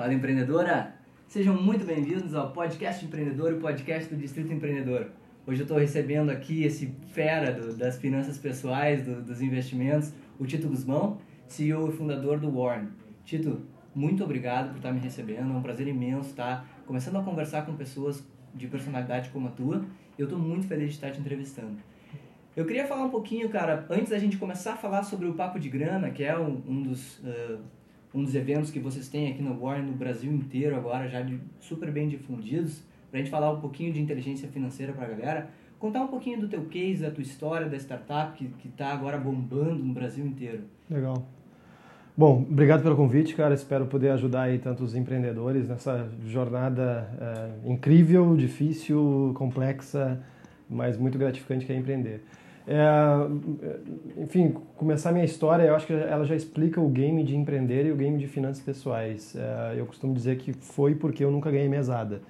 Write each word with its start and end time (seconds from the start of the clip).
Fala 0.00 0.14
empreendedora! 0.14 0.94
Sejam 1.28 1.54
muito 1.62 1.84
bem-vindos 1.84 2.34
ao 2.34 2.52
Podcast 2.52 3.04
Empreendedor, 3.04 3.52
o 3.52 3.60
podcast 3.60 4.08
do 4.08 4.18
Distrito 4.18 4.50
Empreendedor. 4.50 5.08
Hoje 5.46 5.60
eu 5.60 5.64
estou 5.64 5.76
recebendo 5.76 6.30
aqui 6.30 6.64
esse 6.64 6.86
fera 7.12 7.52
do, 7.52 7.76
das 7.76 7.98
finanças 7.98 8.38
pessoais, 8.38 9.02
do, 9.04 9.20
dos 9.20 9.42
investimentos, 9.42 10.14
o 10.38 10.46
Tito 10.46 10.68
Guzmão, 10.68 11.18
CEO 11.46 11.90
e 11.90 11.92
fundador 11.92 12.40
do 12.40 12.50
Warren. 12.50 12.88
Tito, 13.26 13.60
muito 13.94 14.24
obrigado 14.24 14.70
por 14.70 14.76
estar 14.76 14.90
me 14.90 15.00
recebendo, 15.00 15.52
é 15.52 15.54
um 15.54 15.60
prazer 15.60 15.86
imenso 15.86 16.30
estar 16.30 16.66
começando 16.86 17.16
a 17.16 17.22
conversar 17.22 17.66
com 17.66 17.76
pessoas 17.76 18.26
de 18.54 18.68
personalidade 18.68 19.28
como 19.28 19.48
a 19.48 19.50
tua. 19.50 19.84
Eu 20.18 20.24
estou 20.24 20.38
muito 20.38 20.66
feliz 20.66 20.88
de 20.88 20.94
estar 20.94 21.10
te 21.10 21.20
entrevistando. 21.20 21.76
Eu 22.56 22.64
queria 22.64 22.86
falar 22.86 23.04
um 23.04 23.10
pouquinho, 23.10 23.50
cara, 23.50 23.84
antes 23.90 24.08
da 24.08 24.18
gente 24.18 24.38
começar 24.38 24.72
a 24.72 24.76
falar 24.78 25.02
sobre 25.02 25.28
o 25.28 25.34
Papo 25.34 25.60
de 25.60 25.68
Grana, 25.68 26.10
que 26.10 26.24
é 26.24 26.38
um, 26.38 26.62
um 26.66 26.82
dos, 26.82 27.18
uh, 27.18 27.60
um 28.14 28.22
dos 28.22 28.34
eventos 28.34 28.70
que 28.70 28.80
vocês 28.80 29.08
têm 29.08 29.30
aqui 29.30 29.42
no 29.42 29.58
Warren 29.58 29.84
no 29.84 29.92
Brasil 29.92 30.32
inteiro 30.32 30.76
agora, 30.76 31.08
já 31.08 31.22
de, 31.22 31.38
super 31.60 31.90
bem 31.90 32.08
difundidos, 32.08 32.82
para 33.10 33.18
a 33.18 33.22
gente 33.22 33.30
falar 33.30 33.52
um 33.52 33.60
pouquinho 33.60 33.92
de 33.92 34.00
inteligência 34.00 34.48
financeira 34.48 34.92
para 34.92 35.06
a 35.06 35.08
galera, 35.08 35.50
contar 35.78 36.02
um 36.02 36.08
pouquinho 36.08 36.40
do 36.40 36.48
teu 36.48 36.64
case, 36.66 37.02
da 37.02 37.10
tua 37.10 37.22
história, 37.22 37.68
da 37.68 37.76
startup 37.76 38.36
que 38.36 38.68
está 38.68 38.92
agora 38.92 39.18
bombando 39.18 39.82
no 39.82 39.92
Brasil 39.92 40.24
inteiro. 40.24 40.62
Legal. 40.88 41.26
Bom, 42.16 42.44
obrigado 42.50 42.82
pelo 42.82 42.96
convite, 42.96 43.34
cara. 43.34 43.54
Espero 43.54 43.86
poder 43.86 44.10
ajudar 44.10 44.42
aí 44.42 44.58
tantos 44.58 44.94
empreendedores 44.94 45.68
nessa 45.68 46.10
jornada 46.26 47.08
é, 47.18 47.70
incrível, 47.70 48.36
difícil, 48.36 49.32
complexa, 49.36 50.20
mas 50.68 50.98
muito 50.98 51.16
gratificante 51.16 51.64
que 51.64 51.72
é 51.72 51.76
empreender. 51.76 52.22
É, 52.72 54.22
enfim, 54.22 54.54
começar 54.76 55.10
minha 55.10 55.24
história, 55.24 55.64
eu 55.64 55.74
acho 55.74 55.88
que 55.88 55.92
ela 55.92 56.24
já 56.24 56.36
explica 56.36 56.80
o 56.80 56.88
game 56.88 57.24
de 57.24 57.36
empreender 57.36 57.84
e 57.84 57.90
o 57.90 57.96
game 57.96 58.16
de 58.16 58.28
finanças 58.28 58.62
pessoais. 58.62 59.34
É, 59.34 59.74
eu 59.76 59.84
costumo 59.86 60.14
dizer 60.14 60.38
que 60.38 60.52
foi 60.52 60.94
porque 60.94 61.24
eu 61.24 61.32
nunca 61.32 61.50
ganhei 61.50 61.68
mesada. 61.68 62.22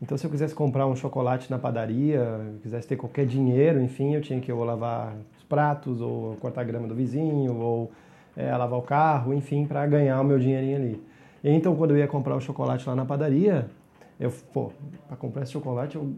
Então, 0.00 0.16
se 0.16 0.26
eu 0.26 0.30
quisesse 0.30 0.54
comprar 0.54 0.86
um 0.86 0.96
chocolate 0.96 1.50
na 1.50 1.58
padaria, 1.58 2.40
quisesse 2.62 2.88
ter 2.88 2.96
qualquer 2.96 3.26
dinheiro, 3.26 3.78
enfim, 3.78 4.14
eu 4.14 4.22
tinha 4.22 4.40
que 4.40 4.50
ou 4.50 4.64
lavar 4.64 5.14
os 5.36 5.44
pratos, 5.44 6.00
ou 6.00 6.34
cortar 6.36 6.62
a 6.62 6.64
grama 6.64 6.88
do 6.88 6.94
vizinho, 6.94 7.54
ou 7.54 7.92
é, 8.34 8.56
lavar 8.56 8.78
o 8.78 8.82
carro, 8.82 9.34
enfim, 9.34 9.66
para 9.66 9.86
ganhar 9.86 10.18
o 10.18 10.24
meu 10.24 10.38
dinheirinho 10.38 10.76
ali. 10.76 11.02
E 11.42 11.50
então, 11.50 11.76
quando 11.76 11.90
eu 11.90 11.98
ia 11.98 12.08
comprar 12.08 12.34
o 12.34 12.40
chocolate 12.40 12.88
lá 12.88 12.96
na 12.96 13.04
padaria, 13.04 13.66
eu, 14.18 14.32
pô, 14.50 14.72
para 15.06 15.16
comprar 15.16 15.42
esse 15.42 15.52
chocolate 15.52 15.96
eu 15.96 16.10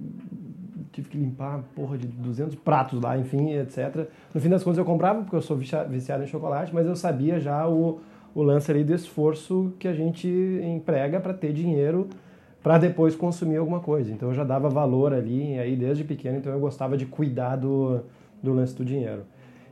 tive 0.97 1.11
que 1.11 1.19
limpar, 1.19 1.63
porra, 1.75 1.99
de 1.99 2.07
200 2.07 2.57
pratos 2.57 3.01
lá, 3.01 3.19
enfim, 3.19 3.53
etc. 3.53 4.09
No 4.33 4.41
fim 4.41 4.49
das 4.49 4.63
contas 4.63 4.79
eu 4.79 4.85
comprava, 4.85 5.21
porque 5.21 5.37
eu 5.37 5.43
sou 5.43 5.57
viciado 5.57 6.23
em 6.23 6.27
chocolate, 6.27 6.75
mas 6.75 6.87
eu 6.87 6.97
sabia 6.97 7.39
já 7.39 7.69
o, 7.69 8.01
o 8.35 8.43
lance 8.43 8.71
ali 8.71 8.83
do 8.83 8.95
esforço 8.95 9.75
que 9.79 9.87
a 9.87 9.93
gente 9.93 10.27
emprega 10.27 11.21
para 11.21 11.35
ter 11.35 11.53
dinheiro 11.53 12.09
para 12.63 12.79
depois 12.79 13.15
consumir 13.15 13.59
alguma 13.59 13.79
coisa. 13.79 14.11
Então 14.11 14.31
eu 14.31 14.35
já 14.35 14.43
dava 14.43 14.71
valor 14.71 15.13
ali, 15.13 15.59
aí 15.59 15.77
desde 15.77 16.03
pequeno, 16.03 16.39
então 16.39 16.53
eu 16.53 16.59
gostava 16.59 16.97
de 16.97 17.05
cuidar 17.05 17.57
do, 17.57 18.01
do 18.43 18.55
lance 18.55 18.75
do 18.75 18.85
dinheiro. 18.85 19.25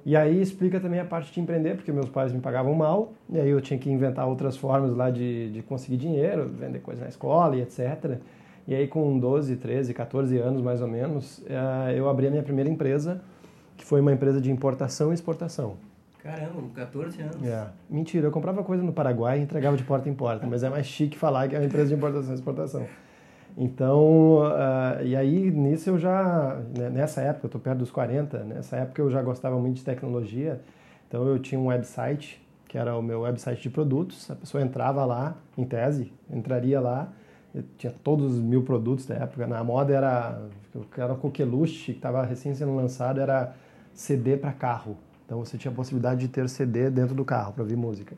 E 0.04 0.14
aí 0.14 0.40
explica 0.40 0.78
também 0.78 1.00
a 1.00 1.04
parte 1.06 1.32
de 1.32 1.40
empreender, 1.40 1.76
porque 1.76 1.90
meus 1.90 2.10
pais 2.10 2.30
me 2.32 2.40
pagavam 2.40 2.74
mal, 2.74 3.14
e 3.30 3.40
aí 3.40 3.48
eu 3.48 3.60
tinha 3.62 3.78
que 3.78 3.90
inventar 3.90 4.28
outras 4.28 4.58
formas 4.58 4.94
lá 4.94 5.10
de, 5.10 5.50
de 5.50 5.62
conseguir 5.62 5.96
dinheiro, 5.96 6.46
vender 6.48 6.80
coisa 6.80 7.00
na 7.00 7.08
escola 7.08 7.56
e 7.56 7.62
etc. 7.62 8.18
E 8.66 8.74
aí 8.74 8.86
com 8.86 9.18
12, 9.18 9.56
13, 9.56 9.92
14 9.92 10.38
anos 10.38 10.62
mais 10.62 10.80
ou 10.80 10.88
menos, 10.88 11.42
eh, 11.46 11.94
eu 11.96 12.08
abri 12.08 12.26
a 12.26 12.30
minha 12.30 12.42
primeira 12.42 12.68
empresa, 12.68 13.20
que 13.76 13.84
foi 13.84 14.00
uma 14.00 14.12
empresa 14.12 14.40
de 14.40 14.50
importação 14.50 15.10
e 15.10 15.14
exportação. 15.14 15.76
Caramba, 16.22 16.62
14 16.74 17.20
anos. 17.20 17.44
É. 17.44 17.66
Mentira, 17.90 18.26
eu 18.26 18.30
comprava 18.30 18.64
coisa 18.64 18.82
no 18.82 18.94
Paraguai 18.94 19.40
e 19.40 19.42
entregava 19.42 19.76
de 19.76 19.84
porta 19.84 20.08
em 20.08 20.14
porta, 20.14 20.46
mas 20.46 20.62
é 20.62 20.70
mais 20.70 20.86
chique 20.86 21.18
falar 21.18 21.46
que 21.48 21.54
é 21.54 21.58
uma 21.58 21.66
empresa 21.66 21.88
de 21.88 21.94
importação 21.94 22.32
e 22.32 22.34
exportação. 22.34 22.86
Então, 23.56 24.38
uh, 24.38 25.04
e 25.04 25.14
aí 25.14 25.50
nisso 25.50 25.90
eu 25.90 25.98
já, 25.98 26.60
né, 26.76 26.88
nessa 26.88 27.20
época, 27.20 27.44
eu 27.44 27.48
estou 27.48 27.60
perto 27.60 27.78
dos 27.78 27.90
40, 27.90 28.38
nessa 28.38 28.76
época 28.76 29.02
eu 29.02 29.10
já 29.10 29.22
gostava 29.22 29.58
muito 29.58 29.76
de 29.76 29.84
tecnologia, 29.84 30.60
então 31.06 31.28
eu 31.28 31.38
tinha 31.38 31.60
um 31.60 31.66
website, 31.66 32.42
que 32.66 32.78
era 32.78 32.96
o 32.96 33.02
meu 33.02 33.20
website 33.20 33.62
de 33.62 33.68
produtos, 33.70 34.28
a 34.30 34.34
pessoa 34.34 34.62
entrava 34.62 35.04
lá, 35.04 35.36
em 35.56 35.64
tese, 35.64 36.10
entraria 36.28 36.80
lá, 36.80 37.12
tinha 37.78 37.92
todos 38.02 38.34
os 38.34 38.40
mil 38.40 38.62
produtos 38.62 39.06
da 39.06 39.14
época, 39.16 39.46
na 39.46 39.62
moda 39.62 39.94
era, 39.94 40.42
era 40.96 41.12
o 41.12 41.16
coqueluche, 41.16 41.92
que 41.92 41.98
estava 41.98 42.24
recém 42.24 42.54
sendo 42.54 42.74
lançado, 42.74 43.20
era 43.20 43.54
CD 43.92 44.36
para 44.36 44.52
carro, 44.52 44.96
então 45.24 45.38
você 45.38 45.56
tinha 45.56 45.70
a 45.70 45.74
possibilidade 45.74 46.20
de 46.20 46.28
ter 46.28 46.48
CD 46.48 46.90
dentro 46.90 47.14
do 47.14 47.24
carro 47.24 47.52
para 47.52 47.62
ouvir 47.62 47.76
música. 47.76 48.16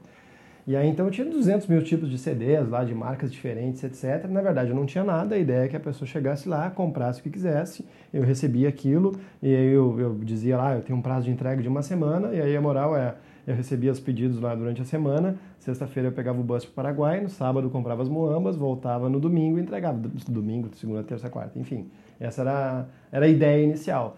E 0.66 0.74
aí 0.74 0.88
então 0.88 1.06
eu 1.06 1.12
tinha 1.12 1.24
200 1.24 1.68
mil 1.68 1.80
tipos 1.84 2.10
de 2.10 2.18
CDs 2.18 2.68
lá, 2.68 2.82
de 2.82 2.92
marcas 2.92 3.32
diferentes, 3.32 3.84
etc. 3.84 4.28
Na 4.28 4.42
verdade 4.42 4.70
eu 4.70 4.74
não 4.74 4.84
tinha 4.84 5.04
nada, 5.04 5.36
a 5.36 5.38
ideia 5.38 5.66
é 5.66 5.68
que 5.68 5.76
a 5.76 5.80
pessoa 5.80 6.08
chegasse 6.08 6.48
lá, 6.48 6.68
comprasse 6.70 7.20
o 7.20 7.22
que 7.22 7.30
quisesse, 7.30 7.86
eu 8.12 8.24
recebia 8.24 8.68
aquilo, 8.68 9.16
e 9.40 9.54
aí 9.54 9.72
eu, 9.72 10.00
eu 10.00 10.14
dizia 10.16 10.56
lá, 10.56 10.74
eu 10.74 10.82
tenho 10.82 10.98
um 10.98 11.02
prazo 11.02 11.26
de 11.26 11.30
entrega 11.30 11.62
de 11.62 11.68
uma 11.68 11.82
semana, 11.82 12.34
e 12.34 12.40
aí 12.40 12.56
a 12.56 12.60
moral 12.60 12.96
é, 12.96 13.14
eu 13.46 13.54
recebia 13.54 13.92
os 13.92 14.00
pedidos 14.00 14.40
lá 14.40 14.54
durante 14.54 14.82
a 14.82 14.84
semana, 14.84 15.36
sexta-feira 15.58 16.08
eu 16.08 16.12
pegava 16.12 16.40
o 16.40 16.42
bus 16.42 16.64
para 16.64 16.72
o 16.72 16.74
Paraguai, 16.74 17.20
no 17.20 17.28
sábado 17.28 17.70
comprava 17.70 18.02
as 18.02 18.08
moambas, 18.08 18.56
voltava 18.56 19.08
no 19.08 19.20
domingo 19.20 19.58
e 19.58 19.62
entregava, 19.62 19.98
domingo, 20.28 20.68
segunda, 20.74 21.02
terça, 21.04 21.30
quarta, 21.30 21.58
enfim. 21.58 21.88
Essa 22.18 22.42
era, 22.42 22.88
era 23.12 23.26
a 23.26 23.28
ideia 23.28 23.62
inicial. 23.62 24.16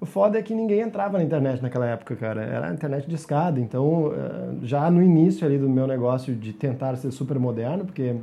O 0.00 0.06
foda 0.06 0.38
é 0.38 0.42
que 0.42 0.54
ninguém 0.54 0.80
entrava 0.80 1.18
na 1.18 1.24
internet 1.24 1.60
naquela 1.60 1.86
época, 1.86 2.16
cara. 2.16 2.42
Era 2.42 2.70
a 2.70 2.72
internet 2.72 3.06
de 3.06 3.14
escada. 3.14 3.60
Então, 3.60 4.12
eh, 4.14 4.54
já 4.62 4.90
no 4.90 5.02
início 5.02 5.46
ali 5.46 5.58
do 5.58 5.68
meu 5.68 5.86
negócio 5.86 6.34
de 6.34 6.54
tentar 6.54 6.96
ser 6.96 7.10
super 7.10 7.38
moderno, 7.38 7.84
porque 7.84 8.16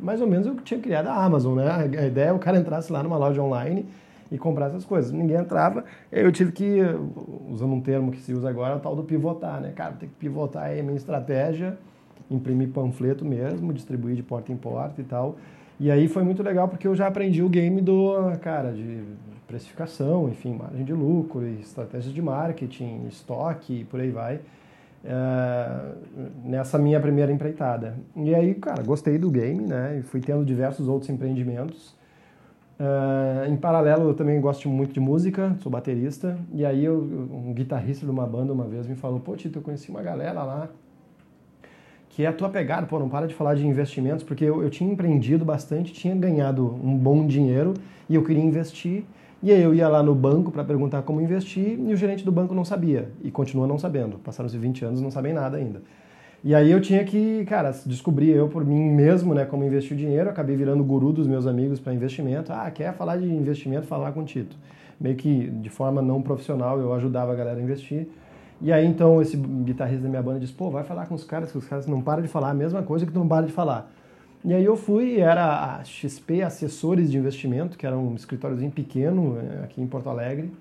mais 0.00 0.20
ou 0.20 0.26
menos 0.26 0.48
eu 0.48 0.56
tinha 0.56 0.80
criado 0.80 1.06
a 1.06 1.24
Amazon, 1.24 1.54
né? 1.56 1.70
A 1.70 2.06
ideia 2.06 2.30
é 2.30 2.32
o 2.32 2.40
cara 2.40 2.58
entrasse 2.58 2.92
lá 2.92 3.04
numa 3.04 3.16
loja 3.16 3.40
online 3.40 3.86
e 4.32 4.38
comprar 4.38 4.68
essas 4.68 4.84
coisas. 4.84 5.12
Ninguém 5.12 5.36
entrava, 5.36 5.84
eu 6.10 6.32
tive 6.32 6.50
que, 6.50 6.78
usando 7.50 7.74
um 7.74 7.80
termo 7.80 8.10
que 8.10 8.18
se 8.18 8.32
usa 8.32 8.48
agora, 8.48 8.76
o 8.76 8.80
tal 8.80 8.96
do 8.96 9.04
pivotar, 9.04 9.60
né? 9.60 9.72
Cara, 9.76 9.92
tem 9.92 10.08
que 10.08 10.14
pivotar 10.14 10.64
aí 10.64 10.80
a 10.80 10.82
minha 10.82 10.96
estratégia, 10.96 11.78
imprimir 12.30 12.70
panfleto 12.70 13.26
mesmo, 13.26 13.72
distribuir 13.74 14.16
de 14.16 14.22
porta 14.22 14.50
em 14.50 14.56
porta 14.56 15.02
e 15.02 15.04
tal. 15.04 15.36
E 15.78 15.90
aí 15.90 16.08
foi 16.08 16.22
muito 16.22 16.42
legal 16.42 16.66
porque 16.66 16.88
eu 16.88 16.94
já 16.94 17.06
aprendi 17.06 17.42
o 17.42 17.48
game 17.48 17.82
do, 17.82 18.14
cara, 18.40 18.72
de 18.72 19.02
precificação, 19.46 20.28
enfim, 20.30 20.54
margem 20.54 20.84
de 20.84 20.94
lucro, 20.94 21.46
estratégias 21.46 22.14
de 22.14 22.22
marketing, 22.22 23.06
estoque 23.06 23.80
e 23.80 23.84
por 23.84 24.00
aí 24.00 24.10
vai. 24.10 24.40
É, 25.04 25.92
nessa 26.44 26.78
minha 26.78 27.00
primeira 27.00 27.30
empreitada. 27.32 27.96
E 28.16 28.34
aí, 28.34 28.54
cara, 28.54 28.82
gostei 28.82 29.18
do 29.18 29.30
game, 29.30 29.66
né? 29.66 29.98
E 29.98 30.02
fui 30.02 30.20
tendo 30.20 30.44
diversos 30.44 30.88
outros 30.88 31.10
empreendimentos. 31.10 32.00
É, 32.78 33.48
em 33.48 33.56
paralelo, 33.56 34.08
eu 34.08 34.14
também 34.14 34.40
gosto 34.40 34.68
muito 34.68 34.92
de 34.92 35.00
música, 35.00 35.56
sou 35.60 35.70
baterista. 35.70 36.38
E 36.52 36.64
aí, 36.64 36.84
eu, 36.84 36.98
um 36.98 37.52
guitarrista 37.52 38.04
de 38.04 38.10
uma 38.10 38.26
banda 38.26 38.52
uma 38.52 38.66
vez 38.66 38.86
me 38.86 38.94
falou: 38.94 39.20
Pô, 39.20 39.36
Tito, 39.36 39.58
eu 39.58 39.62
conheci 39.62 39.90
uma 39.90 40.02
galera 40.02 40.42
lá 40.42 40.68
que 42.12 42.24
é 42.24 42.26
a 42.26 42.32
tua 42.32 42.48
pegada. 42.48 42.86
Pô, 42.86 42.98
não 42.98 43.08
para 43.08 43.26
de 43.26 43.34
falar 43.34 43.54
de 43.54 43.66
investimentos, 43.66 44.22
porque 44.22 44.44
eu, 44.44 44.62
eu 44.62 44.70
tinha 44.70 44.90
empreendido 44.90 45.44
bastante, 45.44 45.92
tinha 45.92 46.14
ganhado 46.14 46.78
um 46.82 46.96
bom 46.96 47.26
dinheiro 47.26 47.74
e 48.08 48.14
eu 48.14 48.22
queria 48.22 48.42
investir. 48.42 49.04
E 49.42 49.50
aí 49.50 49.60
eu 49.60 49.74
ia 49.74 49.88
lá 49.88 50.02
no 50.02 50.14
banco 50.14 50.52
para 50.52 50.62
perguntar 50.62 51.02
como 51.02 51.20
investir 51.20 51.78
e 51.80 51.92
o 51.92 51.96
gerente 51.96 52.24
do 52.24 52.30
banco 52.30 52.54
não 52.54 52.64
sabia 52.64 53.10
e 53.24 53.30
continua 53.30 53.66
não 53.66 53.78
sabendo. 53.78 54.18
Passaram-se 54.18 54.56
20 54.56 54.84
anos 54.84 55.00
não 55.00 55.10
sabem 55.10 55.32
nada 55.32 55.56
ainda. 55.56 55.82
E 56.44 56.56
aí 56.56 56.72
eu 56.72 56.80
tinha 56.80 57.04
que, 57.04 57.44
cara, 57.44 57.70
descobrir 57.86 58.30
eu 58.30 58.48
por 58.48 58.64
mim 58.64 58.90
mesmo, 58.90 59.32
né, 59.32 59.44
como 59.44 59.62
investir 59.64 59.96
o 59.96 59.96
dinheiro. 59.96 60.28
Acabei 60.28 60.56
virando 60.56 60.82
guru 60.82 61.12
dos 61.12 61.28
meus 61.28 61.46
amigos 61.46 61.78
para 61.78 61.94
investimento. 61.94 62.52
Ah, 62.52 62.68
quer 62.70 62.92
falar 62.94 63.16
de 63.16 63.26
investimento? 63.26 63.86
Falar 63.86 64.10
com 64.10 64.20
o 64.20 64.24
Tito. 64.24 64.56
Meio 65.00 65.14
que 65.14 65.48
de 65.48 65.68
forma 65.68 66.02
não 66.02 66.20
profissional 66.20 66.80
eu 66.80 66.92
ajudava 66.94 67.32
a 67.32 67.34
galera 67.34 67.60
a 67.60 67.62
investir. 67.62 68.08
E 68.60 68.72
aí 68.72 68.84
então 68.84 69.22
esse 69.22 69.36
guitarrista 69.36 70.02
da 70.02 70.08
minha 70.08 70.22
banda 70.22 70.40
disse: 70.40 70.52
pô, 70.52 70.68
vai 70.70 70.82
falar 70.82 71.06
com 71.06 71.14
os 71.14 71.24
caras, 71.24 71.52
que 71.52 71.58
os 71.58 71.66
caras 71.66 71.86
não 71.86 72.02
param 72.02 72.22
de 72.22 72.28
falar 72.28 72.50
a 72.50 72.54
mesma 72.54 72.82
coisa 72.82 73.06
que 73.06 73.12
tu 73.12 73.18
não 73.18 73.28
para 73.28 73.46
de 73.46 73.52
falar. 73.52 73.90
E 74.44 74.52
aí 74.52 74.64
eu 74.64 74.76
fui, 74.76 75.20
era 75.20 75.78
a 75.78 75.84
XP 75.84 76.42
Assessores 76.42 77.10
de 77.10 77.16
Investimento, 77.16 77.78
que 77.78 77.86
era 77.86 77.96
um 77.96 78.16
escritóriozinho 78.16 78.72
pequeno 78.72 79.38
eh, 79.38 79.64
aqui 79.64 79.80
em 79.80 79.86
Porto 79.86 80.08
Alegre. 80.08 80.52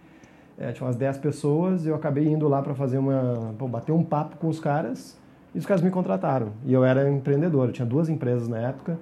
É, 0.57 0.71
tinha 0.71 0.85
umas 0.85 0.95
10 0.95 1.17
pessoas, 1.17 1.87
eu 1.87 1.95
acabei 1.95 2.27
indo 2.27 2.47
lá 2.47 2.61
para 2.61 2.75
fazer 2.75 2.99
uma. 2.99 3.55
Pô, 3.57 3.67
bater 3.67 3.91
um 3.91 4.03
papo 4.03 4.37
com 4.37 4.47
os 4.47 4.59
caras, 4.59 5.17
e 5.53 5.59
os 5.59 5.65
caras 5.65 5.81
me 5.81 5.91
contrataram. 5.91 6.49
E 6.65 6.73
eu 6.73 6.83
era 6.83 7.09
empreendedor, 7.09 7.67
eu 7.67 7.73
tinha 7.73 7.85
duas 7.85 8.09
empresas 8.09 8.47
na 8.47 8.57
época, 8.57 8.97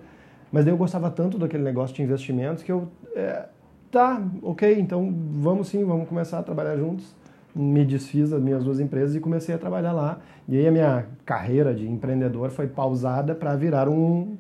mas 0.52 0.66
daí 0.66 0.74
eu 0.74 0.78
gostava 0.78 1.10
tanto 1.10 1.38
daquele 1.38 1.64
negócio 1.64 1.96
de 1.96 2.02
investimentos 2.02 2.64
que 2.64 2.72
eu. 2.72 2.88
É, 3.16 3.46
tá, 3.92 4.22
ok, 4.42 4.80
então 4.80 5.14
vamos 5.34 5.68
sim, 5.68 5.84
vamos 5.84 6.08
começar 6.08 6.40
a 6.40 6.44
trabalhar 6.44 6.76
juntos. 6.78 7.16
Me 7.56 7.84
desfiz 7.84 8.30
das 8.30 8.42
minhas 8.42 8.64
duas 8.64 8.80
empresas 8.80 9.16
e 9.16 9.20
comecei 9.20 9.54
a 9.54 9.58
trabalhar 9.58 9.92
lá. 9.92 10.20
E 10.48 10.58
aí 10.58 10.68
a 10.68 10.72
minha 10.72 11.06
carreira 11.26 11.74
de 11.74 11.88
empreendedor 11.88 12.50
foi 12.52 12.68
pausada 12.68 13.36
para 13.36 13.56
virar 13.56 13.90
um 13.90 14.38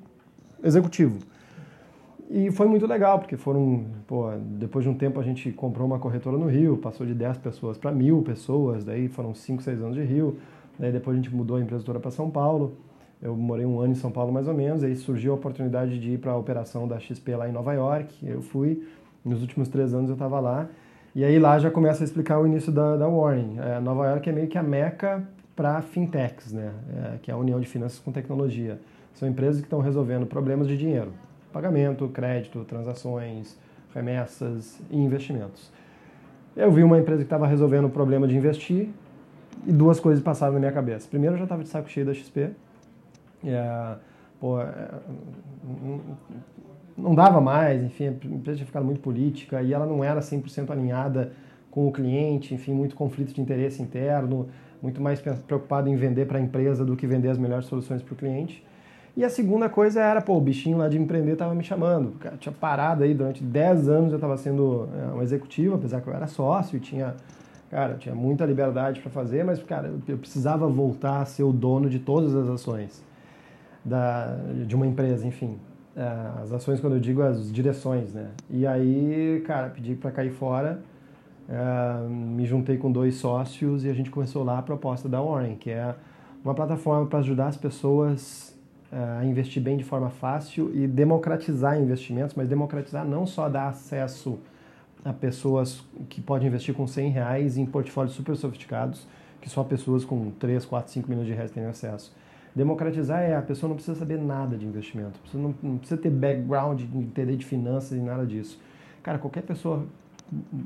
executivo. 0.63 1.19
E 2.29 2.51
foi 2.51 2.67
muito 2.67 2.85
legal, 2.85 3.17
porque 3.17 3.35
foram, 3.35 3.85
pô, 4.05 4.29
depois 4.39 4.83
de 4.85 4.89
um 4.89 4.93
tempo 4.93 5.19
a 5.19 5.23
gente 5.23 5.51
comprou 5.51 5.87
uma 5.87 5.97
corretora 5.97 6.37
no 6.37 6.45
Rio, 6.45 6.77
passou 6.77 7.03
de 7.03 7.15
10 7.15 7.39
pessoas 7.39 7.75
para 7.75 7.91
mil 7.91 8.21
pessoas, 8.21 8.85
daí 8.85 9.07
foram 9.07 9.33
5, 9.33 9.63
6 9.63 9.81
anos 9.81 9.95
de 9.95 10.03
Rio, 10.03 10.37
daí 10.79 10.91
depois 10.91 11.15
a 11.17 11.21
gente 11.21 11.33
mudou 11.35 11.57
a 11.57 11.61
empresa 11.61 11.83
toda 11.83 11.99
para 11.99 12.09
São 12.09 12.29
Paulo. 12.29 12.77
Eu 13.21 13.35
morei 13.35 13.65
um 13.65 13.79
ano 13.81 13.91
em 13.91 13.95
São 13.95 14.09
Paulo 14.09 14.31
mais 14.31 14.47
ou 14.47 14.53
menos, 14.53 14.81
aí 14.81 14.95
surgiu 14.95 15.33
a 15.33 15.35
oportunidade 15.35 15.99
de 15.99 16.11
ir 16.11 16.19
para 16.19 16.31
a 16.31 16.37
operação 16.37 16.87
da 16.87 16.97
XP 16.97 17.35
lá 17.35 17.49
em 17.49 17.51
Nova 17.51 17.73
York. 17.73 18.25
Eu 18.25 18.41
fui, 18.41 18.87
nos 19.23 19.41
últimos 19.41 19.67
três 19.67 19.93
anos 19.93 20.09
eu 20.09 20.13
estava 20.13 20.39
lá. 20.39 20.69
E 21.13 21.25
aí 21.25 21.37
lá 21.37 21.59
já 21.59 21.69
começa 21.69 22.03
a 22.03 22.05
explicar 22.05 22.39
o 22.39 22.47
início 22.47 22.71
da, 22.71 22.95
da 22.95 23.07
Warren. 23.07 23.57
É, 23.59 23.79
Nova 23.79 24.07
York 24.07 24.29
é 24.29 24.31
meio 24.31 24.47
que 24.47 24.57
a 24.57 24.63
meca 24.63 25.27
para 25.55 25.81
fintechs, 25.81 26.53
né? 26.53 26.71
É, 26.95 27.17
que 27.21 27.29
é 27.29 27.33
a 27.33 27.37
união 27.37 27.59
de 27.59 27.67
finanças 27.67 27.99
com 27.99 28.11
tecnologia. 28.11 28.79
São 29.13 29.27
empresas 29.27 29.59
que 29.59 29.67
estão 29.67 29.81
resolvendo 29.81 30.25
problemas 30.25 30.67
de 30.67 30.77
dinheiro, 30.77 31.11
pagamento, 31.51 32.07
crédito, 32.07 32.63
transações, 32.63 33.57
remessas 33.93 34.79
e 34.89 34.97
investimentos. 34.97 35.69
Eu 36.55 36.71
vi 36.71 36.83
uma 36.83 36.97
empresa 36.97 37.19
que 37.19 37.25
estava 37.25 37.47
resolvendo 37.47 37.85
o 37.85 37.89
problema 37.89 38.25
de 38.27 38.37
investir 38.37 38.89
e 39.65 39.71
duas 39.71 39.99
coisas 39.99 40.23
passaram 40.23 40.53
na 40.53 40.59
minha 40.59 40.71
cabeça. 40.71 41.07
Primeiro, 41.09 41.35
eu 41.35 41.39
já 41.39 41.43
estava 41.45 41.63
de 41.63 41.69
saco 41.69 41.89
cheio 41.89 42.05
da 42.05 42.13
XP. 42.13 42.51
É, 43.43 43.95
pô, 44.39 44.59
é, 44.61 44.89
não 46.97 47.15
dava 47.15 47.39
mais, 47.39 47.81
enfim, 47.83 48.07
a 48.07 48.11
empresa 48.11 48.57
tinha 48.57 48.67
ficado 48.67 48.85
muito 48.85 48.99
política 48.99 49.61
e 49.61 49.73
ela 49.73 49.85
não 49.85 50.03
era 50.03 50.19
100% 50.19 50.69
alinhada 50.69 51.31
com 51.71 51.87
o 51.87 51.91
cliente, 51.91 52.53
enfim, 52.53 52.73
muito 52.73 52.95
conflito 52.95 53.33
de 53.33 53.41
interesse 53.41 53.81
interno, 53.81 54.49
muito 54.81 55.01
mais 55.01 55.21
preocupado 55.21 55.87
em 55.87 55.95
vender 55.95 56.25
para 56.25 56.37
a 56.37 56.41
empresa 56.41 56.83
do 56.83 56.95
que 56.95 57.05
vender 57.05 57.29
as 57.29 57.37
melhores 57.37 57.65
soluções 57.65 58.01
para 58.01 58.13
o 58.13 58.17
cliente. 58.17 58.65
E 59.15 59.23
a 59.23 59.29
segunda 59.29 59.67
coisa 59.67 60.01
era, 60.01 60.21
pô, 60.21 60.37
o 60.37 60.41
bichinho 60.41 60.77
lá 60.77 60.87
de 60.87 60.97
empreender 60.97 61.33
estava 61.33 61.53
me 61.53 61.63
chamando. 61.63 62.11
Cara, 62.19 62.37
tinha 62.37 62.53
parado 62.53 63.03
aí 63.03 63.13
durante 63.13 63.43
10 63.43 63.89
anos, 63.89 64.11
eu 64.11 64.15
estava 64.15 64.37
sendo 64.37 64.87
é, 64.95 65.13
um 65.13 65.21
executivo, 65.21 65.75
apesar 65.75 66.01
que 66.01 66.07
eu 66.07 66.13
era 66.13 66.27
sócio 66.27 66.77
e 66.77 66.79
tinha, 66.79 67.15
cara, 67.69 67.95
tinha 67.95 68.15
muita 68.15 68.45
liberdade 68.45 68.99
para 68.99 69.09
fazer, 69.11 69.43
mas, 69.43 69.61
cara, 69.63 69.93
eu 70.07 70.17
precisava 70.17 70.67
voltar 70.67 71.21
a 71.21 71.25
ser 71.25 71.43
o 71.43 71.51
dono 71.51 71.89
de 71.89 71.99
todas 71.99 72.35
as 72.35 72.47
ações 72.49 73.03
da, 73.83 74.35
de 74.65 74.75
uma 74.75 74.85
empresa, 74.85 75.25
enfim. 75.25 75.57
É, 75.95 76.41
as 76.41 76.51
ações, 76.53 76.79
quando 76.79 76.93
eu 76.93 76.99
digo 76.99 77.21
as 77.21 77.51
direções, 77.51 78.13
né? 78.13 78.29
E 78.49 78.65
aí, 78.65 79.43
cara, 79.45 79.69
pedi 79.69 79.95
para 79.95 80.11
cair 80.11 80.31
fora, 80.31 80.79
é, 81.47 82.07
me 82.07 82.45
juntei 82.45 82.77
com 82.77 82.91
dois 82.91 83.15
sócios 83.15 83.83
e 83.83 83.89
a 83.89 83.93
gente 83.93 84.09
começou 84.09 84.43
lá 84.43 84.59
a 84.59 84.61
proposta 84.61 85.09
da 85.09 85.21
Warren, 85.21 85.55
que 85.55 85.71
é 85.71 85.95
uma 86.43 86.53
plataforma 86.53 87.05
para 87.07 87.19
ajudar 87.19 87.47
as 87.47 87.57
pessoas 87.57 88.57
é, 88.91 89.19
a 89.19 89.25
investir 89.25 89.61
bem 89.61 89.77
de 89.77 89.83
forma 89.83 90.09
fácil 90.09 90.71
e 90.73 90.87
democratizar 90.87 91.79
investimentos, 91.79 92.35
mas 92.35 92.47
democratizar 92.47 93.05
não 93.05 93.25
só 93.25 93.49
dar 93.49 93.67
acesso 93.67 94.31
a 94.33 94.39
pessoas 95.19 95.83
que 96.09 96.21
podem 96.21 96.47
investir 96.47 96.73
com 96.73 96.85
100 96.85 97.09
reais 97.09 97.57
em 97.57 97.65
portfólios 97.65 98.13
super 98.13 98.35
sofisticados, 98.35 99.07
que 99.41 99.49
só 99.49 99.63
pessoas 99.63 100.03
com 100.03 100.31
3, 100.31 100.65
4, 100.65 100.91
5 100.91 101.09
milhões 101.09 101.27
de 101.27 101.33
reais 101.33 101.51
têm 101.51 101.65
acesso 101.65 102.13
Democratizar 102.55 103.21
é 103.21 103.35
a 103.35 103.41
pessoa 103.41 103.69
não 103.69 103.75
precisa 103.75 103.97
saber 103.97 104.17
nada 104.17 104.57
de 104.57 104.65
investimento, 104.65 105.19
não, 105.33 105.55
não 105.61 105.77
precisa 105.77 106.01
ter 106.01 106.09
background, 106.09 106.81
entender 106.81 107.37
de 107.37 107.45
finanças 107.45 107.97
e 107.97 108.01
nada 108.01 108.25
disso. 108.25 108.59
Cara, 109.03 109.17
qualquer 109.17 109.43
pessoa 109.43 109.85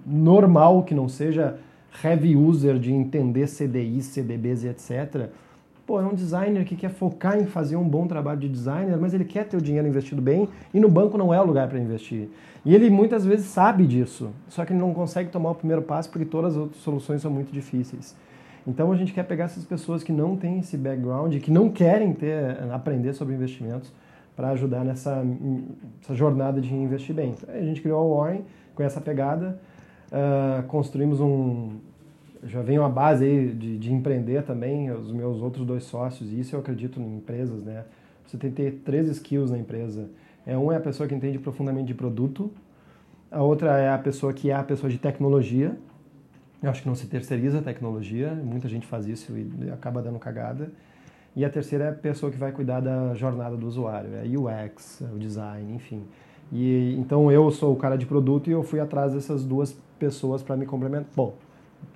normal 0.06 0.84
que 0.84 0.96
não 0.96 1.10
seja 1.10 1.58
heavy 2.04 2.36
user 2.36 2.80
de 2.80 2.92
entender 2.92 3.48
CDIs, 3.48 4.06
CDBs 4.06 4.64
e 4.64 4.70
etc. 4.70 5.30
Pô, 5.94 6.02
é 6.02 6.06
um 6.06 6.16
designer 6.16 6.66
que 6.66 6.76
quer 6.76 6.90
focar 6.90 7.38
em 7.38 7.46
fazer 7.46 7.76
um 7.76 7.88
bom 7.88 8.08
trabalho 8.08 8.40
de 8.40 8.50
designer, 8.50 8.98
mas 8.98 9.14
ele 9.14 9.24
quer 9.24 9.46
ter 9.46 9.56
o 9.58 9.62
dinheiro 9.62 9.88
investido 9.88 10.20
bem 10.20 10.50
e 10.74 10.80
no 10.80 10.90
banco 10.90 11.20
não 11.20 11.32
é 11.32 11.40
o 11.40 11.46
lugar 11.46 11.70
para 11.70 11.78
investir. 11.78 12.30
E 12.66 12.74
ele 12.74 12.90
muitas 12.90 13.24
vezes 13.24 13.46
sabe 13.46 13.86
disso, 13.86 14.32
só 14.48 14.66
que 14.66 14.74
ele 14.74 14.80
não 14.80 14.92
consegue 14.92 15.30
tomar 15.30 15.52
o 15.52 15.54
primeiro 15.54 15.84
passo 15.84 16.10
porque 16.10 16.26
todas 16.26 16.54
as 16.54 16.60
outras 16.60 16.82
soluções 16.82 17.22
são 17.22 17.30
muito 17.30 17.52
difíceis. 17.54 18.16
Então 18.66 18.92
a 18.92 18.96
gente 18.96 19.14
quer 19.14 19.22
pegar 19.22 19.44
essas 19.44 19.66
pessoas 19.66 20.02
que 20.02 20.12
não 20.12 20.36
têm 20.36 20.62
esse 20.62 20.76
background, 20.76 21.38
que 21.38 21.52
não 21.52 21.70
querem 21.70 22.12
ter, 22.12 22.58
aprender 22.72 23.14
sobre 23.14 23.36
investimentos, 23.36 23.94
para 24.36 24.50
ajudar 24.50 24.84
nessa 24.84 25.24
jornada 26.10 26.60
de 26.60 26.74
investir 26.74 27.14
bem. 27.14 27.36
Então, 27.38 27.54
a 27.54 27.62
gente 27.62 27.84
criou 27.84 28.02
a 28.02 28.24
Warren 28.24 28.42
com 28.74 28.82
essa 28.82 29.00
pegada, 29.00 29.60
uh, 30.08 30.64
construímos 30.64 31.20
um. 31.20 31.74
Já 32.46 32.62
vem 32.62 32.78
uma 32.78 32.90
base 32.90 33.24
aí 33.24 33.48
de, 33.54 33.78
de 33.78 33.94
empreender 33.94 34.44
também, 34.44 34.92
os 34.92 35.12
meus 35.12 35.42
outros 35.42 35.66
dois 35.66 35.84
sócios, 35.84 36.32
e 36.32 36.40
isso 36.40 36.56
eu 36.56 36.60
acredito 36.60 37.00
em 37.00 37.18
empresas, 37.18 37.64
né? 37.64 37.86
Você 38.26 38.38
tem 38.38 38.50
que 38.50 38.56
ter 38.56 38.72
três 38.84 39.08
skills 39.08 39.52
na 39.52 39.58
empresa. 39.58 40.10
É, 40.46 40.58
um 40.58 40.72
é 40.72 40.78
a 40.78 40.80
pessoa 40.80 41.08
que 41.08 41.16
entende 41.16 41.40
profundamente 41.40 41.88
de 41.88 41.94
produto, 41.94 42.52
a 43.32 43.42
outra 43.42 43.78
é 43.78 43.90
a 43.90 43.98
pessoa 43.98 44.34
que 44.34 44.50
é 44.50 44.54
a 44.54 44.64
pessoa 44.64 44.90
de 44.90 44.98
tecnologia, 44.98 45.76
eu 46.62 46.70
acho 46.70 46.82
que 46.82 46.88
não 46.88 46.96
se 46.96 47.08
terceiriza 47.08 47.60
a 47.60 47.62
tecnologia, 47.62 48.34
muita 48.34 48.70
gente 48.70 48.88
faz 48.88 49.06
isso 49.06 49.34
e 49.36 49.70
acaba 49.70 50.02
dando 50.02 50.18
cagada. 50.18 50.72
E 51.36 51.44
a 51.44 51.50
terceira 51.50 51.86
é 51.86 51.90
a 51.90 51.94
pessoa 51.94 52.32
que 52.32 52.38
vai 52.38 52.52
cuidar 52.52 52.80
da 52.80 53.14
jornada 53.16 53.58
do 53.58 53.68
usuário, 53.68 54.12
é 54.16 54.24
UX, 54.26 55.02
o 55.14 55.18
design, 55.18 55.74
enfim. 55.74 56.04
E 56.52 56.96
então 56.98 57.30
eu 57.32 57.52
sou 57.52 57.74
o 57.74 57.76
cara 57.76 57.98
de 57.98 58.06
produto 58.06 58.50
e 58.50 58.54
eu 58.54 58.64
fui 58.64 58.80
atrás 58.80 59.14
dessas 59.14 59.44
duas 59.44 59.76
pessoas 60.00 60.42
para 60.42 60.56
me 60.56 60.66
complementar. 60.66 61.10
Bom, 61.16 61.36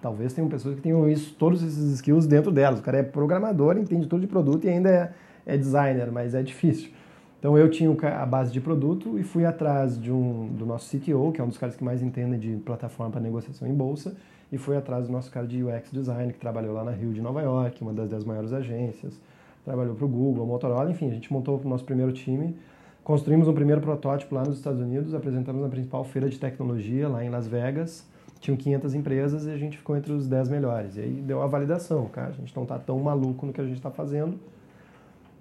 talvez 0.01 0.34
tenham 0.34 0.50
pessoas 0.50 0.75
que 0.75 0.81
tenham 0.81 1.10
isso, 1.10 1.36
todos 1.36 1.63
esses 1.63 1.94
skills 1.94 2.25
dentro 2.28 2.51
delas. 2.51 2.80
O 2.80 2.84
cara 2.84 2.98
é 2.98 3.04
programador, 3.04 3.78
entende 3.78 4.07
tudo 4.07 4.22
de 4.22 4.28
produto 4.28 4.66
e 4.66 4.69
ainda 4.69 4.89
é, 4.89 5.13
é 5.45 5.57
designer, 5.57 6.12
mas 6.12 6.34
é 6.36 6.42
difícil. 6.42 6.92
Então 7.39 7.57
eu 7.57 7.69
tinha 7.69 7.95
a 8.19 8.25
base 8.25 8.51
de 8.51 8.60
produto 8.60 9.18
e 9.19 9.24
fui 9.24 9.45
atrás 9.45 10.00
de 10.00 10.12
um, 10.12 10.48
do 10.48 10.66
nosso 10.66 10.89
CTO, 10.89 11.31
que 11.31 11.39
é 11.39 11.44
um 11.44 11.48
dos 11.48 11.57
caras 11.57 11.75
que 11.75 11.84
mais 11.84 12.01
entende 12.01 12.38
de 12.38 12.57
plataforma 12.57 13.12
para 13.12 13.22
negociação 13.22 13.68
em 13.68 13.74
bolsa, 13.74 14.16
e 14.51 14.57
foi 14.57 14.78
atrás 14.78 15.07
do 15.07 15.12
nosso 15.12 15.30
cara 15.30 15.45
de 15.45 15.63
UX 15.63 15.92
Design, 15.92 16.33
que 16.33 16.40
trabalhou 16.40 16.74
lá 16.74 16.83
na 16.83 16.92
Rio 16.92 17.13
de 17.13 17.22
Nova 17.22 17.42
York, 17.42 17.81
uma 17.81 17.94
das 17.94 18.10
10 18.10 18.24
maiores 18.24 18.54
agências, 18.54 19.19
trabalhou 19.63 19.94
para 19.94 20.06
o 20.06 20.07
Google, 20.07 20.45
Motorola, 20.45 20.90
enfim, 20.90 21.10
a 21.10 21.13
gente 21.13 21.31
montou 21.31 21.62
o 21.63 21.68
nosso 21.68 21.83
primeiro 21.83 22.12
time, 22.12 22.56
construímos 23.04 23.48
um 23.48 23.54
primeiro 23.54 23.81
protótipo 23.81 24.33
lá 24.33 24.44
nos 24.44 24.57
Estados 24.57 24.80
Unidos, 24.80 25.13
apresentamos 25.13 25.62
na 25.62 25.69
principal 25.69 26.04
feira 26.04 26.30
de 26.30 26.40
tecnologia 26.40 27.07
lá 27.07 27.24
em 27.24 27.30
Las 27.30 27.48
Vegas, 27.48 28.07
tinham 28.39 28.57
500 28.57 28.94
empresas 28.94 29.45
e 29.45 29.51
a 29.51 29.57
gente 29.57 29.78
ficou 29.78 29.95
entre 29.95 30.12
os 30.13 30.28
10 30.28 30.50
melhores. 30.50 30.98
E 30.98 31.01
aí 31.01 31.22
deu 31.25 31.42
a 31.42 31.48
validação, 31.48 32.06
cara, 32.07 32.30
a 32.30 32.31
gente 32.31 32.56
não 32.56 32.63
está 32.63 32.78
tão 32.78 33.00
maluco 33.00 33.45
no 33.45 33.54
que 33.54 33.62
a 33.62 33.66
gente 33.66 33.78
está 33.78 33.92
fazendo. 33.92 34.39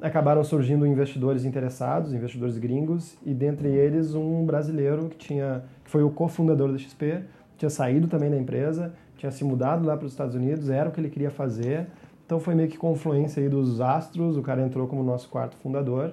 Acabaram 0.01 0.45
surgindo 0.45 0.87
investidores 0.87 1.45
interessados, 1.45 2.13
investidores 2.13 2.59
gringos, 2.59 3.17
e 3.25 3.33
dentre 3.33 3.69
eles 3.69 4.15
um 4.15 4.45
brasileiro 4.45 5.09
que 5.09 5.17
tinha 5.17 5.65
que 5.85 5.91
foi 5.91 6.03
o 6.03 6.11
cofundador 6.11 6.73
da 6.73 6.79
XP, 6.79 7.23
tinha 7.57 7.71
saído 7.71 8.09
também 8.09 8.29
da 8.29 8.37
empresa, 8.37 8.93
tinha 9.17 9.31
se 9.31 9.45
mudado 9.45 9.87
lá 9.87 9.97
para 9.97 10.05
os 10.05 10.13
Estados 10.13 10.35
Unidos, 10.35 10.69
era 10.69 10.89
o 10.89 10.93
que 10.93 11.01
ele 11.01 11.09
queria 11.09 11.31
fazer. 11.31 11.87
Então 12.27 12.41
foi 12.41 12.55
meio 12.55 12.69
que 12.69 12.77
confluência 12.77 13.43
aí 13.43 13.49
dos 13.49 13.81
astros, 13.81 14.37
o 14.37 14.43
cara 14.43 14.61
entrou 14.61 14.87
como 14.87 15.03
nosso 15.03 15.29
quarto 15.29 15.57
fundador. 15.59 16.13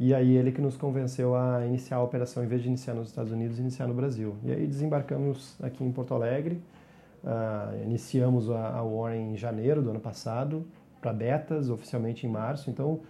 E 0.00 0.14
aí 0.14 0.36
ele 0.36 0.52
que 0.52 0.60
nos 0.60 0.76
convenceu 0.76 1.34
a 1.34 1.66
iniciar 1.66 1.96
a 1.96 2.02
operação, 2.02 2.44
em 2.44 2.46
vez 2.46 2.62
de 2.62 2.68
iniciar 2.68 2.94
nos 2.94 3.08
Estados 3.08 3.32
Unidos, 3.32 3.58
iniciar 3.58 3.88
no 3.88 3.94
Brasil. 3.94 4.36
E 4.44 4.52
aí 4.52 4.64
desembarcamos 4.64 5.56
aqui 5.60 5.82
em 5.82 5.90
Porto 5.90 6.14
Alegre, 6.14 6.60
uh, 7.24 7.82
iniciamos 7.84 8.48
a, 8.48 8.78
a 8.78 8.82
Warren 8.82 9.32
em 9.32 9.36
janeiro 9.36 9.82
do 9.82 9.90
ano 9.90 9.98
passado, 9.98 10.64
para 11.00 11.12
betas, 11.12 11.68
oficialmente 11.68 12.26
em 12.26 12.30
março. 12.30 12.70
Então 12.70 13.00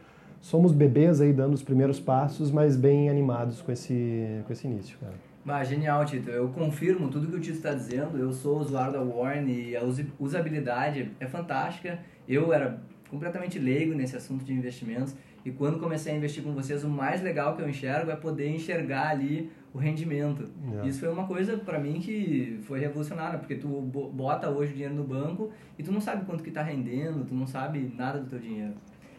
somos 0.41 0.73
bebês 0.73 1.21
aí 1.21 1.33
dando 1.33 1.53
os 1.53 1.63
primeiros 1.63 2.01
passos, 2.01 2.51
mas 2.51 2.75
bem 2.75 3.11
animados 3.11 3.61
com 3.61 3.71
esse, 3.71 4.43
com 4.47 4.53
esse 4.53 4.67
início, 4.67 4.97
cara. 4.99 5.15
Ah, 5.47 5.65
genial, 5.65 6.05
Tito. 6.05 6.31
Eu 6.31 6.49
confirmo 6.49 7.09
tudo 7.09 7.27
que 7.27 7.37
o 7.37 7.41
Tito 7.41 7.57
está 7.57 7.73
dizendo. 7.73 8.19
Eu 8.19 8.33
sou 8.33 8.61
usuário 8.61 8.93
da 8.95 9.03
Warren 9.03 9.47
e 9.47 9.77
a 9.77 9.83
usabilidade 10.19 11.11
é 11.21 11.27
fantástica. 11.27 11.99
Eu 12.27 12.53
era 12.53 12.81
completamente 13.11 13.59
leigo 13.59 13.95
nesse 13.95 14.15
assunto 14.17 14.45
de 14.45 14.53
investimentos 14.53 15.15
e 15.49 15.53
quando 15.53 15.79
comecei 15.79 16.13
a 16.13 16.17
investir 16.17 16.43
com 16.43 16.53
vocês, 16.53 16.85
o 16.85 16.91
mais 16.91 17.23
legal 17.23 17.57
que 17.57 17.63
eu 17.63 17.69
enxergo 17.69 18.11
é 18.11 18.17
poder 18.17 18.51
enxergar 18.51 19.09
ali 19.09 19.51
o 19.73 19.79
rendimento. 19.79 20.51
Yeah. 20.63 20.87
Isso 20.87 21.01
foi 21.01 21.09
uma 21.09 21.27
coisa 21.27 21.57
para 21.57 21.79
mim 21.79 22.01
que 22.01 22.61
foi 22.65 22.81
revolucionária, 22.81 23.39
porque 23.39 23.55
tu 23.55 23.67
bota 23.67 24.51
hoje 24.51 24.73
o 24.73 24.75
dinheiro 24.75 24.95
no 24.95 25.05
banco 25.05 25.51
e 25.79 25.83
tu 25.83 25.91
não 25.91 26.03
sabe 26.03 26.27
quanto 26.27 26.43
que 26.43 26.51
está 26.51 26.63
rendendo, 26.63 27.25
tu 27.25 27.35
não 27.35 27.47
sabe 27.47 27.91
nada 27.97 28.21
do 28.21 28.27
teu 28.29 28.39
dinheiro. 28.39 28.75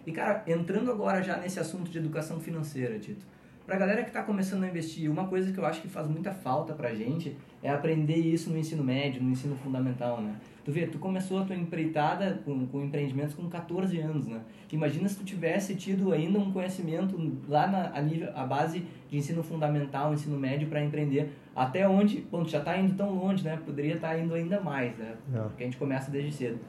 E 0.06 0.12
cara, 0.12 0.44
entrando 0.46 0.92
agora 0.92 1.24
já 1.24 1.36
nesse 1.36 1.60
assunto 1.60 1.90
de 1.90 1.98
educação 1.98 2.40
financeira, 2.40 3.00
Tito 3.00 3.26
Pra 3.66 3.76
galera 3.76 4.04
que 4.04 4.10
está 4.10 4.22
começando 4.22 4.64
a 4.64 4.68
investir, 4.68 5.10
uma 5.10 5.28
coisa 5.28 5.52
que 5.52 5.58
eu 5.58 5.66
acho 5.66 5.82
que 5.82 5.88
faz 5.88 6.08
muita 6.08 6.32
falta 6.32 6.74
pra 6.74 6.94
gente 6.94 7.36
é 7.62 7.70
aprender 7.70 8.16
isso 8.16 8.50
no 8.50 8.58
ensino 8.58 8.84
médio, 8.84 9.22
no 9.22 9.32
ensino 9.32 9.56
fundamental, 9.58 10.22
né? 10.22 10.36
Tu 10.64 10.72
vê, 10.72 10.86
tu 10.86 11.00
começou 11.00 11.40
a 11.40 11.46
tua 11.46 11.56
empreitada 11.56 12.42
com, 12.46 12.68
com 12.68 12.84
empreendimentos 12.84 13.34
com 13.34 13.50
14 13.50 14.00
anos, 14.00 14.28
né? 14.28 14.42
Imagina 14.72 15.10
se 15.10 15.18
tu 15.18 15.24
tivesse 15.24 15.76
tido 15.76 16.12
ainda 16.12 16.38
um 16.38 16.52
conhecimento 16.52 17.20
lá 17.48 17.68
na 17.68 17.92
a, 17.94 18.02
nível, 18.02 18.30
a 18.36 18.46
base 18.46 18.86
de 19.10 19.18
ensino 19.18 19.42
fundamental, 19.42 20.14
ensino 20.14 20.38
médio 20.38 20.68
para 20.68 20.84
empreender. 20.84 21.32
Até 21.56 21.88
onde, 21.88 22.22
bom, 22.32 22.44
tu 22.44 22.52
já 22.52 22.60
está 22.60 22.78
indo 22.78 22.96
tão 22.96 23.14
longe, 23.14 23.44
né? 23.44 23.60
Poderia 23.66 23.96
estar 23.96 24.10
tá 24.10 24.20
indo 24.20 24.34
ainda 24.34 24.62
mais, 24.62 24.96
né? 24.98 25.16
É. 25.34 25.40
Porque 25.40 25.64
a 25.64 25.66
gente 25.66 25.78
começa 25.78 26.12
desde 26.12 26.32
cedo. 26.32 26.60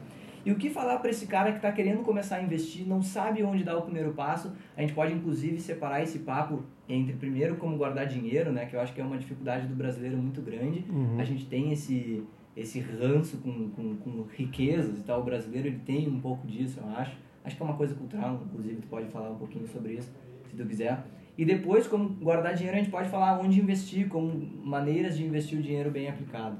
E 0.44 0.50
o 0.50 0.56
que 0.56 0.70
falar 0.70 0.98
para 0.98 1.10
esse 1.10 1.26
cara 1.26 1.50
que 1.50 1.58
está 1.58 1.70
querendo 1.70 2.02
começar 2.02 2.36
a 2.36 2.42
investir, 2.42 2.86
não 2.86 3.02
sabe 3.02 3.42
onde 3.42 3.62
dar 3.62 3.76
o 3.76 3.82
primeiro 3.82 4.12
passo? 4.12 4.52
A 4.76 4.80
gente 4.80 4.92
pode 4.92 5.12
inclusive 5.12 5.60
separar 5.60 6.02
esse 6.02 6.20
papo 6.20 6.62
entre 6.88 7.14
primeiro 7.14 7.56
como 7.56 7.76
guardar 7.76 8.06
dinheiro, 8.06 8.50
né, 8.50 8.66
que 8.66 8.74
eu 8.74 8.80
acho 8.80 8.92
que 8.92 9.00
é 9.00 9.04
uma 9.04 9.18
dificuldade 9.18 9.66
do 9.66 9.74
brasileiro 9.74 10.16
muito 10.16 10.40
grande. 10.40 10.84
Uhum. 10.88 11.16
A 11.18 11.24
gente 11.24 11.46
tem 11.46 11.72
esse 11.72 12.24
esse 12.56 12.80
ranço 12.80 13.38
com, 13.38 13.70
com, 13.70 13.96
com 13.96 14.26
riquezas 14.36 14.98
e 14.98 15.02
tal. 15.02 15.20
O 15.20 15.24
brasileiro 15.24 15.68
ele 15.68 15.78
tem 15.78 16.08
um 16.08 16.20
pouco 16.20 16.46
disso, 16.46 16.80
eu 16.80 16.88
acho. 16.96 17.16
Acho 17.44 17.56
que 17.56 17.62
é 17.62 17.64
uma 17.64 17.76
coisa 17.76 17.94
cultural, 17.94 18.42
inclusive, 18.44 18.82
tu 18.82 18.88
pode 18.88 19.08
falar 19.08 19.30
um 19.30 19.36
pouquinho 19.36 19.66
sobre 19.66 19.94
isso, 19.94 20.12
se 20.50 20.56
tu 20.56 20.66
quiser. 20.66 21.02
E 21.38 21.44
depois, 21.44 21.86
como 21.86 22.10
guardar 22.16 22.54
dinheiro, 22.54 22.76
a 22.76 22.80
gente 22.80 22.90
pode 22.90 23.08
falar 23.08 23.40
onde 23.40 23.58
investir, 23.58 24.08
como 24.08 24.30
maneiras 24.62 25.16
de 25.16 25.24
investir 25.24 25.58
o 25.58 25.62
dinheiro 25.62 25.90
bem 25.90 26.08
aplicado. 26.08 26.58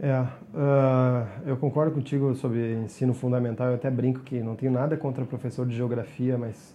É, 0.00 0.20
uh, 0.20 1.26
eu 1.44 1.56
concordo 1.56 1.92
contigo 1.92 2.34
sobre 2.36 2.74
ensino 2.74 3.12
fundamental. 3.12 3.68
Eu 3.68 3.74
até 3.74 3.90
brinco 3.90 4.20
que 4.20 4.40
não 4.40 4.54
tenho 4.54 4.70
nada 4.70 4.96
contra 4.96 5.24
professor 5.24 5.66
de 5.66 5.74
geografia, 5.74 6.38
mas, 6.38 6.74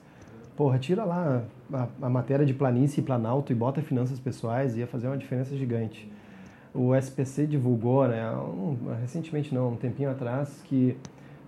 porra, 0.57 0.77
tira 0.77 1.05
lá 1.05 1.41
a, 1.71 1.87
a 2.01 2.09
matéria 2.09 2.45
de 2.45 2.53
planície 2.53 3.01
e 3.01 3.03
planalto 3.03 3.51
e 3.51 3.55
bota 3.55 3.81
finanças 3.81 4.19
pessoais, 4.19 4.75
ia 4.75 4.85
fazer 4.85 5.07
uma 5.07 5.17
diferença 5.17 5.55
gigante. 5.55 6.11
O 6.73 6.93
SPC 6.95 7.47
divulgou, 7.47 8.07
né, 8.07 8.29
um, 8.31 8.77
recentemente 8.99 9.53
não, 9.53 9.73
um 9.73 9.75
tempinho 9.77 10.09
atrás, 10.09 10.61
que 10.65 10.97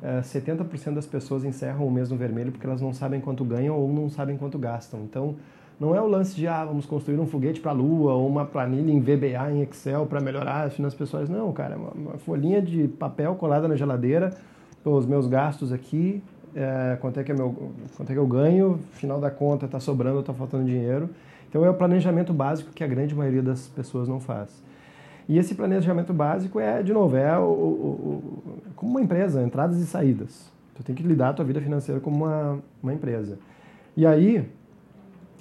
uh, 0.01 0.21
70% 0.21 0.93
das 0.93 1.05
pessoas 1.05 1.43
encerram 1.43 1.85
o 1.85 1.91
mês 1.91 2.09
no 2.09 2.15
vermelho 2.15 2.53
porque 2.53 2.65
elas 2.65 2.79
não 2.79 2.93
sabem 2.93 3.19
quanto 3.19 3.43
ganham 3.43 3.75
ou 3.75 3.91
não 3.91 4.09
sabem 4.09 4.37
quanto 4.37 4.57
gastam. 4.57 5.01
Então, 5.01 5.35
não 5.79 5.93
é 5.93 6.01
o 6.01 6.07
lance 6.07 6.35
de, 6.35 6.47
ah, 6.47 6.63
vamos 6.63 6.85
construir 6.85 7.19
um 7.19 7.27
foguete 7.27 7.59
para 7.59 7.71
a 7.71 7.73
Lua 7.73 8.13
ou 8.13 8.27
uma 8.27 8.45
planilha 8.45 8.91
em 8.91 8.99
VBA, 8.99 9.51
em 9.51 9.61
Excel 9.61 10.05
para 10.05 10.21
melhorar 10.21 10.63
as 10.63 10.73
finanças 10.73 10.97
pessoais. 10.97 11.29
Não, 11.29 11.51
cara, 11.51 11.73
é 11.75 11.77
uma, 11.77 11.91
uma 11.91 12.17
folhinha 12.17 12.61
de 12.61 12.87
papel 12.87 13.35
colada 13.35 13.67
na 13.67 13.75
geladeira, 13.75 14.33
os 14.83 15.05
meus 15.05 15.27
gastos 15.27 15.73
aqui, 15.73 16.23
é, 16.55 16.97
quanto, 17.01 17.19
é 17.19 17.23
que 17.23 17.31
é 17.31 17.35
meu, 17.35 17.53
quanto 17.97 18.09
é 18.09 18.13
que 18.13 18.19
eu 18.19 18.27
ganho, 18.27 18.79
final 18.93 19.19
da 19.19 19.29
conta 19.29 19.65
está 19.65 19.79
sobrando, 19.79 20.21
está 20.21 20.33
faltando 20.33 20.63
dinheiro. 20.63 21.09
Então 21.49 21.65
é 21.65 21.69
o 21.69 21.73
planejamento 21.73 22.33
básico 22.33 22.71
que 22.71 22.83
a 22.83 22.87
grande 22.87 23.13
maioria 23.13 23.41
das 23.41 23.67
pessoas 23.67 24.07
não 24.07 24.19
faz. 24.19 24.63
E 25.27 25.37
esse 25.37 25.55
planejamento 25.55 26.13
básico 26.13 26.59
é, 26.59 26.83
de 26.83 26.93
novo, 26.93 27.17
é 27.17 27.37
o, 27.37 27.43
o, 27.43 27.45
o, 27.45 28.43
como 28.75 28.91
uma 28.91 29.01
empresa, 29.01 29.41
entradas 29.41 29.77
e 29.79 29.85
saídas. 29.85 30.51
Tu 30.75 30.83
tem 30.83 30.95
que 30.95 31.03
lidar 31.03 31.29
a 31.29 31.33
tua 31.33 31.45
vida 31.45 31.59
financeira 31.59 31.99
como 31.99 32.25
uma, 32.25 32.59
uma 32.81 32.93
empresa. 32.93 33.39
E 33.97 34.05
aí, 34.05 34.47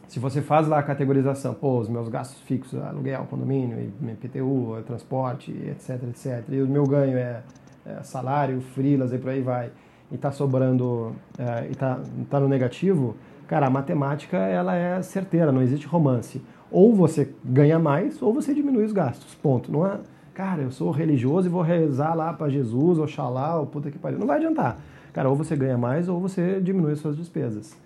se 0.08 0.18
você 0.18 0.42
faz 0.42 0.68
lá 0.68 0.78
a 0.78 0.82
categorização, 0.82 1.54
pô, 1.54 1.78
os 1.78 1.88
meus 1.88 2.08
gastos 2.08 2.40
fixos, 2.42 2.80
aluguel, 2.82 3.26
condomínio, 3.28 3.92
IPTU, 4.02 4.82
transporte, 4.86 5.50
etc, 5.50 6.02
etc, 6.04 6.44
e 6.50 6.62
o 6.62 6.68
meu 6.68 6.84
ganho 6.84 7.16
é, 7.16 7.42
é 7.86 8.02
salário, 8.02 8.60
frilas 8.60 9.12
e 9.12 9.18
por 9.18 9.30
aí 9.30 9.40
vai, 9.40 9.70
e 10.10 10.14
está 10.14 10.30
sobrando, 10.30 11.14
é, 11.38 11.66
e 11.66 11.72
está 11.72 12.00
tá 12.30 12.38
no 12.38 12.48
negativo, 12.48 13.16
cara, 13.46 13.66
a 13.66 13.70
matemática 13.70 14.36
ela 14.36 14.76
é 14.76 15.00
certeira, 15.02 15.50
não 15.50 15.62
existe 15.62 15.86
romance. 15.86 16.42
Ou 16.70 16.94
você 16.94 17.32
ganha 17.44 17.78
mais, 17.78 18.20
ou 18.20 18.32
você 18.32 18.52
diminui 18.52 18.84
os 18.84 18.92
gastos, 18.92 19.34
ponto. 19.36 19.70
Não 19.70 19.86
é, 19.86 20.00
cara, 20.34 20.62
eu 20.62 20.70
sou 20.70 20.90
religioso 20.90 21.46
e 21.46 21.50
vou 21.50 21.62
rezar 21.62 22.14
lá 22.14 22.32
para 22.32 22.48
Jesus, 22.48 22.98
Oxalá, 22.98 23.60
ou 23.60 23.66
puta 23.66 23.90
que 23.90 23.98
pariu. 23.98 24.18
Não 24.18 24.26
vai 24.26 24.38
adiantar. 24.38 24.78
Cara, 25.12 25.30
ou 25.30 25.36
você 25.36 25.54
ganha 25.54 25.78
mais, 25.78 26.08
ou 26.08 26.20
você 26.20 26.60
diminui 26.60 26.92
as 26.92 26.98
suas 26.98 27.16
despesas. 27.16 27.76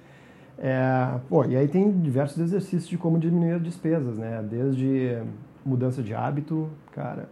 É, 0.61 1.21
pô, 1.29 1.45
e 1.45 1.57
aí 1.57 1.69
tem 1.69 2.00
diversos 2.00 2.38
exercícios 2.38 2.88
de 2.88 2.99
como 2.99 3.19
diminuir 3.19 3.53
as 3.53 3.62
despesas, 3.62 4.19
né? 4.19 4.45
Desde 4.49 5.23
mudança 5.65 6.03
de 6.03 6.15
hábito, 6.15 6.69
cara, 6.93 7.29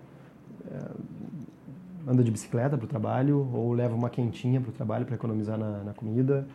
é, 0.71 2.11
anda 2.11 2.23
de 2.23 2.31
bicicleta 2.31 2.77
para 2.77 2.85
o 2.85 2.89
trabalho, 2.89 3.49
ou 3.53 3.73
leva 3.73 3.95
uma 3.95 4.09
quentinha 4.09 4.61
para 4.61 4.71
o 4.71 4.73
trabalho 4.73 5.05
para 5.05 5.17
economizar 5.17 5.59
na, 5.59 5.83
na, 5.83 5.93
comida, 5.93 6.47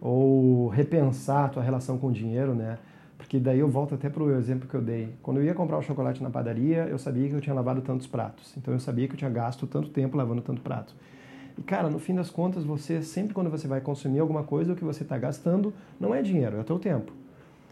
ou 0.00 0.68
repensar 0.68 1.46
a 1.46 1.48
tua 1.48 1.62
relação 1.62 1.96
com 1.96 2.08
o 2.08 2.12
dinheiro, 2.12 2.54
né? 2.54 2.78
Porque 3.16 3.38
daí 3.38 3.60
eu 3.60 3.68
volto 3.68 3.94
até 3.94 4.08
para 4.10 4.22
o 4.22 4.34
exemplo 4.34 4.68
que 4.68 4.74
eu 4.74 4.82
dei. 4.82 5.14
Quando 5.22 5.38
eu 5.38 5.44
ia 5.44 5.54
comprar 5.54 5.78
o 5.78 5.82
chocolate 5.82 6.22
na 6.22 6.30
padaria, 6.30 6.86
eu 6.86 6.98
sabia 6.98 7.28
que 7.28 7.34
eu 7.34 7.40
tinha 7.40 7.54
lavado 7.54 7.80
tantos 7.80 8.06
pratos. 8.06 8.54
Então 8.56 8.74
eu 8.74 8.80
sabia 8.80 9.06
que 9.06 9.14
eu 9.14 9.18
tinha 9.18 9.30
gasto 9.30 9.66
tanto 9.66 9.88
tempo 9.88 10.16
lavando 10.16 10.42
tanto 10.42 10.60
prato. 10.60 10.94
E, 11.60 11.62
cara, 11.62 11.90
no 11.90 11.98
fim 11.98 12.14
das 12.14 12.30
contas, 12.30 12.64
você 12.64 13.02
sempre 13.02 13.34
quando 13.34 13.50
você 13.50 13.68
vai 13.68 13.82
consumir 13.82 14.18
alguma 14.18 14.42
coisa, 14.42 14.72
o 14.72 14.76
que 14.76 14.82
você 14.82 15.02
está 15.02 15.18
gastando 15.18 15.74
não 16.00 16.14
é 16.14 16.22
dinheiro, 16.22 16.56
é 16.56 16.60
o 16.60 16.64
teu 16.64 16.78
tempo. 16.78 17.12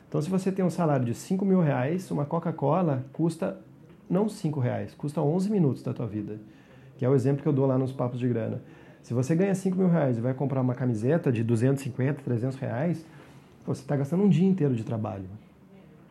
Então, 0.06 0.20
se 0.20 0.28
você 0.28 0.52
tem 0.52 0.62
um 0.62 0.68
salário 0.68 1.06
de 1.06 1.14
5 1.14 1.42
mil 1.42 1.60
reais, 1.60 2.10
uma 2.10 2.26
Coca-Cola 2.26 3.06
custa 3.14 3.58
não 4.08 4.28
5 4.28 4.60
reais, 4.60 4.94
custa 4.94 5.22
11 5.22 5.50
minutos 5.50 5.82
da 5.82 5.94
tua 5.94 6.06
vida. 6.06 6.38
Que 6.98 7.04
é 7.04 7.08
o 7.08 7.14
exemplo 7.14 7.42
que 7.42 7.48
eu 7.48 7.52
dou 7.52 7.64
lá 7.64 7.78
nos 7.78 7.90
papos 7.90 8.18
de 8.18 8.28
grana. 8.28 8.60
Se 9.02 9.14
você 9.14 9.34
ganha 9.34 9.54
5 9.54 9.74
mil 9.74 9.88
reais 9.88 10.18
e 10.18 10.20
vai 10.20 10.34
comprar 10.34 10.60
uma 10.60 10.74
camiseta 10.74 11.32
de 11.32 11.42
250, 11.42 12.20
300 12.22 12.58
reais, 12.58 13.06
você 13.66 13.80
está 13.80 13.96
gastando 13.96 14.22
um 14.22 14.28
dia 14.28 14.46
inteiro 14.46 14.74
de 14.74 14.84
trabalho. 14.84 15.24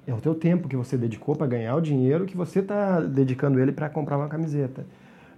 É 0.08 0.14
o 0.14 0.20
teu 0.20 0.34
tempo 0.34 0.68
que 0.68 0.76
você 0.76 0.98
dedicou 0.98 1.36
para 1.36 1.46
ganhar 1.46 1.76
o 1.76 1.82
dinheiro 1.82 2.26
que 2.26 2.36
você 2.36 2.60
está 2.60 3.02
dedicando 3.02 3.60
ele 3.60 3.72
para 3.72 3.88
comprar 3.88 4.18
uma 4.18 4.28
camiseta 4.28 4.84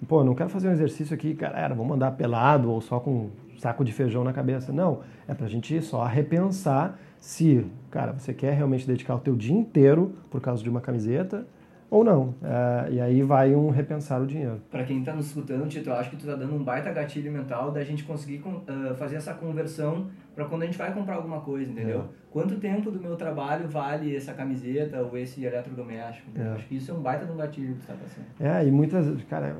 pô, 0.08 0.24
não 0.24 0.36
quero 0.36 0.50
fazer 0.50 0.70
um 0.70 0.72
exercício 0.72 1.14
aqui, 1.14 1.34
galera, 1.34 1.74
vamos 1.76 1.96
andar 1.96 2.12
pelado 2.12 2.72
ou 2.72 2.82
só 2.82 3.00
com 3.00 3.12
um 3.12 3.30
saco 3.58 3.84
de 3.84 3.92
feijão 3.92 4.24
na 4.24 4.34
cabeça. 4.34 4.72
Não, 4.72 5.00
é 5.28 5.34
pra 5.34 5.48
gente 5.48 5.82
só 5.82 6.04
repensar 6.06 6.98
se, 7.20 7.66
cara, 7.92 8.14
você 8.14 8.34
quer 8.34 8.54
realmente 8.54 8.88
dedicar 8.88 9.16
o 9.16 9.20
teu 9.20 9.36
dia 9.36 9.56
inteiro 9.56 10.16
por 10.30 10.40
causa 10.40 10.64
de 10.64 10.70
uma 10.70 10.82
camiseta 10.82 11.46
ou 11.90 12.04
não. 12.04 12.36
É, 12.44 12.92
e 12.92 13.02
aí 13.02 13.22
vai 13.22 13.56
um 13.56 13.70
repensar 13.70 14.22
o 14.22 14.28
dinheiro. 14.28 14.62
Para 14.70 14.84
quem 14.84 15.00
está 15.00 15.14
nos 15.14 15.28
escutando, 15.28 15.68
Tito, 15.68 15.90
eu 15.90 15.96
acho 15.96 16.10
que 16.10 16.18
tu 16.18 16.22
está 16.22 16.36
dando 16.36 16.56
um 16.56 16.64
baita 16.64 16.92
gatilho 16.92 17.32
mental 17.32 17.72
da 17.72 17.84
gente 17.84 18.04
conseguir 18.04 18.42
uh, 18.46 18.96
fazer 18.96 19.16
essa 19.16 19.34
conversão 19.34 20.08
para 20.36 20.46
quando 20.46 20.64
a 20.64 20.66
gente 20.66 20.78
vai 20.78 20.94
comprar 20.94 21.16
alguma 21.16 21.42
coisa, 21.42 21.70
entendeu? 21.70 22.00
É. 22.00 22.04
Quanto 22.32 22.56
tempo 22.58 22.92
do 22.92 23.00
meu 23.00 23.16
trabalho 23.16 23.68
vale 23.68 24.16
essa 24.16 24.34
camiseta 24.34 25.02
ou 25.02 25.18
esse 25.18 25.44
eletrodoméstico? 25.44 26.30
É. 26.36 26.50
Acho 26.50 26.68
que 26.68 26.78
isso 26.78 26.92
é 26.92 26.94
um 26.94 27.02
baita 27.02 27.26
de 27.26 27.32
um 27.32 27.38
gatilho 27.38 27.74
que 27.74 27.80
tu 27.80 27.82
está 27.82 27.94
passando. 27.96 28.26
É, 28.40 28.66
e 28.66 28.72
muitas... 28.72 29.22
Cara, 29.24 29.58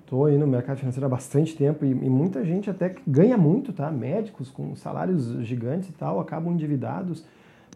estou 0.00 0.26
aí 0.26 0.36
no 0.36 0.46
mercado 0.46 0.78
financeiro 0.78 1.06
há 1.06 1.08
bastante 1.08 1.54
tempo 1.56 1.84
e, 1.84 1.90
e 1.90 2.10
muita 2.10 2.44
gente 2.44 2.70
até 2.70 2.96
ganha 3.06 3.36
muito, 3.36 3.72
tá? 3.72 3.90
Médicos 3.90 4.50
com 4.50 4.74
salários 4.74 5.28
gigantes 5.44 5.90
e 5.90 5.92
tal, 5.92 6.18
acabam 6.18 6.52
endividados 6.52 7.24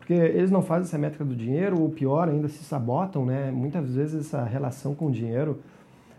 porque 0.08 0.22
eles 0.22 0.50
não 0.50 0.62
fazem 0.62 0.84
essa 0.84 0.96
métrica 0.96 1.22
do 1.22 1.36
dinheiro, 1.36 1.78
ou 1.78 1.90
pior 1.90 2.30
ainda, 2.30 2.48
se 2.48 2.64
sabotam, 2.64 3.26
né? 3.26 3.50
Muitas 3.50 3.94
vezes 3.94 4.24
essa 4.26 4.42
relação 4.42 4.94
com 4.94 5.08
o 5.08 5.10
dinheiro. 5.10 5.58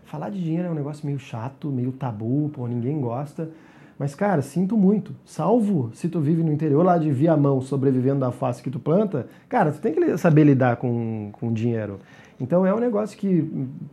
Falar 0.04 0.30
de 0.30 0.40
dinheiro 0.40 0.68
é 0.68 0.70
um 0.70 0.74
negócio 0.74 1.04
meio 1.04 1.18
chato, 1.18 1.72
meio 1.72 1.90
tabu, 1.90 2.48
pô, 2.54 2.68
ninguém 2.68 3.00
gosta. 3.00 3.50
Mas, 3.98 4.14
cara, 4.14 4.42
sinto 4.42 4.76
muito. 4.76 5.12
Salvo 5.24 5.90
se 5.92 6.08
tu 6.08 6.20
vive 6.20 6.44
no 6.44 6.52
interior 6.52 6.84
lá 6.84 6.98
de 6.98 7.10
Viamão, 7.10 7.60
sobrevivendo 7.60 8.20
da 8.20 8.30
face 8.30 8.62
que 8.62 8.70
tu 8.70 8.78
planta, 8.78 9.26
cara, 9.48 9.72
tu 9.72 9.80
tem 9.80 9.92
que 9.92 10.16
saber 10.16 10.44
lidar 10.44 10.76
com, 10.76 11.30
com 11.32 11.52
dinheiro. 11.52 11.98
Então 12.40 12.64
é 12.64 12.72
um 12.72 12.78
negócio 12.78 13.18
que, 13.18 13.42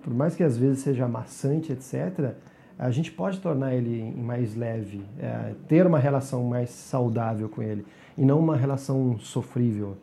por 0.03 0.13
mais 0.13 0.35
que 0.35 0.43
às 0.43 0.55
vezes 0.55 0.83
seja 0.83 1.07
maçante, 1.07 1.73
etc., 1.73 2.35
a 2.77 2.91
gente 2.91 3.11
pode 3.11 3.39
tornar 3.39 3.73
ele 3.73 4.13
mais 4.15 4.55
leve, 4.55 5.03
é, 5.19 5.53
ter 5.67 5.85
uma 5.85 5.97
relação 5.97 6.43
mais 6.43 6.69
saudável 6.69 7.49
com 7.49 7.61
ele 7.61 7.85
e 8.17 8.23
não 8.23 8.39
uma 8.39 8.55
relação 8.55 9.17
sofrível. 9.19 9.97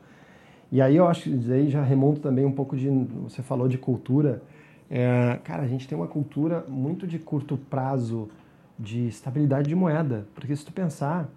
E 0.72 0.82
aí 0.82 0.96
eu 0.96 1.06
acho 1.06 1.30
que 1.30 1.70
já 1.70 1.82
remonto 1.82 2.20
também 2.20 2.44
um 2.44 2.52
pouco 2.52 2.76
de. 2.76 2.88
Você 3.22 3.42
falou 3.42 3.68
de 3.68 3.78
cultura. 3.78 4.42
É, 4.90 5.38
cara, 5.44 5.62
a 5.62 5.68
gente 5.68 5.86
tem 5.86 5.96
uma 5.96 6.08
cultura 6.08 6.64
muito 6.68 7.06
de 7.06 7.18
curto 7.18 7.56
prazo 7.56 8.28
de 8.78 9.06
estabilidade 9.06 9.68
de 9.68 9.74
moeda. 9.74 10.26
Porque 10.34 10.54
se 10.54 10.64
tu 10.64 10.72
pensar, 10.72 11.28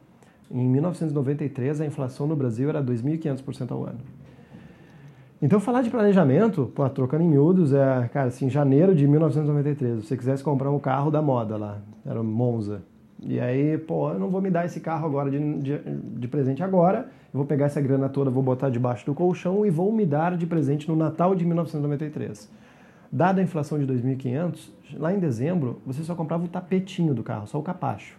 em 0.50 0.68
1993 0.68 1.82
a 1.82 1.86
inflação 1.86 2.26
no 2.26 2.36
Brasil 2.36 2.68
era 2.68 2.84
2.500% 2.84 3.72
ao 3.72 3.86
ano. 3.86 4.00
Então 5.40 5.60
falar 5.60 5.84
de 5.84 5.90
planejamento, 5.90 6.72
pô, 6.74 6.90
trocando 6.90 7.24
em 7.24 7.28
miúdos, 7.28 7.72
é, 7.72 8.10
cara, 8.12 8.28
assim, 8.28 8.50
janeiro 8.50 8.96
de 8.96 9.08
1993, 9.08 10.02
se 10.02 10.08
você 10.08 10.18
quisesse 10.18 10.44
comprar 10.44 10.72
um 10.72 10.80
carro 10.80 11.12
da 11.12 11.22
moda 11.22 11.58
lá, 11.58 11.78
era 12.04 12.24
Monza, 12.24 12.82
e 13.22 13.40
aí, 13.40 13.78
pô, 13.78 14.12
eu 14.12 14.20
não 14.20 14.30
vou 14.30 14.42
me 14.42 14.50
dar 14.50 14.66
esse 14.66 14.80
carro 14.80 15.06
agora 15.06 15.30
de, 15.30 15.40
de, 15.60 15.80
de, 15.80 16.28
presente 16.28 16.64
agora, 16.64 17.10
eu 17.34 17.38
vou 17.38 17.46
pegar 17.46 17.66
essa 17.66 17.80
grana 17.80 18.10
toda, 18.10 18.32
vou 18.32 18.42
botar 18.42 18.70
debaixo 18.70 19.06
do 19.06 19.14
colchão 19.14 19.66
e 19.66 19.70
vou 19.70 19.92
me 19.92 20.06
dar 20.06 20.36
de 20.38 20.46
presente 20.48 20.88
no 20.88 20.96
Natal 20.96 21.36
de 21.36 21.46
1993. 21.46 22.52
Dada 23.12 23.40
a 23.40 23.44
inflação 23.44 23.80
de 23.80 23.86
2.500, 23.86 24.70
lá 24.98 25.14
em 25.14 25.20
dezembro, 25.20 25.82
você 25.86 26.04
só 26.04 26.16
comprava 26.16 26.46
o 26.46 26.48
tapetinho 26.48 27.14
do 27.14 27.24
carro, 27.24 27.48
só 27.48 27.60
o 27.60 27.64
capacho. 27.64 28.18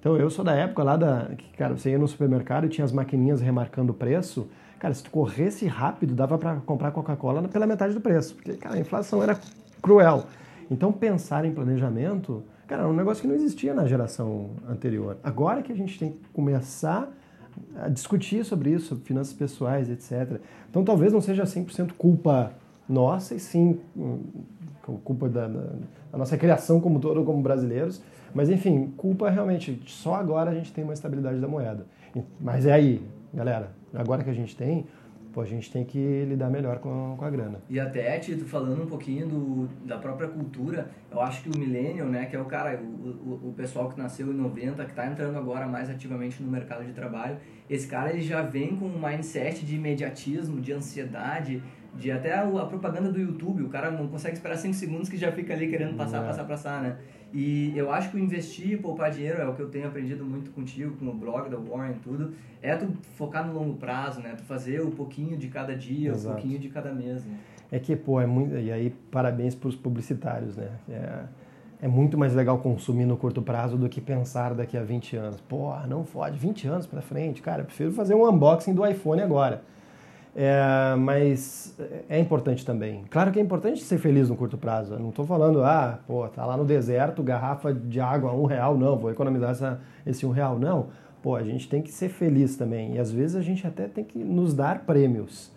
Então 0.00 0.16
eu 0.16 0.28
sou 0.28 0.44
da 0.44 0.52
época 0.52 0.82
lá 0.82 0.96
da 0.96 1.30
que, 1.36 1.56
cara, 1.56 1.76
você 1.76 1.90
ia 1.90 1.98
no 1.98 2.08
supermercado 2.08 2.66
e 2.66 2.68
tinha 2.68 2.84
as 2.84 2.92
maquininhas 2.92 3.40
remarcando 3.40 3.92
o 3.92 3.94
preço. 3.94 4.48
Cara, 4.82 4.92
se 4.92 5.04
tu 5.04 5.12
corresse 5.12 5.64
rápido, 5.64 6.12
dava 6.12 6.36
para 6.36 6.56
comprar 6.56 6.90
Coca-Cola 6.90 7.46
pela 7.46 7.68
metade 7.68 7.94
do 7.94 8.00
preço, 8.00 8.34
porque 8.34 8.54
cara, 8.54 8.74
a 8.74 8.78
inflação 8.80 9.22
era 9.22 9.38
cruel. 9.80 10.24
Então 10.68 10.90
pensar 10.90 11.44
em 11.44 11.52
planejamento 11.52 12.42
Cara, 12.66 12.84
é 12.84 12.86
um 12.86 12.94
negócio 12.94 13.20
que 13.20 13.28
não 13.28 13.34
existia 13.34 13.74
na 13.74 13.86
geração 13.86 14.48
anterior. 14.66 15.18
Agora 15.22 15.62
que 15.62 15.70
a 15.70 15.74
gente 15.74 15.98
tem 15.98 16.12
que 16.12 16.18
começar 16.32 17.06
a 17.76 17.86
discutir 17.88 18.46
sobre 18.46 18.70
isso, 18.70 18.86
sobre 18.86 19.04
finanças 19.04 19.34
pessoais, 19.34 19.90
etc. 19.90 20.40
Então 20.70 20.82
talvez 20.82 21.12
não 21.12 21.20
seja 21.20 21.44
100% 21.44 21.92
culpa 21.98 22.50
nossa, 22.88 23.34
e 23.34 23.38
sim 23.38 23.78
hum, 23.94 24.20
culpa 25.04 25.28
da, 25.28 25.48
da, 25.48 25.60
da, 26.12 26.18
nossa 26.18 26.38
criação 26.38 26.80
como 26.80 26.98
todo, 26.98 27.22
como 27.24 27.42
brasileiros. 27.42 28.00
Mas 28.34 28.48
enfim, 28.48 28.90
culpa 28.96 29.28
realmente, 29.28 29.82
só 29.86 30.14
agora 30.14 30.50
a 30.50 30.54
gente 30.54 30.72
tem 30.72 30.82
uma 30.82 30.94
estabilidade 30.94 31.38
da 31.40 31.46
moeda. 31.46 31.84
Mas 32.40 32.64
é 32.64 32.72
aí, 32.72 33.02
galera, 33.34 33.70
agora 33.94 34.22
que 34.22 34.30
a 34.30 34.34
gente 34.34 34.56
tem, 34.56 34.86
pô, 35.32 35.40
a 35.40 35.46
gente 35.46 35.70
tem 35.70 35.84
que 35.84 36.24
lidar 36.28 36.50
melhor 36.50 36.78
com, 36.78 37.16
com 37.16 37.24
a 37.24 37.30
grana. 37.30 37.60
E 37.68 37.80
até, 37.80 38.18
Tito, 38.18 38.44
falando 38.44 38.82
um 38.82 38.86
pouquinho 38.86 39.26
do, 39.26 39.68
da 39.86 39.96
própria 39.96 40.28
cultura, 40.28 40.90
eu 41.10 41.20
acho 41.20 41.42
que 41.42 41.48
o 41.48 41.58
millennial, 41.58 42.08
né, 42.08 42.26
que 42.26 42.36
é 42.36 42.40
o 42.40 42.44
cara, 42.44 42.78
o, 42.78 42.84
o, 42.84 43.48
o 43.48 43.54
pessoal 43.56 43.88
que 43.88 43.98
nasceu 43.98 44.30
em 44.30 44.36
90, 44.36 44.84
que 44.84 44.90
está 44.90 45.06
entrando 45.06 45.36
agora 45.36 45.66
mais 45.66 45.88
ativamente 45.88 46.42
no 46.42 46.50
mercado 46.50 46.84
de 46.84 46.92
trabalho, 46.92 47.36
esse 47.68 47.86
cara 47.86 48.10
ele 48.10 48.22
já 48.22 48.42
vem 48.42 48.76
com 48.76 48.86
um 48.86 49.00
mindset 49.00 49.64
de 49.64 49.76
imediatismo, 49.76 50.60
de 50.60 50.72
ansiedade, 50.72 51.62
de 51.94 52.10
até 52.10 52.34
a, 52.34 52.42
a 52.42 52.66
propaganda 52.66 53.10
do 53.10 53.20
YouTube, 53.20 53.62
o 53.62 53.68
cara 53.68 53.90
não 53.90 54.08
consegue 54.08 54.34
esperar 54.34 54.56
5 54.56 54.74
segundos 54.74 55.08
que 55.08 55.16
já 55.16 55.32
fica 55.32 55.52
ali 55.52 55.68
querendo 55.68 55.96
passar, 55.96 56.22
é. 56.22 56.26
passar, 56.26 56.44
passar, 56.44 56.82
né? 56.82 56.96
E 57.32 57.72
eu 57.76 57.90
acho 57.90 58.10
que 58.10 58.16
o 58.16 58.18
investir 58.18 58.72
e 58.72 58.76
poupar 58.76 59.10
dinheiro 59.10 59.40
é 59.40 59.46
o 59.46 59.54
que 59.54 59.62
eu 59.62 59.68
tenho 59.68 59.86
aprendido 59.86 60.24
muito 60.24 60.50
contigo, 60.50 60.96
com 60.96 61.06
o 61.06 61.14
blog 61.14 61.48
da 61.48 61.56
Warren 61.56 61.94
tudo, 62.02 62.34
é 62.60 62.76
tu 62.76 62.86
focar 63.16 63.46
no 63.46 63.54
longo 63.54 63.74
prazo, 63.74 64.20
né? 64.20 64.34
Tu 64.36 64.42
fazer 64.44 64.82
um 64.82 64.90
pouquinho 64.90 65.36
de 65.36 65.48
cada 65.48 65.74
dia, 65.74 66.10
Exato. 66.10 66.28
um 66.28 66.32
pouquinho 66.32 66.58
de 66.58 66.68
cada 66.68 66.92
mês, 66.92 67.24
né? 67.24 67.38
É 67.70 67.78
que, 67.78 67.96
pô, 67.96 68.20
é 68.20 68.26
muito... 68.26 68.54
E 68.54 68.70
aí, 68.70 68.90
parabéns 69.10 69.54
para 69.54 69.68
os 69.68 69.76
publicitários, 69.76 70.58
né? 70.58 70.68
É, 70.90 71.24
é 71.86 71.88
muito 71.88 72.18
mais 72.18 72.34
legal 72.34 72.58
consumir 72.58 73.06
no 73.06 73.16
curto 73.16 73.40
prazo 73.40 73.78
do 73.78 73.88
que 73.88 74.00
pensar 74.00 74.52
daqui 74.52 74.76
a 74.76 74.82
20 74.82 75.16
anos. 75.16 75.40
Pô, 75.40 75.74
não 75.88 76.04
fode, 76.04 76.38
20 76.38 76.68
anos 76.68 76.86
para 76.86 77.00
frente, 77.00 77.40
cara, 77.40 77.62
eu 77.62 77.64
prefiro 77.64 77.92
fazer 77.92 78.14
um 78.14 78.28
unboxing 78.28 78.74
do 78.74 78.86
iPhone 78.86 79.22
agora. 79.22 79.64
É, 80.34 80.94
mas 80.96 81.76
é 82.08 82.18
importante 82.18 82.64
também. 82.64 83.04
Claro 83.10 83.30
que 83.30 83.38
é 83.38 83.42
importante 83.42 83.82
ser 83.82 83.98
feliz 83.98 84.28
no 84.28 84.36
curto 84.36 84.56
prazo. 84.56 84.94
Eu 84.94 84.98
não 84.98 85.10
estou 85.10 85.26
falando, 85.26 85.62
ah, 85.62 85.98
pô, 86.06 86.26
tá 86.28 86.46
lá 86.46 86.56
no 86.56 86.64
deserto, 86.64 87.22
garrafa 87.22 87.72
de 87.72 88.00
água 88.00 88.30
a 88.30 88.34
um 88.34 88.46
real, 88.46 88.76
não, 88.76 88.98
vou 88.98 89.10
economizar 89.10 89.50
essa, 89.50 89.80
esse 90.06 90.24
um 90.24 90.30
real. 90.30 90.58
Não, 90.58 90.86
pô, 91.22 91.36
a 91.36 91.42
gente 91.42 91.68
tem 91.68 91.82
que 91.82 91.90
ser 91.90 92.08
feliz 92.08 92.56
também. 92.56 92.94
E 92.94 92.98
às 92.98 93.10
vezes 93.10 93.36
a 93.36 93.42
gente 93.42 93.66
até 93.66 93.86
tem 93.86 94.04
que 94.04 94.18
nos 94.18 94.54
dar 94.54 94.80
prêmios. 94.80 95.50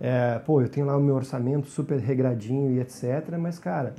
É, 0.00 0.38
pô, 0.38 0.62
eu 0.62 0.68
tenho 0.68 0.86
lá 0.86 0.96
o 0.96 1.00
meu 1.00 1.14
orçamento 1.14 1.66
super 1.68 1.98
regradinho 1.98 2.70
e 2.70 2.80
etc. 2.80 3.36
Mas, 3.38 3.58
cara, 3.58 3.94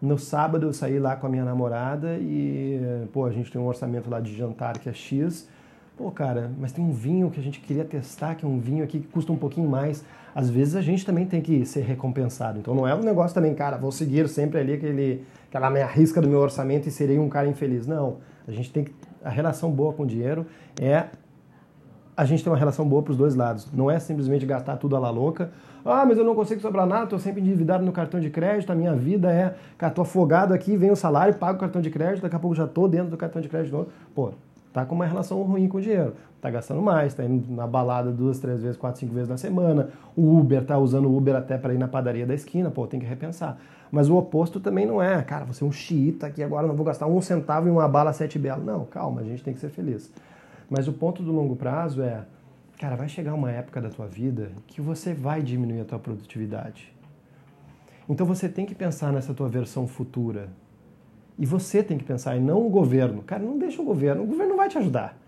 no 0.00 0.18
sábado 0.18 0.66
eu 0.66 0.72
saí 0.72 0.98
lá 0.98 1.14
com 1.14 1.28
a 1.28 1.30
minha 1.30 1.44
namorada 1.44 2.16
e, 2.18 3.06
pô, 3.12 3.26
a 3.26 3.30
gente 3.30 3.50
tem 3.50 3.60
um 3.60 3.66
orçamento 3.66 4.10
lá 4.10 4.18
de 4.18 4.36
jantar 4.36 4.78
que 4.78 4.88
é 4.88 4.92
X 4.92 5.48
Pô, 5.96 6.10
cara, 6.10 6.50
mas 6.58 6.72
tem 6.72 6.82
um 6.82 6.90
vinho 6.90 7.30
que 7.30 7.38
a 7.38 7.42
gente 7.42 7.60
queria 7.60 7.84
testar, 7.84 8.34
que 8.34 8.44
é 8.44 8.48
um 8.48 8.58
vinho 8.58 8.82
aqui 8.82 9.00
que 9.00 9.08
custa 9.08 9.30
um 9.30 9.36
pouquinho 9.36 9.68
mais. 9.68 10.04
Às 10.34 10.48
vezes 10.48 10.74
a 10.74 10.80
gente 10.80 11.04
também 11.04 11.26
tem 11.26 11.40
que 11.40 11.66
ser 11.66 11.82
recompensado. 11.82 12.58
Então 12.58 12.74
não 12.74 12.88
é 12.88 12.94
um 12.94 13.02
negócio 13.02 13.34
também, 13.34 13.54
cara, 13.54 13.76
vou 13.76 13.92
seguir 13.92 14.28
sempre 14.28 14.58
ali 14.58 14.72
aquele, 14.72 15.24
aquela 15.48 15.70
minha 15.70 15.86
risca 15.86 16.20
do 16.20 16.28
meu 16.28 16.40
orçamento 16.40 16.88
e 16.88 16.90
serei 16.90 17.18
um 17.18 17.28
cara 17.28 17.46
infeliz. 17.46 17.86
Não. 17.86 18.16
A 18.48 18.50
gente 18.50 18.72
tem 18.72 18.84
que. 18.84 18.92
A 19.22 19.28
relação 19.28 19.70
boa 19.70 19.92
com 19.92 20.02
o 20.02 20.06
dinheiro 20.06 20.46
é 20.80 21.06
a 22.16 22.24
gente 22.24 22.42
ter 22.42 22.50
uma 22.50 22.56
relação 22.56 22.86
boa 22.88 23.02
para 23.02 23.12
os 23.12 23.16
dois 23.16 23.34
lados. 23.34 23.68
Não 23.72 23.90
é 23.90 23.98
simplesmente 23.98 24.44
gastar 24.46 24.76
tudo 24.76 24.96
à 24.96 24.98
la 24.98 25.10
louca. 25.10 25.50
Ah, 25.84 26.04
mas 26.06 26.16
eu 26.16 26.24
não 26.24 26.34
consigo 26.34 26.60
sobrar 26.60 26.86
nada, 26.86 27.04
estou 27.04 27.18
sempre 27.18 27.40
endividado 27.40 27.84
no 27.84 27.92
cartão 27.92 28.20
de 28.20 28.30
crédito, 28.30 28.70
a 28.70 28.74
minha 28.74 28.94
vida 28.94 29.32
é, 29.32 29.56
cara, 29.76 29.92
afogado 30.00 30.54
aqui, 30.54 30.76
vem 30.76 30.92
o 30.92 30.96
salário, 30.96 31.34
pago 31.34 31.56
o 31.56 31.60
cartão 31.60 31.82
de 31.82 31.90
crédito, 31.90 32.22
daqui 32.22 32.36
a 32.36 32.38
pouco 32.38 32.54
já 32.54 32.64
estou 32.64 32.88
dentro 32.88 33.08
do 33.08 33.16
cartão 33.16 33.42
de 33.42 33.48
crédito. 33.48 33.88
Pô, 34.14 34.30
tá 34.72 34.84
com 34.84 34.94
uma 34.94 35.06
relação 35.06 35.42
ruim 35.42 35.68
com 35.68 35.78
o 35.78 35.80
dinheiro. 35.80 36.14
Tá 36.40 36.50
gastando 36.50 36.82
mais, 36.82 37.14
tá 37.14 37.24
indo 37.24 37.52
na 37.54 37.66
balada 37.66 38.10
duas, 38.10 38.38
três 38.38 38.62
vezes, 38.62 38.76
quatro, 38.76 39.00
cinco 39.00 39.14
vezes 39.14 39.28
na 39.28 39.36
semana. 39.36 39.90
O 40.16 40.38
Uber 40.38 40.64
tá 40.64 40.78
usando 40.78 41.08
o 41.08 41.16
Uber 41.16 41.36
até 41.36 41.56
para 41.56 41.74
ir 41.74 41.78
na 41.78 41.86
padaria 41.86 42.26
da 42.26 42.34
esquina, 42.34 42.70
pô, 42.70 42.86
tem 42.86 42.98
que 42.98 43.06
repensar. 43.06 43.58
Mas 43.90 44.08
o 44.08 44.16
oposto 44.16 44.58
também 44.58 44.86
não 44.86 45.02
é, 45.02 45.22
cara, 45.22 45.44
você 45.44 45.62
é 45.62 45.66
um 45.66 45.70
xiita 45.70 46.30
que 46.30 46.42
agora 46.42 46.66
não 46.66 46.74
vou 46.74 46.84
gastar 46.84 47.06
um 47.06 47.20
centavo 47.20 47.68
em 47.68 47.70
uma 47.70 47.86
bala 47.86 48.12
sete 48.12 48.38
belo. 48.38 48.64
Não, 48.64 48.86
calma, 48.86 49.20
a 49.20 49.24
gente 49.24 49.44
tem 49.44 49.52
que 49.52 49.60
ser 49.60 49.68
feliz. 49.68 50.10
Mas 50.68 50.88
o 50.88 50.92
ponto 50.92 51.22
do 51.22 51.30
longo 51.30 51.54
prazo 51.54 52.02
é, 52.02 52.24
cara, 52.80 52.96
vai 52.96 53.08
chegar 53.08 53.34
uma 53.34 53.50
época 53.50 53.80
da 53.80 53.90
tua 53.90 54.06
vida 54.06 54.50
que 54.66 54.80
você 54.80 55.12
vai 55.12 55.42
diminuir 55.42 55.82
a 55.82 55.84
tua 55.84 55.98
produtividade. 55.98 56.92
Então 58.08 58.26
você 58.26 58.48
tem 58.48 58.66
que 58.66 58.74
pensar 58.74 59.12
nessa 59.12 59.32
tua 59.32 59.48
versão 59.48 59.86
futura, 59.86 60.48
e 61.42 61.44
você 61.44 61.82
tem 61.82 61.98
que 61.98 62.04
pensar, 62.04 62.36
e 62.36 62.40
não 62.40 62.64
o 62.64 62.70
governo. 62.70 63.20
Cara, 63.20 63.42
não 63.42 63.58
deixa 63.58 63.82
o 63.82 63.84
governo, 63.84 64.22
o 64.22 64.26
governo 64.26 64.50
não 64.50 64.56
vai 64.56 64.68
te 64.68 64.78
ajudar. 64.78 65.18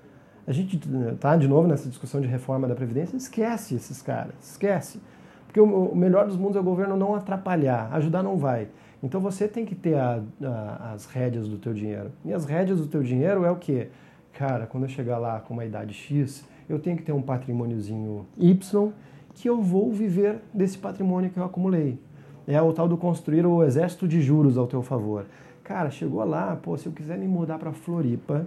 A 0.47 0.53
gente 0.53 0.79
tá 1.19 1.37
de 1.37 1.49
novo 1.49 1.67
nessa 1.67 1.89
discussão 1.89 2.21
de 2.21 2.29
reforma 2.29 2.69
da 2.69 2.75
Previdência, 2.77 3.17
esquece 3.17 3.75
esses 3.75 4.01
caras, 4.01 4.33
esquece. 4.41 5.01
Porque 5.45 5.59
o, 5.59 5.93
melhor 5.93 6.29
dos 6.29 6.37
mundos 6.37 6.55
é 6.55 6.61
o 6.61 6.63
governo 6.63 6.97
não 6.97 7.17
atrapalhar, 7.17 7.93
ajudar 7.95 8.23
não 8.23 8.37
vai. 8.37 8.69
Então 9.03 9.21
você 9.21 9.49
tem 9.49 9.67
que 9.67 9.75
ter 9.75 9.97
a, 9.97 10.23
a, 10.41 10.93
as 10.93 11.05
rédeas 11.07 11.49
do 11.49 11.59
teu 11.59 11.75
dinheiro. 11.75 12.13
E 12.25 12.33
as 12.33 12.45
rédeas 12.45 12.79
do 12.79 12.87
teu 12.87 13.03
dinheiro 13.03 13.45
é 13.45 13.51
o 13.51 13.57
quê? 13.57 13.89
Cara, 14.35 14.69
quando 14.69 14.85
eu 14.85 14.89
chegar 14.89 15.19
lá 15.19 15.41
com 15.41 15.53
uma 15.53 15.65
idade 15.65 15.93
X, 15.95 16.45
eu 16.69 16.79
tenho 16.79 16.97
que 16.97 17.03
ter 17.03 17.13
um 17.13 17.23
patrimôniozinho 17.23 18.25
Y 18.39 18.93
que 19.35 19.49
eu 19.49 19.61
vou 19.61 19.91
viver 19.91 20.39
desse 20.55 20.79
patrimônio 20.79 21.29
que 21.31 21.39
eu 21.39 21.45
acumulei. 21.45 21.99
É 22.47 22.63
o 22.63 22.73
tal 22.73 22.87
do 22.87 22.97
construir 22.97 23.45
o 23.45 23.65
exército 23.65 24.07
de 24.07 24.23
juros 24.23 24.57
ao 24.57 24.69
teu 24.69 24.81
favor. 24.81 25.27
Cara, 25.65 25.91
chegou 25.91 26.23
lá, 26.25 26.55
pô, 26.57 26.77
se 26.77 26.85
eu 26.85 26.93
quiser 26.93 27.17
me 27.17 27.27
mudar 27.27 27.59
para 27.59 27.73
Floripa 27.73 28.47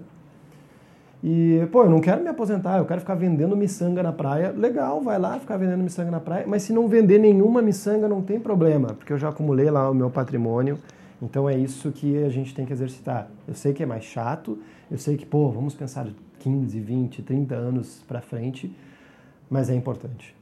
e, 1.24 1.68
pô, 1.72 1.84
eu 1.84 1.90
não 1.90 2.00
quero 2.00 2.22
me 2.22 2.30
aposentar, 2.30 2.78
eu 2.78 2.86
quero 2.86 3.00
ficar 3.02 3.16
vendendo 3.16 3.58
miçanga 3.58 4.04
na 4.04 4.14
praia, 4.14 4.52
legal, 4.52 5.02
vai 5.02 5.18
lá 5.18 5.40
ficar 5.40 5.58
vendendo 5.58 5.82
miçanga 5.82 6.12
na 6.12 6.20
praia, 6.20 6.46
mas 6.48 6.62
se 6.62 6.72
não 6.72 6.88
vender 6.88 7.18
nenhuma 7.18 7.60
miçanga 7.60 8.08
não 8.08 8.22
tem 8.22 8.40
problema, 8.40 8.90
porque 8.90 9.12
eu 9.12 9.18
já 9.18 9.30
acumulei 9.30 9.72
lá 9.72 9.90
o 9.90 9.96
meu 9.96 10.12
patrimônio, 10.12 10.78
então 11.20 11.50
é 11.50 11.58
isso 11.58 11.92
que 11.92 12.24
a 12.24 12.30
gente 12.30 12.54
tem 12.54 12.68
que 12.68 12.72
exercitar. 12.72 13.28
Eu 13.48 13.56
sei 13.56 13.74
que 13.74 13.82
é 13.82 13.86
mais 13.88 14.04
chato, 14.04 14.60
eu 14.92 15.00
sei 15.00 15.18
que, 15.18 15.26
pô, 15.26 15.50
vamos 15.50 15.74
pensar 15.74 16.08
15, 16.38 16.80
20, 16.80 17.24
30 17.24 17.56
anos 17.56 18.04
para 18.08 18.22
frente, 18.22 18.72
mas 19.50 19.72
é 19.72 19.74
importante. 19.74 20.36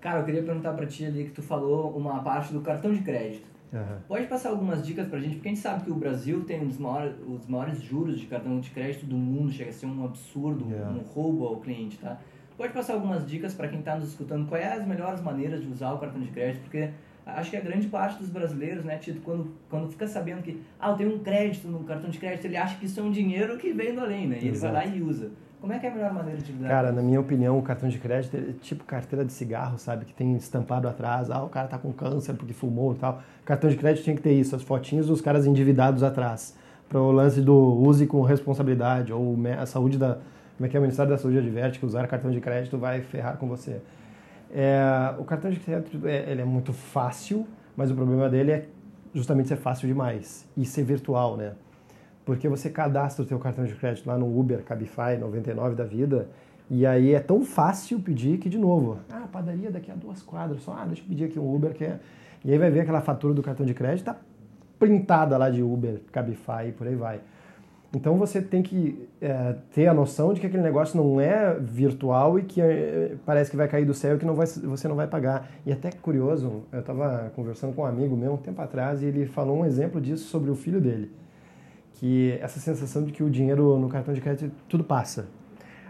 Cara, 0.00 0.20
eu 0.20 0.24
queria 0.24 0.44
perguntar 0.44 0.74
para 0.74 0.86
ti 0.86 1.04
ali 1.04 1.24
que 1.24 1.32
tu 1.32 1.42
falou 1.42 1.90
uma 1.90 2.22
parte 2.22 2.52
do 2.52 2.60
cartão 2.60 2.92
de 2.92 3.00
crédito. 3.00 3.50
Uhum. 3.72 3.98
Pode 4.08 4.26
passar 4.26 4.50
algumas 4.50 4.84
dicas 4.84 5.06
pra 5.06 5.20
gente, 5.20 5.36
porque 5.36 5.48
a 5.48 5.52
gente 5.52 5.62
sabe 5.62 5.84
que 5.84 5.90
o 5.90 5.94
Brasil 5.94 6.44
tem 6.44 6.60
um 6.60 6.66
dos 6.66 6.78
maiores, 6.78 7.14
os 7.26 7.46
maiores 7.46 7.80
juros 7.80 8.18
de 8.18 8.26
cartão 8.26 8.58
de 8.58 8.70
crédito 8.70 9.06
do 9.06 9.16
mundo, 9.16 9.50
chega 9.52 9.70
a 9.70 9.72
ser 9.72 9.86
um 9.86 10.04
absurdo, 10.04 10.66
yeah. 10.68 10.90
um 10.90 10.98
roubo 10.98 11.46
ao 11.46 11.56
cliente, 11.58 11.98
tá? 11.98 12.18
Pode 12.56 12.72
passar 12.72 12.94
algumas 12.94 13.26
dicas 13.26 13.54
para 13.54 13.68
quem 13.68 13.78
está 13.78 13.96
nos 13.96 14.08
escutando, 14.08 14.46
quais 14.48 14.64
é 14.64 14.72
as 14.72 14.86
melhores 14.86 15.22
maneiras 15.22 15.62
de 15.62 15.68
usar 15.68 15.92
o 15.92 15.98
cartão 15.98 16.20
de 16.20 16.30
crédito, 16.30 16.62
porque 16.62 16.90
acho 17.24 17.50
que 17.50 17.56
a 17.56 17.60
grande 17.60 17.86
parte 17.86 18.18
dos 18.18 18.28
brasileiros, 18.28 18.84
né, 18.84 18.98
Tito, 18.98 19.20
quando, 19.20 19.52
quando 19.68 19.88
fica 19.88 20.06
sabendo 20.06 20.42
que, 20.42 20.60
ah, 20.78 20.90
eu 20.90 20.96
tenho 20.96 21.14
um 21.14 21.20
crédito 21.20 21.68
no 21.68 21.84
cartão 21.84 22.10
de 22.10 22.18
crédito, 22.18 22.44
ele 22.46 22.56
acha 22.56 22.76
que 22.76 22.86
isso 22.86 22.98
é 23.00 23.02
um 23.02 23.10
dinheiro 23.10 23.56
que 23.56 23.72
vem 23.72 23.94
do 23.94 24.00
além, 24.00 24.26
né? 24.26 24.38
E 24.42 24.48
ele 24.48 24.58
vai 24.58 24.72
lá 24.72 24.84
e 24.84 25.00
usa. 25.00 25.30
Como 25.60 25.74
é 25.74 25.78
que 25.78 25.86
é 25.86 25.90
a 25.90 25.94
melhor 25.94 26.14
maneira 26.14 26.40
de 26.40 26.52
lidar? 26.52 26.68
Cara, 26.68 26.92
na 26.92 27.02
minha 27.02 27.20
opinião, 27.20 27.58
o 27.58 27.62
cartão 27.62 27.88
de 27.88 27.98
crédito 27.98 28.34
é 28.34 28.52
tipo 28.62 28.82
carteira 28.84 29.24
de 29.24 29.32
cigarro, 29.32 29.78
sabe? 29.78 30.06
Que 30.06 30.14
tem 30.14 30.34
estampado 30.34 30.88
atrás, 30.88 31.30
ah, 31.30 31.44
o 31.44 31.50
cara 31.50 31.68
tá 31.68 31.76
com 31.76 31.92
câncer 31.92 32.32
porque 32.32 32.54
fumou 32.54 32.94
e 32.94 32.96
tal. 32.96 33.20
Cartão 33.44 33.68
de 33.68 33.76
crédito 33.76 34.04
tinha 34.04 34.16
que 34.16 34.22
ter 34.22 34.32
isso, 34.32 34.56
as 34.56 34.62
fotinhas 34.62 35.06
dos 35.06 35.20
caras 35.20 35.46
endividados 35.46 36.02
atrás. 36.02 36.56
Para 36.88 36.98
o 36.98 37.12
lance 37.12 37.42
do 37.42 37.54
use 37.54 38.06
com 38.06 38.22
responsabilidade, 38.22 39.12
ou 39.12 39.36
a 39.58 39.66
saúde 39.66 39.98
da. 39.98 40.18
Como 40.56 40.66
é 40.66 40.68
que 40.68 40.76
é? 40.76 40.80
O 40.80 40.82
Ministério 40.82 41.10
da 41.10 41.18
Saúde 41.18 41.38
adverte 41.38 41.78
que 41.78 41.86
usar 41.86 42.06
cartão 42.06 42.30
de 42.30 42.40
crédito 42.40 42.78
vai 42.78 43.00
ferrar 43.02 43.36
com 43.36 43.46
você. 43.46 43.80
É, 44.52 45.14
o 45.18 45.24
cartão 45.24 45.50
de 45.50 45.60
crédito 45.60 46.06
é, 46.06 46.30
ele 46.30 46.42
é 46.42 46.44
muito 46.44 46.72
fácil, 46.72 47.46
mas 47.76 47.90
o 47.90 47.94
problema 47.94 48.28
dele 48.28 48.50
é 48.50 48.66
justamente 49.14 49.48
ser 49.48 49.56
fácil 49.56 49.86
demais 49.86 50.48
e 50.56 50.64
ser 50.64 50.82
virtual, 50.82 51.36
né? 51.36 51.52
Porque 52.30 52.48
você 52.48 52.70
cadastra 52.70 53.24
o 53.24 53.26
teu 53.26 53.40
cartão 53.40 53.64
de 53.64 53.74
crédito 53.74 54.06
lá 54.06 54.16
no 54.16 54.38
Uber, 54.38 54.62
Cabify, 54.62 55.18
99 55.18 55.74
da 55.74 55.82
vida, 55.82 56.28
e 56.70 56.86
aí 56.86 57.12
é 57.12 57.18
tão 57.18 57.44
fácil 57.44 57.98
pedir 57.98 58.38
que, 58.38 58.48
de 58.48 58.56
novo, 58.56 58.98
ah, 59.10 59.26
padaria 59.32 59.68
daqui 59.68 59.90
a 59.90 59.96
duas 59.96 60.22
quadras, 60.22 60.62
só, 60.62 60.76
ah, 60.78 60.84
deixa 60.86 61.02
eu 61.02 61.08
pedir 61.08 61.24
aqui 61.24 61.40
um 61.40 61.52
Uber, 61.52 61.74
que 61.74 61.82
é... 61.82 61.98
E 62.44 62.52
aí 62.52 62.56
vai 62.56 62.70
ver 62.70 62.82
aquela 62.82 63.00
fatura 63.00 63.34
do 63.34 63.42
cartão 63.42 63.66
de 63.66 63.74
crédito, 63.74 64.04
tá 64.04 64.16
printada 64.78 65.36
lá 65.36 65.50
de 65.50 65.60
Uber, 65.60 66.02
Cabify 66.12 66.68
e 66.68 66.72
por 66.72 66.86
aí 66.86 66.94
vai. 66.94 67.20
Então 67.92 68.16
você 68.16 68.40
tem 68.40 68.62
que 68.62 69.08
é, 69.20 69.56
ter 69.74 69.88
a 69.88 69.92
noção 69.92 70.32
de 70.32 70.40
que 70.40 70.46
aquele 70.46 70.62
negócio 70.62 70.96
não 70.96 71.20
é 71.20 71.58
virtual 71.58 72.38
e 72.38 72.44
que 72.44 72.60
é, 72.60 73.16
parece 73.26 73.50
que 73.50 73.56
vai 73.56 73.66
cair 73.66 73.84
do 73.84 73.92
céu 73.92 74.14
e 74.14 74.18
que 74.20 74.24
não 74.24 74.34
vai, 74.34 74.46
você 74.46 74.86
não 74.86 74.94
vai 74.94 75.08
pagar. 75.08 75.50
E 75.66 75.72
até 75.72 75.90
curioso, 75.90 76.62
eu 76.70 76.78
estava 76.78 77.32
conversando 77.34 77.74
com 77.74 77.82
um 77.82 77.86
amigo 77.86 78.16
meu 78.16 78.34
um 78.34 78.36
tempo 78.36 78.62
atrás 78.62 79.02
e 79.02 79.06
ele 79.06 79.26
falou 79.26 79.58
um 79.58 79.66
exemplo 79.66 80.00
disso 80.00 80.28
sobre 80.28 80.48
o 80.48 80.54
filho 80.54 80.80
dele 80.80 81.10
que 82.00 82.38
essa 82.40 82.58
sensação 82.58 83.04
de 83.04 83.12
que 83.12 83.22
o 83.22 83.28
dinheiro 83.28 83.78
no 83.78 83.88
cartão 83.88 84.14
de 84.14 84.22
crédito 84.22 84.50
tudo 84.66 84.82
passa. 84.82 85.28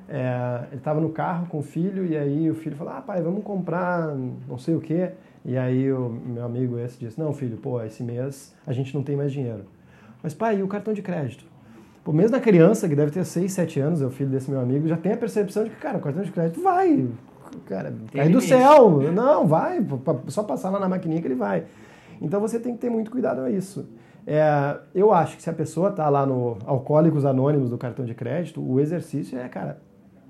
É, 0.09 0.65
ele 0.73 0.79
estava 0.79 1.01
no 1.01 1.11
carro 1.11 1.47
com 1.47 1.61
o 1.61 1.63
filho 1.63 2.05
e 2.05 2.17
aí 2.17 2.51
o 2.51 2.55
filho 2.55 2.75
falou: 2.75 2.93
Ah, 2.93 3.01
pai, 3.01 3.23
vamos 3.23 3.45
comprar 3.45 4.13
não 4.49 4.59
sei 4.59 4.75
o 4.75 4.81
quê. 4.81 5.13
E 5.45 5.57
aí 5.57 5.91
o 5.93 6.11
meu 6.11 6.45
amigo 6.45 6.77
esse 6.81 6.99
disse: 6.99 7.19
Não, 7.19 7.33
filho, 7.33 7.57
pô, 7.57 7.81
esse 7.81 8.03
mês 8.03 8.53
a 8.67 8.73
gente 8.73 8.93
não 8.93 9.05
tem 9.05 9.17
mais 9.17 9.33
dinheiro. 9.33 9.65
Mas, 10.21 10.35
pai, 10.35 10.59
e 10.59 10.63
o 10.65 10.69
cartão 10.69 10.93
de 10.93 11.01
crédito? 11.01 11.45
Pô, 12.03 12.13
mesmo 12.13 12.37
a 12.37 12.41
criança, 12.41 12.89
que 12.89 12.97
deve 12.97 13.13
ter 13.13 13.25
6, 13.25 13.53
7 13.53 13.81
anos, 13.81 14.03
é 14.03 14.07
o 14.07 14.11
filho 14.11 14.29
desse 14.29 14.51
meu 14.51 14.61
amigo, 14.61 14.89
já 14.89 14.97
tem 14.97 15.13
a 15.13 15.17
percepção 15.17 15.65
de 15.65 15.71
que, 15.71 15.77
cara, 15.77 15.99
o 15.99 16.01
cartão 16.01 16.23
de 16.23 16.33
crédito 16.33 16.61
vai, 16.61 17.09
cara, 17.67 17.95
cai 18.13 18.29
do 18.29 18.41
céu. 18.41 19.13
Não, 19.13 19.47
vai, 19.47 19.79
só 20.27 20.43
passar 20.43 20.71
lá 20.71 20.81
na 20.81 20.89
maquininha 20.89 21.21
que 21.21 21.29
ele 21.29 21.37
vai. 21.37 21.65
Então 22.21 22.41
você 22.41 22.59
tem 22.59 22.75
que 22.75 22.81
ter 22.81 22.91
muito 22.91 23.11
cuidado 23.11 23.43
a 23.43 23.51
isso. 23.51 23.89
É, 24.27 24.79
eu 24.95 25.13
acho 25.13 25.37
que 25.37 25.43
se 25.43 25.51
a 25.51 25.53
pessoa 25.53 25.91
está 25.91 26.09
lá 26.09 26.27
no 26.27 26.59
Alcoólicos 26.67 27.25
Anônimos 27.25 27.71
do 27.71 27.79
cartão 27.79 28.05
de 28.05 28.15
crédito, 28.15 28.61
o 28.61 28.79
exercício 28.79 29.39
é, 29.39 29.49
cara, 29.49 29.79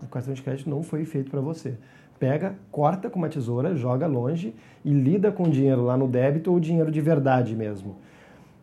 o 0.02 0.06
cartão 0.06 0.32
de 0.32 0.42
crédito 0.42 0.70
não 0.70 0.82
foi 0.82 1.04
feito 1.04 1.30
para 1.30 1.40
você. 1.40 1.74
pega, 2.18 2.54
corta 2.70 3.08
com 3.08 3.18
uma 3.18 3.28
tesoura, 3.28 3.74
joga 3.74 4.06
longe 4.06 4.54
e 4.84 4.92
lida 4.92 5.32
com 5.32 5.44
o 5.44 5.50
dinheiro 5.50 5.82
lá 5.82 5.96
no 5.96 6.06
débito 6.06 6.52
ou 6.52 6.60
dinheiro 6.60 6.90
de 6.90 7.00
verdade 7.00 7.56
mesmo. 7.56 7.96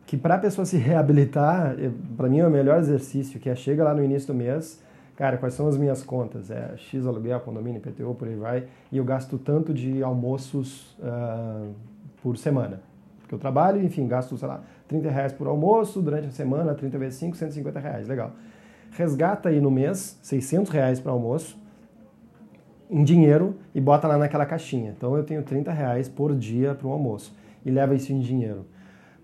Que 0.06 0.16
para 0.16 0.36
a 0.36 0.38
pessoa 0.38 0.64
se 0.64 0.76
reabilitar, 0.76 1.76
para 2.16 2.28
mim 2.28 2.38
é 2.38 2.46
o 2.46 2.50
melhor 2.50 2.78
exercício, 2.78 3.38
que 3.38 3.50
é 3.50 3.54
chega 3.54 3.84
lá 3.84 3.92
no 3.92 4.02
início 4.02 4.28
do 4.28 4.34
mês, 4.34 4.82
cara, 5.16 5.36
quais 5.36 5.54
são 5.54 5.66
as 5.66 5.76
minhas 5.76 6.02
contas? 6.02 6.50
É 6.50 6.74
X 6.76 7.04
aluguel, 7.04 7.40
condomínio, 7.40 7.80
PTU, 7.80 8.14
por 8.14 8.28
aí 8.28 8.36
vai, 8.36 8.64
e 8.90 8.96
eu 8.96 9.04
gasto 9.04 9.36
tanto 9.36 9.74
de 9.74 10.02
almoços 10.02 10.96
uh, 11.00 11.74
por 12.22 12.38
semana. 12.38 12.80
Porque 13.20 13.34
eu 13.34 13.38
trabalho, 13.38 13.82
enfim, 13.82 14.08
gasto, 14.08 14.38
sei 14.38 14.48
lá, 14.48 14.62
30 14.88 15.10
reais 15.10 15.32
por 15.32 15.46
almoço, 15.46 16.00
durante 16.00 16.28
a 16.28 16.30
semana, 16.30 16.74
30 16.74 16.98
vezes 16.98 17.18
5, 17.18 17.36
150 17.36 17.78
reais, 17.78 18.08
legal. 18.08 18.32
Resgata 18.90 19.50
aí 19.50 19.60
no 19.60 19.70
mês 19.70 20.18
600 20.22 20.72
reais 20.72 20.98
para 20.98 21.12
almoço, 21.12 21.58
em 22.90 23.04
dinheiro 23.04 23.56
e 23.74 23.80
bota 23.80 24.08
lá 24.08 24.16
naquela 24.16 24.46
caixinha. 24.46 24.94
Então 24.96 25.14
eu 25.14 25.22
tenho 25.22 25.42
30 25.42 25.70
reais 25.70 26.08
por 26.08 26.34
dia 26.34 26.74
para 26.74 26.86
o 26.86 26.92
almoço 26.92 27.36
e 27.64 27.70
leva 27.70 27.94
isso 27.94 28.12
em 28.12 28.20
dinheiro. 28.20 28.66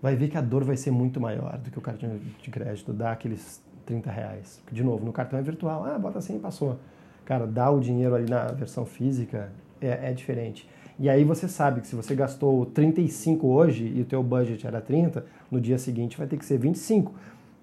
Vai 0.01 0.15
ver 0.15 0.29
que 0.29 0.37
a 0.37 0.41
dor 0.41 0.63
vai 0.63 0.77
ser 0.77 0.91
muito 0.91 1.19
maior 1.19 1.57
do 1.57 1.71
que 1.71 1.79
o 1.79 1.81
cartão 1.81 2.11
de 2.41 2.51
crédito 2.51 2.93
dá 2.93 3.11
aqueles 3.11 3.59
30 3.87 4.11
reais. 4.11 4.61
De 4.71 4.83
novo, 4.83 5.03
no 5.03 5.11
cartão 5.11 5.39
é 5.39 5.41
virtual, 5.41 5.83
ah, 5.83 5.97
bota 5.97 6.21
100 6.21 6.35
e 6.35 6.39
passou. 6.39 6.79
Cara, 7.25 7.47
dá 7.47 7.71
o 7.71 7.79
dinheiro 7.79 8.13
ali 8.13 8.29
na 8.29 8.45
versão 8.47 8.85
física 8.85 9.51
é, 9.81 10.11
é 10.11 10.13
diferente. 10.13 10.67
E 10.97 11.09
aí 11.09 11.23
você 11.23 11.47
sabe 11.47 11.81
que 11.81 11.87
se 11.87 11.95
você 11.95 12.15
gastou 12.15 12.65
35 12.67 13.45
hoje 13.47 13.91
e 13.95 14.01
o 14.01 14.05
teu 14.05 14.23
budget 14.23 14.65
era 14.65 14.79
30, 14.79 15.25
no 15.51 15.59
dia 15.59 15.77
seguinte 15.77 16.17
vai 16.17 16.25
ter 16.25 16.37
que 16.37 16.45
ser 16.45 16.57
25. 16.57 17.13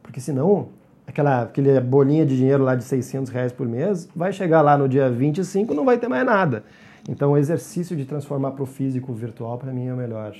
Porque 0.03 0.20
senão 0.20 0.68
aquela 1.07 1.42
aquele 1.42 1.81
bolinha 1.81 2.27
de 2.27 2.37
dinheiro 2.37 2.62
lá 2.62 2.75
de 2.75 2.85
600 2.85 3.31
reais 3.33 3.53
por 3.53 3.66
mês, 3.66 4.09
vai 4.14 4.33
chegar 4.33 4.61
lá 4.61 4.77
no 4.77 4.88
dia 4.88 5.11
25 5.11 5.72
não 5.72 5.85
vai 5.85 5.98
ter 5.98 6.09
mais 6.09 6.27
nada. 6.27 6.64
Então 7.09 7.33
o 7.33 7.37
exercício 7.38 7.96
de 7.96 8.05
transformar 8.05 8.53
para 8.53 8.62
o 8.62 8.66
físico 8.66 9.12
virtual 9.12 9.59
para 9.59 9.72
mim 9.72 9.87
é 9.87 9.94
o 9.94 9.96
melhor. 9.96 10.37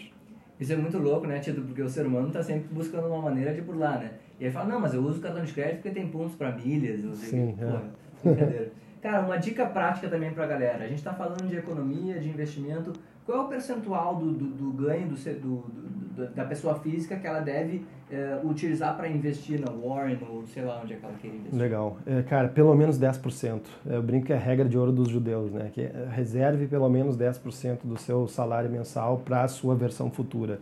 Isso 0.61 0.73
é 0.73 0.77
muito 0.77 0.99
louco, 0.99 1.27
né, 1.27 1.41
Tito? 1.41 1.61
Porque 1.63 1.83
o 1.83 1.89
ser 1.89 2.07
humano 2.07 2.29
está 2.29 2.43
sempre 2.43 2.69
buscando 2.73 3.09
uma 3.09 3.21
maneira 3.21 3.53
de 3.53 3.63
burlar, 3.63 3.99
né? 3.99 4.13
E 4.39 4.45
aí 4.45 4.51
fala, 4.53 4.69
não, 4.69 4.81
mas 4.81 4.95
eu 4.95 5.03
uso 5.03 5.19
o 5.19 5.21
cartão 5.21 5.43
de 5.43 5.53
crédito 5.53 5.83
porque 5.83 5.91
tem 5.91 6.07
pontos 6.07 6.37
para 6.37 6.53
milhas, 6.53 7.03
não 7.03 7.15
sei 7.15 7.29
Sim, 7.31 7.55
que. 7.57 7.65
É. 7.65 7.67
Porra, 7.67 7.85
brincadeira. 8.23 8.73
Cara, 9.03 9.21
uma 9.21 9.37
dica 9.37 9.67
prática 9.67 10.09
também 10.09 10.31
para 10.31 10.45
a 10.45 10.47
galera. 10.47 10.85
A 10.85 10.87
gente 10.87 10.99
está 10.99 11.13
falando 11.13 11.49
de 11.49 11.57
economia, 11.57 12.21
de 12.21 12.29
investimento. 12.29 12.93
Qual 13.27 13.37
é 13.37 13.41
o 13.41 13.49
percentual 13.49 14.15
do, 14.15 14.33
do, 14.33 14.47
do 14.47 14.73
ganho 14.73 15.09
do, 15.09 15.17
do, 15.17 16.27
da 16.29 16.45
pessoa 16.45 16.77
física 16.77 17.17
que 17.17 17.27
ela 17.27 17.41
deve 17.41 17.85
é, 18.09 18.39
utilizar 18.45 18.97
para 18.97 19.09
investir 19.09 19.61
na 19.61 19.73
Warren 19.73 20.19
ou 20.31 20.47
sei 20.47 20.65
lá 20.65 20.81
onde 20.83 20.93
é 20.93 20.97
que 20.97 21.05
ela 21.05 21.15
quer 21.21 21.29
investir? 21.29 21.59
Legal. 21.59 21.97
É, 22.07 22.23
cara, 22.23 22.49
pelo 22.49 22.73
menos 22.77 22.97
10%. 22.97 23.63
Eu 23.87 24.03
brinco 24.03 24.27
que 24.27 24.33
é 24.33 24.37
a 24.37 24.39
regra 24.39 24.69
de 24.69 24.79
ouro 24.79 24.93
dos 24.93 25.09
judeus, 25.09 25.51
né? 25.51 25.71
Que 25.73 25.83
é, 25.83 26.09
reserve 26.11 26.69
pelo 26.69 26.89
menos 26.89 27.17
10% 27.17 27.81
do 27.83 27.99
seu 27.99 28.29
salário 28.29 28.71
mensal 28.71 29.19
para 29.19 29.43
a 29.43 29.49
sua 29.49 29.75
versão 29.75 30.13
futura. 30.13 30.61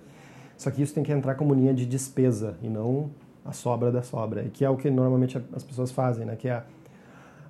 Só 0.56 0.70
que 0.70 0.82
isso 0.82 0.94
tem 0.94 1.04
que 1.04 1.12
entrar 1.12 1.34
como 1.34 1.52
linha 1.52 1.74
de 1.74 1.84
despesa 1.84 2.56
e 2.62 2.68
não 2.68 3.10
a 3.44 3.52
sobra 3.52 3.90
da 3.90 4.02
sobra, 4.02 4.44
que 4.44 4.64
é 4.64 4.70
o 4.70 4.76
que 4.76 4.90
normalmente 4.90 5.42
as 5.52 5.64
pessoas 5.64 5.90
fazem, 5.90 6.24
né? 6.24 6.36
Que 6.36 6.48
é, 6.48 6.62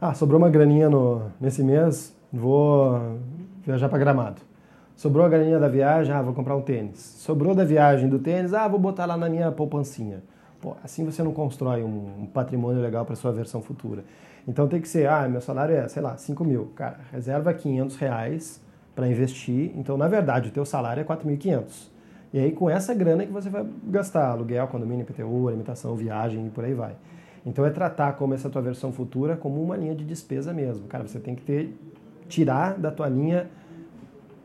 ah, 0.01 0.15
sobrou 0.15 0.39
uma 0.39 0.49
graninha 0.49 0.89
no, 0.89 1.31
nesse 1.41 1.63
mês, 1.63 2.17
vou 2.33 3.19
viajar 3.63 3.89
para 3.89 3.99
Gramado. 3.99 4.41
Sobrou 4.97 5.25
a 5.25 5.29
graninha 5.29 5.59
da 5.59 5.69
viagem, 5.69 6.15
ah, 6.15 6.23
vou 6.23 6.33
comprar 6.33 6.57
um 6.57 6.63
tênis. 6.63 6.99
Sobrou 6.99 7.55
da 7.55 7.65
viagem 7.65 8.09
do 8.09 8.19
tênis, 8.19 8.55
ah, 8.55 8.67
vou 8.67 8.79
botar 8.79 9.07
lá 9.07 9.17
na 9.17 9.29
minha 9.29 9.53
poupancinha. 9.53 10.23
Pô, 10.61 10.75
assim 10.83 11.05
você 11.05 11.23
não 11.23 11.33
constrói 11.33 11.83
um, 11.83 12.23
um 12.23 12.27
patrimônio 12.27 12.83
legal 12.83 13.05
para 13.05 13.15
sua 13.15 13.33
versão 13.33 13.63
futura. 13.63 14.05
Então 14.49 14.69
tem 14.69 14.81
que 14.81 14.89
ser, 14.89 15.09
ah, 15.09 15.29
meu 15.29 15.41
salário 15.41 15.75
é, 15.75 15.87
sei 15.89 16.03
lá, 16.03 16.17
5 16.17 16.45
mil. 16.45 16.73
Cara, 16.75 17.01
reserva 17.13 17.53
500 17.53 17.97
reais 17.97 18.61
para 18.95 19.09
investir. 19.09 19.73
Então, 19.75 19.97
na 19.97 20.09
verdade, 20.09 20.49
o 20.49 20.53
teu 20.53 20.65
salário 20.65 21.01
é 21.01 21.05
4.500. 21.05 21.91
E 22.33 22.39
aí, 22.39 22.53
com 22.53 22.71
essa 22.71 22.95
grana 22.95 23.27
que 23.27 23.33
você 23.33 23.51
vai 23.51 23.67
gastar 23.85 24.31
aluguel, 24.31 24.67
condomínio, 24.69 25.03
IPTU, 25.03 25.49
alimentação, 25.49 25.97
viagem 25.97 26.47
e 26.47 26.51
por 26.51 26.65
aí 26.65 26.75
vai. 26.75 26.95
Então, 27.45 27.65
é 27.65 27.71
tratar 27.71 28.13
como 28.15 28.35
essa 28.35 28.51
tua 28.51 28.63
versão 28.63 28.93
futura 28.93 29.37
como 29.37 29.63
uma 29.63 29.77
linha 29.77 29.95
de 29.95 30.05
despesa 30.05 30.53
mesmo. 30.53 30.87
Cara, 30.87 31.07
você 31.07 31.19
tem 31.19 31.35
que 31.35 31.43
ter, 31.43 31.75
tirar 32.29 32.79
da 32.79 32.91
tua 32.91 33.09
linha 33.09 33.49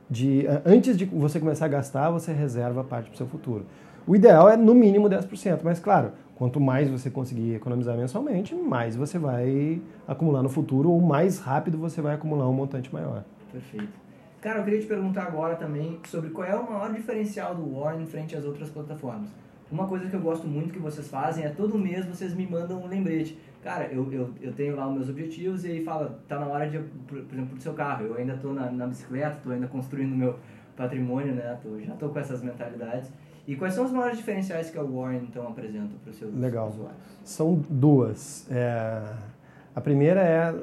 de... 0.10 0.46
Antes 0.66 0.98
de 0.98 1.06
você 1.06 1.40
começar 1.40 1.66
a 1.66 1.70
gastar, 1.70 2.10
você 2.10 2.32
reserva 2.32 2.84
parte 2.84 3.08
para 3.10 3.16
o 3.16 3.18
seu 3.18 3.28
futuro. 3.28 3.66
O 4.08 4.16
ideal 4.16 4.50
é, 4.50 4.56
no 4.56 4.74
mínimo, 4.74 5.10
10%. 5.10 5.62
Mas, 5.64 5.80
claro, 5.80 6.12
quanto 6.36 6.60
mais 6.60 6.90
você 6.90 7.10
conseguir 7.10 7.56
economizar 7.56 7.98
mensalmente, 7.98 8.54
mais 8.54 8.96
você 8.96 9.18
vai 9.18 9.82
acumular 10.08 10.44
no 10.44 10.50
futuro 10.50 10.92
ou 10.92 11.02
mais 11.02 11.40
rápido 11.40 11.78
você 11.78 12.02
vai 12.02 12.16
acumular 12.16 12.48
um 12.48 12.54
montante 12.54 12.94
maior. 12.94 13.24
Perfeito. 13.52 14.06
Cara, 14.42 14.60
eu 14.60 14.64
queria 14.64 14.80
te 14.80 14.86
perguntar 14.86 15.24
agora 15.24 15.56
também 15.56 16.00
sobre 16.08 16.30
qual 16.30 16.48
é 16.48 16.56
o 16.56 16.70
maior 16.70 16.94
diferencial 16.94 17.56
do 17.56 17.80
Warren 17.80 18.06
frente 18.06 18.36
às 18.36 18.46
outras 18.46 18.70
plataformas. 18.70 19.30
Uma 19.72 19.88
coisa 19.88 20.08
que 20.08 20.16
eu 20.16 20.22
gosto 20.22 20.48
muito 20.48 20.74
que 20.74 20.80
vocês 20.80 21.08
fazem 21.08 21.44
é 21.44 21.50
todo 21.50 21.78
mês 21.78 22.06
vocês 22.06 22.34
me 22.36 22.46
mandam 22.46 22.84
um 22.84 22.88
lembrete. 22.88 23.38
Cara, 23.64 23.86
eu, 23.86 24.12
eu, 24.14 24.30
eu 24.40 24.54
tenho 24.54 24.76
lá 24.76 24.88
os 24.88 24.94
meus 24.94 25.10
objetivos 25.10 25.66
e 25.66 25.70
aí 25.70 25.84
fala, 25.84 26.20
tá 26.28 26.40
na 26.40 26.46
hora 26.46 26.70
de, 26.70 26.78
por, 27.08 27.18
exemplo, 27.18 27.56
do 27.56 27.62
seu 27.62 27.74
carro. 27.74 28.06
Eu 28.06 28.16
ainda 28.16 28.38
tô 28.38 28.54
na, 28.54 28.70
na 28.70 28.86
bicicleta, 28.86 29.40
tô 29.44 29.50
ainda 29.50 29.68
construindo 29.68 30.14
o 30.14 30.16
meu 30.16 30.36
patrimônio, 30.78 31.34
né? 31.34 31.58
Tô, 31.64 31.80
já 31.80 31.96
tô 31.96 32.10
com 32.10 32.20
essas 32.20 32.44
mentalidades. 32.44 33.12
E 33.48 33.56
quais 33.56 33.74
são 33.74 33.86
os 33.86 33.92
maiores 33.92 34.18
diferenciais 34.18 34.70
que 34.70 34.78
o 34.78 35.00
Warren 35.00 35.24
então 35.24 35.48
apresenta 35.48 35.92
para 36.04 36.12
os 36.12 36.18
seus 36.18 36.34
Legal. 36.36 36.70
usuários? 36.70 37.02
São 37.24 37.56
duas. 37.70 38.48
É... 38.52 39.02
A 39.76 39.82
primeira 39.82 40.22
é 40.22 40.54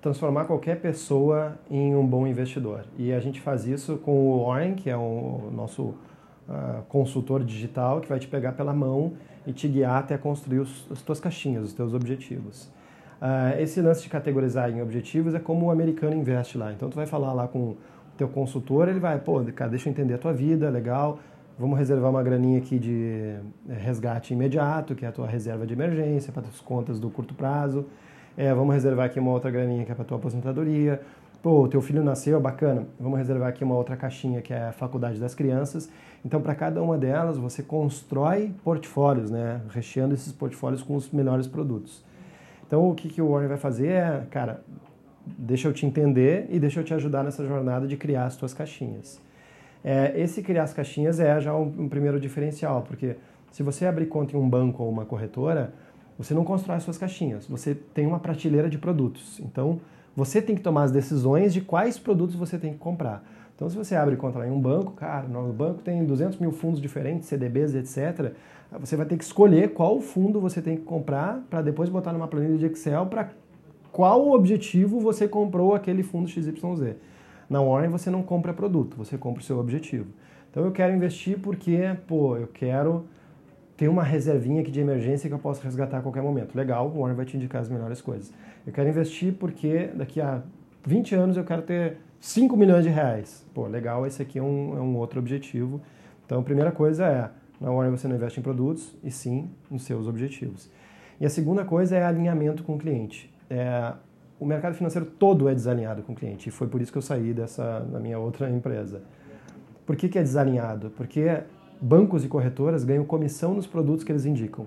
transformar 0.00 0.44
qualquer 0.44 0.80
pessoa 0.80 1.58
em 1.70 1.94
um 1.94 2.06
bom 2.06 2.26
investidor. 2.26 2.84
E 2.96 3.12
a 3.12 3.20
gente 3.20 3.40
faz 3.40 3.66
isso 3.66 3.96
com 3.98 4.12
o 4.12 4.46
Warren, 4.46 4.74
que 4.74 4.88
é 4.88 4.96
o 4.96 5.50
nosso 5.52 5.94
uh, 6.50 6.82
consultor 6.88 7.44
digital, 7.44 8.00
que 8.00 8.08
vai 8.08 8.18
te 8.18 8.26
pegar 8.26 8.52
pela 8.52 8.72
mão 8.72 9.14
e 9.46 9.52
te 9.52 9.68
guiar 9.68 10.00
até 10.00 10.18
construir 10.18 10.58
os, 10.58 10.86
as 10.90 11.00
tuas 11.00 11.20
caixinhas, 11.20 11.64
os 11.64 11.72
teus 11.72 11.94
objetivos. 11.94 12.64
Uh, 13.20 13.60
esse 13.60 13.80
lance 13.80 14.02
de 14.02 14.08
categorizar 14.08 14.70
em 14.70 14.82
objetivos 14.82 15.34
é 15.34 15.38
como 15.38 15.66
o 15.66 15.70
americano 15.70 16.14
investe 16.14 16.58
lá. 16.58 16.72
Então, 16.72 16.90
tu 16.90 16.96
vai 16.96 17.06
falar 17.06 17.32
lá 17.32 17.46
com 17.46 17.58
o 17.58 17.78
teu 18.16 18.28
consultor, 18.28 18.88
ele 18.88 18.98
vai, 18.98 19.18
pô, 19.18 19.42
cara, 19.54 19.70
deixa 19.70 19.88
eu 19.88 19.92
entender 19.92 20.14
a 20.14 20.18
tua 20.18 20.32
vida, 20.32 20.68
legal, 20.68 21.20
vamos 21.58 21.78
reservar 21.78 22.10
uma 22.10 22.22
graninha 22.22 22.58
aqui 22.58 22.78
de 22.78 23.36
eh, 23.68 23.74
resgate 23.74 24.34
imediato, 24.34 24.94
que 24.94 25.04
é 25.04 25.08
a 25.08 25.12
tua 25.12 25.26
reserva 25.26 25.66
de 25.66 25.72
emergência, 25.72 26.32
para 26.32 26.42
as 26.42 26.60
contas 26.60 26.98
do 26.98 27.08
curto 27.08 27.34
prazo 27.34 27.86
é, 28.36 28.54
vamos 28.54 28.74
reservar 28.74 29.06
aqui 29.06 29.18
uma 29.18 29.32
outra 29.32 29.50
graninha 29.50 29.84
que 29.84 29.92
é 29.92 29.94
para 29.94 30.04
tua 30.04 30.16
aposentadoria. 30.16 31.00
Pô, 31.42 31.66
teu 31.66 31.80
filho 31.80 32.04
nasceu, 32.04 32.38
bacana. 32.38 32.86
Vamos 32.98 33.18
reservar 33.18 33.48
aqui 33.48 33.64
uma 33.64 33.74
outra 33.74 33.96
caixinha 33.96 34.42
que 34.42 34.52
é 34.52 34.64
a 34.64 34.72
faculdade 34.72 35.18
das 35.18 35.34
crianças. 35.34 35.90
Então, 36.22 36.42
para 36.42 36.54
cada 36.54 36.82
uma 36.82 36.98
delas, 36.98 37.38
você 37.38 37.62
constrói 37.62 38.52
portfólios, 38.62 39.30
né? 39.30 39.62
Recheando 39.70 40.12
esses 40.12 40.32
portfólios 40.32 40.82
com 40.82 40.94
os 40.94 41.10
melhores 41.10 41.46
produtos. 41.46 42.04
Então, 42.66 42.90
o 42.90 42.94
que, 42.94 43.08
que 43.08 43.22
o 43.22 43.30
Warren 43.30 43.48
vai 43.48 43.56
fazer 43.56 43.88
é, 43.88 44.26
cara, 44.30 44.62
deixa 45.24 45.66
eu 45.66 45.72
te 45.72 45.86
entender 45.86 46.46
e 46.50 46.60
deixa 46.60 46.80
eu 46.80 46.84
te 46.84 46.92
ajudar 46.92 47.24
nessa 47.24 47.46
jornada 47.46 47.86
de 47.86 47.96
criar 47.96 48.26
as 48.26 48.36
tuas 48.36 48.52
caixinhas. 48.52 49.18
É, 49.82 50.12
esse 50.20 50.42
criar 50.42 50.64
as 50.64 50.74
caixinhas 50.74 51.18
é 51.20 51.40
já 51.40 51.54
um, 51.54 51.84
um 51.84 51.88
primeiro 51.88 52.20
diferencial, 52.20 52.82
porque 52.82 53.16
se 53.50 53.62
você 53.62 53.86
abrir 53.86 54.06
conta 54.06 54.36
em 54.36 54.38
um 54.38 54.48
banco 54.48 54.82
ou 54.82 54.90
uma 54.90 55.06
corretora, 55.06 55.72
você 56.18 56.34
não 56.34 56.44
constrói 56.44 56.80
suas 56.80 56.98
caixinhas, 56.98 57.46
você 57.46 57.74
tem 57.74 58.06
uma 58.06 58.20
prateleira 58.20 58.68
de 58.68 58.76
produtos. 58.76 59.40
Então, 59.40 59.80
você 60.16 60.42
tem 60.42 60.54
que 60.54 60.62
tomar 60.62 60.84
as 60.84 60.90
decisões 60.90 61.52
de 61.52 61.60
quais 61.60 61.98
produtos 61.98 62.34
você 62.34 62.58
tem 62.58 62.72
que 62.72 62.78
comprar. 62.78 63.24
Então, 63.54 63.68
se 63.68 63.76
você 63.76 63.94
abre 63.94 64.16
conta 64.16 64.38
lá 64.38 64.46
em 64.46 64.50
um 64.50 64.60
banco, 64.60 64.92
cara, 64.92 65.28
no 65.28 65.52
banco 65.52 65.82
tem 65.82 66.04
200 66.04 66.38
mil 66.38 66.50
fundos 66.50 66.80
diferentes, 66.80 67.28
CDBs, 67.28 67.74
etc. 67.74 68.32
Você 68.80 68.96
vai 68.96 69.04
ter 69.04 69.18
que 69.18 69.24
escolher 69.24 69.74
qual 69.74 70.00
fundo 70.00 70.40
você 70.40 70.62
tem 70.62 70.76
que 70.76 70.82
comprar 70.82 71.42
para 71.50 71.60
depois 71.60 71.90
botar 71.90 72.12
numa 72.12 72.26
planilha 72.26 72.56
de 72.56 72.66
Excel 72.66 73.06
para 73.06 73.30
qual 73.92 74.30
objetivo 74.30 75.00
você 75.00 75.28
comprou 75.28 75.74
aquele 75.74 76.02
fundo 76.02 76.28
XYZ. 76.28 76.94
Na 77.50 77.60
Warren 77.60 77.90
você 77.90 78.08
não 78.10 78.22
compra 78.22 78.54
produto, 78.54 78.96
você 78.96 79.18
compra 79.18 79.42
o 79.42 79.44
seu 79.44 79.58
objetivo. 79.58 80.06
Então 80.50 80.64
eu 80.64 80.72
quero 80.72 80.94
investir 80.94 81.38
porque, 81.38 81.96
pô, 82.06 82.36
eu 82.36 82.46
quero 82.46 83.04
tem 83.80 83.88
uma 83.88 84.02
reservinha 84.02 84.60
aqui 84.60 84.70
de 84.70 84.78
emergência 84.78 85.26
que 85.26 85.34
eu 85.34 85.38
posso 85.38 85.62
resgatar 85.62 86.00
a 86.00 86.02
qualquer 86.02 86.22
momento. 86.22 86.54
Legal, 86.54 86.86
o 86.88 87.00
Warren 87.00 87.16
vai 87.16 87.24
te 87.24 87.34
indicar 87.34 87.62
as 87.62 87.68
melhores 87.70 88.02
coisas. 88.02 88.30
Eu 88.66 88.74
quero 88.74 88.86
investir 88.86 89.32
porque 89.32 89.88
daqui 89.94 90.20
a 90.20 90.42
20 90.86 91.14
anos 91.14 91.36
eu 91.38 91.44
quero 91.44 91.62
ter 91.62 91.96
5 92.20 92.54
milhões 92.58 92.84
de 92.84 92.90
reais. 92.90 93.42
Pô, 93.54 93.66
legal, 93.66 94.06
esse 94.06 94.20
aqui 94.20 94.38
é 94.38 94.42
um, 94.42 94.76
é 94.76 94.80
um 94.82 94.98
outro 94.98 95.18
objetivo. 95.18 95.80
Então, 96.26 96.40
a 96.40 96.42
primeira 96.42 96.70
coisa 96.70 97.06
é, 97.06 97.30
na 97.58 97.72
Warren 97.72 97.90
você 97.90 98.06
não 98.06 98.16
investe 98.16 98.38
em 98.38 98.42
produtos, 98.42 98.94
e 99.02 99.10
sim 99.10 99.48
nos 99.70 99.84
seus 99.84 100.06
objetivos. 100.06 100.70
E 101.18 101.24
a 101.24 101.30
segunda 101.30 101.64
coisa 101.64 101.96
é 101.96 102.04
alinhamento 102.04 102.62
com 102.62 102.74
o 102.74 102.78
cliente. 102.78 103.32
É, 103.48 103.94
o 104.38 104.44
mercado 104.44 104.74
financeiro 104.74 105.06
todo 105.06 105.48
é 105.48 105.54
desalinhado 105.54 106.02
com 106.02 106.12
o 106.12 106.14
cliente, 106.14 106.50
e 106.50 106.52
foi 106.52 106.68
por 106.68 106.82
isso 106.82 106.92
que 106.92 106.98
eu 106.98 107.02
saí 107.02 107.32
dessa, 107.32 107.80
da 107.80 107.98
minha 107.98 108.18
outra 108.18 108.50
empresa. 108.50 109.00
Por 109.86 109.96
que, 109.96 110.06
que 110.06 110.18
é 110.18 110.22
desalinhado? 110.22 110.90
Porque 110.90 111.44
bancos 111.80 112.24
e 112.24 112.28
corretoras 112.28 112.84
ganham 112.84 113.04
comissão 113.04 113.54
nos 113.54 113.66
produtos 113.66 114.04
que 114.04 114.12
eles 114.12 114.26
indicam. 114.26 114.66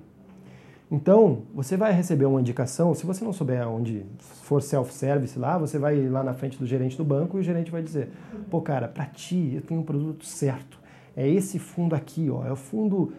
Então, 0.92 1.44
você 1.54 1.76
vai 1.76 1.92
receber 1.92 2.26
uma 2.26 2.40
indicação, 2.40 2.94
se 2.94 3.06
você 3.06 3.26
não 3.26 3.34
souber 3.34 3.68
onde 3.68 4.06
for 4.20 4.62
self-service 4.62 5.40
lá, 5.40 5.58
você 5.58 5.80
vai 5.80 6.08
lá 6.08 6.24
na 6.24 6.34
frente 6.34 6.58
do 6.58 6.66
gerente 6.68 6.96
do 6.96 7.04
banco 7.04 7.38
e 7.38 7.40
o 7.40 7.44
gerente 7.44 7.72
vai 7.72 7.82
dizer: 7.82 8.10
"Pô, 8.50 8.62
cara, 8.62 8.88
para 8.88 9.06
ti 9.06 9.54
eu 9.56 9.62
tenho 9.62 9.82
um 9.82 9.84
produto 9.84 10.26
certo. 10.26 10.80
É 11.16 11.28
esse 11.28 11.58
fundo 11.58 11.96
aqui, 11.96 12.30
ó, 12.30 12.46
é 12.46 12.52
o 12.52 12.56
fundo 12.56 13.14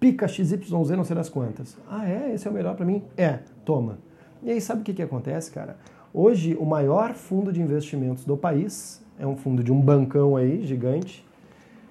Pica 0.00 0.26
XYZ, 0.26 0.70
não 0.70 1.04
sei 1.04 1.14
das 1.14 1.28
quantas. 1.28 1.76
Ah, 1.88 2.08
é? 2.08 2.32
Esse 2.32 2.48
é 2.48 2.50
o 2.50 2.54
melhor 2.54 2.74
para 2.74 2.86
mim? 2.86 3.02
É, 3.16 3.40
toma. 3.66 3.98
E 4.42 4.50
aí 4.50 4.60
sabe 4.60 4.80
o 4.80 4.84
que 4.84 4.94
que 4.94 5.02
acontece, 5.02 5.50
cara? 5.50 5.76
Hoje, 6.12 6.56
o 6.58 6.64
maior 6.64 7.12
fundo 7.12 7.52
de 7.52 7.60
investimentos 7.60 8.24
do 8.24 8.36
país 8.36 9.04
é 9.18 9.26
um 9.26 9.36
fundo 9.36 9.62
de 9.62 9.70
um 9.70 9.78
bancão 9.78 10.36
aí, 10.36 10.64
gigante, 10.66 11.24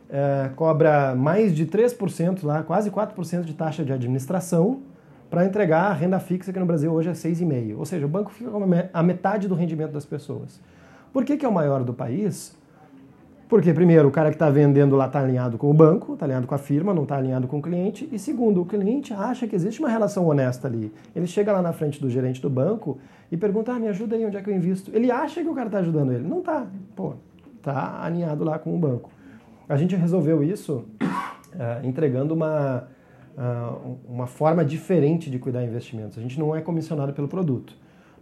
é, 0.10 0.50
cobra 0.56 1.16
mais 1.16 1.56
de 1.56 1.66
3% 1.66 2.44
lá, 2.44 2.64
quase 2.64 2.90
4% 2.90 3.44
de 3.44 3.54
taxa 3.54 3.86
de 3.86 3.94
administração 3.94 4.82
para 5.30 5.46
entregar 5.46 5.84
a 5.84 5.94
renda 5.94 6.20
fixa 6.20 6.52
que 6.52 6.60
no 6.60 6.66
Brasil 6.66 6.92
hoje 6.92 7.10
é 7.10 7.14
6,5%. 7.14 7.78
Ou 7.78 7.86
seja, 7.86 8.06
o 8.06 8.10
banco 8.10 8.32
fica 8.32 8.50
com 8.50 8.64
a 8.92 9.04
metade 9.04 9.48
do 9.48 9.54
rendimento 9.54 9.92
das 9.92 10.06
pessoas. 10.06 10.60
Por 11.14 11.24
que, 11.24 11.38
que 11.38 11.46
é 11.46 11.50
o 11.50 11.54
maior 11.54 11.84
do 11.84 11.94
país? 11.94 12.58
Porque, 13.48 13.74
primeiro, 13.74 14.08
o 14.08 14.12
cara 14.12 14.30
que 14.30 14.36
está 14.36 14.48
vendendo 14.50 14.96
lá 14.96 15.08
está 15.08 15.20
alinhado 15.20 15.58
com 15.58 15.72
o 15.72 15.74
banco, 15.74 16.14
está 16.14 16.26
alinhado 16.26 16.46
com 16.46 16.54
a 16.54 16.58
firma, 16.60 16.94
não 16.94 17.02
está 17.02 17.18
alinhado 17.18 17.48
com 17.48 17.58
o 17.58 17.62
cliente. 17.62 18.08
E 18.12 18.20
segundo, 18.20 18.62
o 18.62 18.66
cliente 18.66 19.12
acha 19.12 19.48
que 19.48 19.56
existe 19.56 19.80
uma 19.80 19.90
relação 19.90 20.28
honesta 20.28 20.68
ali. 20.68 20.92
Ele 21.16 21.26
chega 21.26 21.52
lá 21.52 21.60
na 21.60 21.74
frente 21.74 22.00
do 22.00 22.10
gerente 22.12 22.40
do 22.40 22.50
banco 22.50 23.00
e 23.32 23.38
pergunta: 23.38 23.72
ah, 23.72 23.80
me 23.80 23.88
ajuda 23.88 24.16
aí, 24.16 24.24
onde 24.24 24.38
é 24.38 24.42
que 24.42 24.52
eu 24.52 24.56
invisto? 24.56 24.92
Ele 24.94 25.10
acha 25.10 25.42
que 25.42 25.50
o 25.50 25.56
cara 25.56 25.68
está 25.68 25.80
ajudando 25.80 26.12
ele. 26.12 26.28
Não 26.28 26.40
está. 26.40 26.68
Pô, 26.96 27.14
está 27.58 28.04
alinhado 28.04 28.44
lá 28.44 28.60
com 28.60 28.76
o 28.76 28.78
banco. 28.78 29.10
A 29.70 29.78
gente 29.78 29.96
resolveu 29.96 30.44
isso 30.44 30.84
uh, 31.00 31.86
entregando 31.86 32.34
uma, 32.34 32.88
uh, 33.38 33.98
uma 34.04 34.26
forma 34.26 34.66
diferente 34.66 35.30
de 35.30 35.38
cuidar 35.38 35.64
investimentos. 35.64 36.18
A 36.18 36.22
gente 36.22 36.40
não 36.40 36.56
é 36.56 36.60
comissionado 36.60 37.14
pelo 37.14 37.28
produto. 37.28 37.76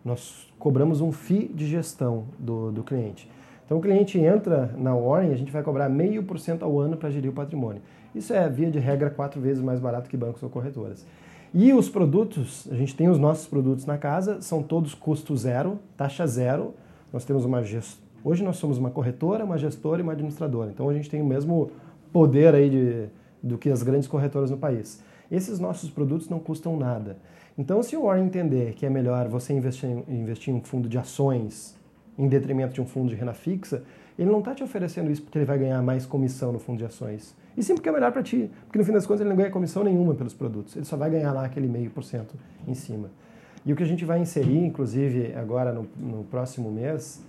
Nós 0.04 0.46
cobramos 0.60 1.00
um 1.00 1.10
FII 1.10 1.48
de 1.48 1.66
gestão 1.66 2.26
do, 2.38 2.70
do 2.74 2.84
cliente. 2.84 3.32
Então 3.66 3.78
o 3.78 3.82
cliente 3.82 4.20
entra 4.20 4.76
na 4.78 4.94
Warren, 4.94 5.32
a 5.32 5.38
gente 5.38 5.50
vai 5.50 5.64
cobrar 5.64 5.88
meio 5.88 6.22
por 6.22 6.38
cento 6.38 6.64
ao 6.64 6.78
ano 6.82 6.98
para 6.98 7.10
gerir 7.10 7.32
o 7.32 7.34
patrimônio. 7.34 7.82
Isso 8.14 8.34
é, 8.34 8.50
via 8.50 8.70
de 8.70 8.80
regra, 8.80 9.10
quatro 9.10 9.40
vezes 9.40 9.64
mais 9.64 9.80
barato 9.80 10.10
que 10.10 10.18
bancos 10.18 10.44
ou 10.44 10.50
corretoras. 10.50 11.06
E 11.54 11.72
os 11.72 11.88
produtos, 11.88 12.68
a 12.70 12.76
gente 12.76 12.94
tem 12.94 13.08
os 13.08 13.18
nossos 13.18 13.48
produtos 13.48 13.86
na 13.86 13.98
casa, 13.98 14.42
são 14.42 14.62
todos 14.62 14.94
custo 14.94 15.34
zero, 15.38 15.80
taxa 15.96 16.28
zero. 16.28 16.74
Nós 17.14 17.24
temos 17.24 17.46
uma 17.46 17.64
gestão 17.64 18.07
Hoje 18.28 18.44
nós 18.44 18.58
somos 18.58 18.78
uma 18.78 18.92
corretora, 18.92 19.46
uma 19.46 19.58
gestora 19.58 20.02
e 20.02 20.04
uma 20.04 20.12
administradora. 20.12 20.70
Então 20.70 20.90
a 20.90 20.94
gente 20.94 21.10
tem 21.10 21.22
o 21.22 21.26
mesmo 21.26 21.72
poder 22.12 22.54
aí 22.54 22.70
de, 22.70 23.06
do 23.42 23.58
que 23.58 23.70
as 23.70 23.82
grandes 23.82 24.06
corretoras 24.06 24.52
no 24.52 24.58
país. 24.58 25.02
Esses 25.32 25.60
nossos 25.60 25.90
produtos 25.90 26.28
não 26.28 26.38
custam 26.38 26.76
nada. 26.76 27.16
Então, 27.58 27.82
se 27.82 27.96
o 27.96 28.04
Warren 28.04 28.26
entender 28.26 28.74
que 28.74 28.86
é 28.86 28.90
melhor 28.90 29.30
você 29.30 29.54
investir, 29.54 29.90
investir 30.10 30.54
em 30.54 30.58
um 30.58 30.62
fundo 30.62 30.90
de 30.90 30.98
ações 30.98 31.80
em 32.18 32.28
detrimento 32.28 32.74
de 32.74 32.82
um 32.82 32.86
fundo 32.86 33.08
de 33.08 33.16
renda 33.16 33.34
fixa, 33.34 33.82
ele 34.20 34.30
não 34.30 34.40
está 34.40 34.54
te 34.54 34.62
oferecendo 34.62 35.10
isso 35.10 35.22
porque 35.22 35.38
ele 35.38 35.46
vai 35.46 35.58
ganhar 35.58 35.82
mais 35.82 36.06
comissão 36.06 36.52
no 36.52 36.60
fundo 36.60 36.80
de 36.80 36.86
ações. 36.86 37.34
E 37.56 37.64
sim 37.64 37.76
porque 37.76 37.88
é 37.88 37.94
melhor 37.94 38.12
para 38.12 38.24
ti. 38.24 38.52
Porque 38.66 38.78
no 38.78 38.84
fim 38.84 38.92
das 38.92 39.08
contas 39.08 39.22
ele 39.22 39.30
não 39.30 39.38
ganha 39.38 39.50
comissão 39.50 39.86
nenhuma 39.86 40.14
pelos 40.14 40.34
produtos. 40.34 40.76
Ele 40.76 40.84
só 40.84 40.98
vai 40.98 41.10
ganhar 41.10 41.32
lá 41.32 41.46
aquele 41.46 41.70
meio 41.70 41.90
por 41.92 42.04
cento 42.04 42.36
em 42.68 42.74
cima. 42.74 43.10
E 43.66 43.72
o 43.72 43.76
que 43.78 43.84
a 43.84 43.88
gente 43.88 44.04
vai 44.04 44.20
inserir, 44.20 44.66
inclusive 44.66 45.34
agora 45.34 45.72
no, 45.72 45.88
no 45.96 46.26
próximo 46.26 46.70
mês, 46.70 47.26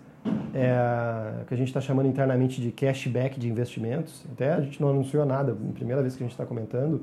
é, 0.54 1.44
que 1.46 1.54
a 1.54 1.56
gente 1.56 1.68
está 1.68 1.80
chamando 1.80 2.08
internamente 2.08 2.60
de 2.60 2.70
cashback 2.70 3.38
de 3.38 3.48
investimentos, 3.48 4.24
até 4.32 4.52
a 4.52 4.60
gente 4.60 4.80
não 4.80 4.90
anunciou 4.90 5.24
nada, 5.24 5.56
primeira 5.74 6.02
vez 6.02 6.16
que 6.16 6.22
a 6.22 6.26
gente 6.26 6.32
está 6.32 6.46
comentando, 6.46 7.02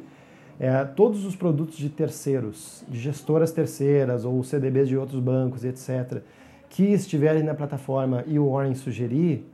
é, 0.59 0.83
todos 0.85 1.25
os 1.25 1.35
produtos 1.35 1.77
de 1.77 1.89
terceiros, 1.89 2.83
de 2.87 2.99
gestoras 2.99 3.51
terceiras 3.51 4.23
ou 4.23 4.41
CDBs 4.43 4.87
de 4.87 4.97
outros 4.97 5.19
bancos, 5.19 5.63
etc., 5.63 6.21
que 6.69 6.83
estiverem 6.83 7.43
na 7.43 7.53
plataforma 7.53 8.23
e 8.27 8.39
o 8.39 8.51
Warren 8.51 8.75
sugerir, 8.75 9.45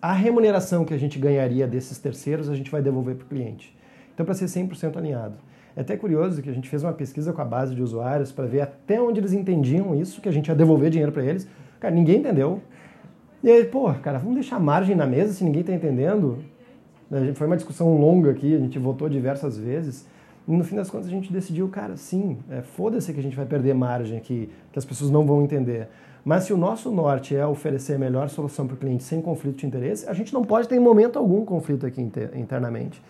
a 0.00 0.12
remuneração 0.12 0.84
que 0.84 0.94
a 0.94 0.98
gente 0.98 1.18
ganharia 1.18 1.66
desses 1.66 1.98
terceiros 1.98 2.48
a 2.48 2.54
gente 2.54 2.70
vai 2.70 2.80
devolver 2.80 3.16
para 3.16 3.24
o 3.24 3.28
cliente. 3.28 3.76
Então, 4.14 4.24
para 4.24 4.34
ser 4.34 4.46
100% 4.46 4.96
alinhado. 4.96 5.34
É 5.76 5.80
até 5.80 5.96
curioso 5.96 6.42
que 6.42 6.50
a 6.50 6.52
gente 6.52 6.68
fez 6.68 6.82
uma 6.82 6.92
pesquisa 6.92 7.32
com 7.32 7.40
a 7.40 7.44
base 7.44 7.74
de 7.74 7.82
usuários 7.82 8.32
para 8.32 8.46
ver 8.46 8.60
até 8.60 9.00
onde 9.00 9.20
eles 9.20 9.32
entendiam 9.32 9.94
isso, 9.94 10.20
que 10.20 10.28
a 10.28 10.32
gente 10.32 10.48
ia 10.48 10.54
devolver 10.54 10.90
dinheiro 10.90 11.12
para 11.12 11.24
eles. 11.24 11.46
Cara, 11.80 11.94
ninguém 11.94 12.18
entendeu. 12.18 12.60
E 13.42 13.50
aí, 13.50 13.64
pô, 13.64 13.92
cara, 13.94 14.18
vamos 14.18 14.34
deixar 14.34 14.58
margem 14.58 14.96
na 14.96 15.06
mesa 15.06 15.32
se 15.32 15.44
ninguém 15.44 15.60
está 15.60 15.72
entendendo? 15.72 16.38
Foi 17.34 17.46
uma 17.46 17.56
discussão 17.56 17.96
longa 17.96 18.30
aqui, 18.30 18.54
a 18.54 18.58
gente 18.58 18.78
votou 18.78 19.08
diversas 19.08 19.56
vezes. 19.56 20.06
E 20.46 20.52
no 20.52 20.64
fim 20.64 20.76
das 20.76 20.90
contas 20.90 21.06
a 21.06 21.10
gente 21.10 21.32
decidiu, 21.32 21.68
cara, 21.68 21.96
sim, 21.96 22.38
é, 22.50 22.62
foda-se 22.62 23.12
que 23.12 23.20
a 23.20 23.22
gente 23.22 23.36
vai 23.36 23.44
perder 23.46 23.74
margem 23.74 24.16
aqui, 24.16 24.50
que 24.72 24.78
as 24.78 24.84
pessoas 24.84 25.10
não 25.10 25.26
vão 25.26 25.42
entender. 25.42 25.88
Mas 26.24 26.44
se 26.44 26.52
o 26.52 26.56
nosso 26.56 26.90
norte 26.90 27.36
é 27.36 27.46
oferecer 27.46 27.94
a 27.94 27.98
melhor 27.98 28.28
solução 28.28 28.66
para 28.66 28.74
o 28.74 28.76
cliente 28.76 29.04
sem 29.04 29.20
conflito 29.20 29.58
de 29.58 29.66
interesse, 29.66 30.08
a 30.08 30.12
gente 30.12 30.32
não 30.32 30.42
pode 30.42 30.66
ter 30.66 30.76
em 30.76 30.80
momento 30.80 31.18
algum 31.18 31.44
conflito 31.44 31.86
aqui 31.86 32.00
internamente. 32.34 33.00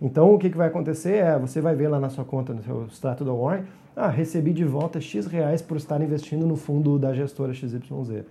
Então 0.00 0.34
o 0.34 0.38
que, 0.38 0.50
que 0.50 0.56
vai 0.56 0.68
acontecer 0.68 1.16
é, 1.16 1.38
você 1.38 1.60
vai 1.60 1.74
ver 1.74 1.88
lá 1.88 2.00
na 2.00 2.08
sua 2.08 2.24
conta, 2.24 2.52
no 2.52 2.62
seu 2.62 2.86
extrato 2.86 3.24
da 3.24 3.32
Warren, 3.32 3.64
ah, 3.96 4.08
recebi 4.08 4.52
de 4.52 4.62
volta 4.62 5.00
X 5.00 5.26
reais 5.26 5.62
por 5.62 5.78
estar 5.78 6.00
investindo 6.02 6.46
no 6.46 6.54
fundo 6.54 6.98
da 6.98 7.14
gestora 7.14 7.54
XYZ. 7.54 8.24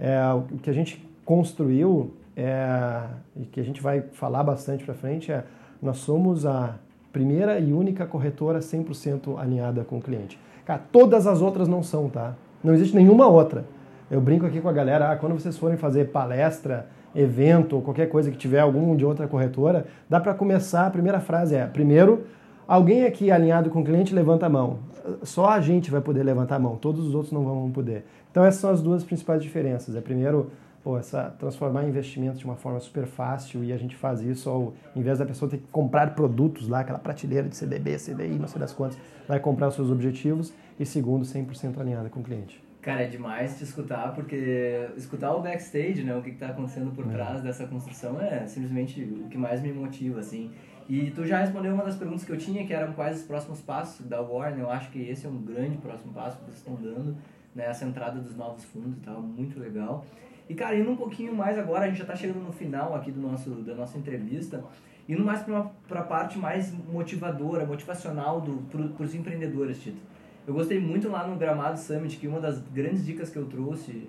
É, 0.00 0.20
o 0.32 0.58
que 0.58 0.68
a 0.68 0.72
gente 0.72 1.08
construiu 1.24 2.12
é, 2.36 3.02
e 3.36 3.44
que 3.44 3.60
a 3.60 3.62
gente 3.62 3.80
vai 3.80 4.02
falar 4.12 4.42
bastante 4.42 4.84
para 4.84 4.94
frente 4.94 5.30
é 5.30 5.44
nós 5.80 5.98
somos 5.98 6.44
a 6.44 6.74
primeira 7.12 7.60
e 7.60 7.72
única 7.72 8.04
corretora 8.04 8.58
100% 8.58 9.38
alinhada 9.38 9.84
com 9.84 9.98
o 9.98 10.02
cliente. 10.02 10.38
Cara, 10.64 10.82
todas 10.90 11.26
as 11.26 11.40
outras 11.40 11.68
não 11.68 11.82
são, 11.82 12.08
tá? 12.08 12.34
Não 12.62 12.74
existe 12.74 12.96
nenhuma 12.96 13.28
outra. 13.28 13.64
Eu 14.10 14.20
brinco 14.20 14.44
aqui 14.44 14.60
com 14.60 14.68
a 14.68 14.72
galera, 14.72 15.12
ah, 15.12 15.16
quando 15.16 15.34
vocês 15.34 15.56
forem 15.56 15.76
fazer 15.76 16.06
palestra, 16.10 16.88
evento 17.14 17.76
ou 17.76 17.82
qualquer 17.82 18.08
coisa 18.08 18.30
que 18.30 18.36
tiver 18.36 18.60
algum 18.60 18.94
de 18.96 19.04
outra 19.04 19.26
corretora, 19.26 19.86
dá 20.08 20.18
para 20.18 20.34
começar, 20.34 20.86
a 20.86 20.90
primeira 20.90 21.20
frase 21.20 21.54
é, 21.54 21.64
primeiro, 21.64 22.24
alguém 22.66 23.04
aqui 23.04 23.30
alinhado 23.30 23.70
com 23.70 23.80
o 23.80 23.84
cliente 23.84 24.14
levanta 24.14 24.46
a 24.46 24.48
mão. 24.48 24.78
Só 25.22 25.48
a 25.48 25.60
gente 25.60 25.90
vai 25.90 26.00
poder 26.00 26.22
levantar 26.22 26.56
a 26.56 26.58
mão, 26.58 26.76
todos 26.76 27.06
os 27.06 27.14
outros 27.14 27.32
não 27.32 27.44
vão 27.44 27.70
poder. 27.70 28.04
Então 28.30 28.44
essas 28.44 28.60
são 28.60 28.70
as 28.70 28.82
duas 28.82 29.04
principais 29.04 29.42
diferenças. 29.42 29.94
É 29.94 30.00
primeiro, 30.00 30.50
pô, 30.82 30.98
essa, 30.98 31.34
transformar 31.38 31.84
investimentos 31.84 32.38
de 32.38 32.44
uma 32.44 32.56
forma 32.56 32.80
super 32.80 33.06
fácil 33.06 33.62
e 33.62 33.72
a 33.72 33.76
gente 33.76 33.94
faz 33.96 34.20
isso 34.20 34.50
ao 34.50 34.74
invés 34.94 35.18
da 35.18 35.26
pessoa 35.26 35.50
ter 35.50 35.58
que 35.58 35.68
comprar 35.70 36.14
produtos 36.14 36.68
lá, 36.68 36.80
aquela 36.80 36.98
prateleira 36.98 37.48
de 37.48 37.56
CDB, 37.56 37.96
CDI, 37.96 38.38
não 38.38 38.48
sei 38.48 38.60
das 38.60 38.72
quantas, 38.72 38.98
vai 39.28 39.38
comprar 39.38 39.68
os 39.68 39.74
seus 39.74 39.90
objetivos. 39.90 40.52
E 40.78 40.84
segundo, 40.84 41.24
100% 41.24 41.78
alinhada 41.78 42.10
com 42.10 42.20
o 42.20 42.22
cliente. 42.22 42.62
Cara, 42.86 43.02
é 43.02 43.08
demais 43.08 43.58
te 43.58 43.64
escutar, 43.64 44.14
porque 44.14 44.88
escutar 44.96 45.34
o 45.34 45.42
backstage, 45.42 46.04
né, 46.04 46.14
o 46.14 46.22
que 46.22 46.30
está 46.30 46.50
acontecendo 46.50 46.94
por 46.94 47.04
é. 47.04 47.08
trás 47.08 47.42
dessa 47.42 47.66
construção 47.66 48.20
é 48.20 48.46
simplesmente 48.46 49.02
o 49.02 49.28
que 49.28 49.36
mais 49.36 49.60
me 49.60 49.72
motiva, 49.72 50.20
assim. 50.20 50.52
E 50.88 51.10
tu 51.10 51.26
já 51.26 51.40
respondeu 51.40 51.74
uma 51.74 51.82
das 51.82 51.96
perguntas 51.96 52.24
que 52.24 52.30
eu 52.30 52.36
tinha, 52.36 52.64
que 52.64 52.72
eram 52.72 52.92
quais 52.92 53.20
os 53.20 53.26
próximos 53.26 53.60
passos 53.60 54.06
da 54.06 54.20
Warner. 54.20 54.60
Eu 54.60 54.70
acho 54.70 54.90
que 54.90 55.00
esse 55.00 55.26
é 55.26 55.28
um 55.28 55.42
grande 55.42 55.76
próximo 55.78 56.12
passo 56.12 56.38
que 56.38 56.44
vocês 56.44 56.58
estão 56.58 56.74
dando 56.76 57.16
né, 57.54 57.66
essa 57.66 57.84
entrada 57.84 58.20
dos 58.20 58.36
novos 58.36 58.64
fundos 58.64 58.98
e 58.98 59.00
tal, 59.00 59.20
muito 59.20 59.58
legal. 59.58 60.04
E 60.48 60.54
cara, 60.54 60.76
indo 60.76 60.90
um 60.90 60.96
pouquinho 60.96 61.34
mais 61.34 61.58
agora, 61.58 61.86
a 61.86 61.88
gente 61.88 61.96
já 61.96 62.04
está 62.04 62.14
chegando 62.14 62.44
no 62.44 62.52
final 62.52 62.94
aqui 62.94 63.10
do 63.10 63.20
nosso, 63.20 63.50
da 63.62 63.74
nossa 63.74 63.98
entrevista, 63.98 64.62
indo 65.08 65.24
mais 65.24 65.42
para 65.42 66.00
a 66.00 66.04
parte 66.04 66.38
mais 66.38 66.72
motivadora, 66.72 67.66
motivacional 67.66 68.44
para 68.70 69.04
os 69.04 69.14
empreendedores, 69.14 69.82
Tito. 69.82 70.00
Eu 70.46 70.54
gostei 70.54 70.78
muito 70.78 71.08
lá 71.08 71.26
no 71.26 71.34
Gramado 71.34 71.76
Summit, 71.80 72.16
que 72.18 72.28
uma 72.28 72.38
das 72.38 72.60
grandes 72.60 73.04
dicas 73.04 73.28
que 73.28 73.36
eu 73.36 73.46
trouxe 73.46 74.08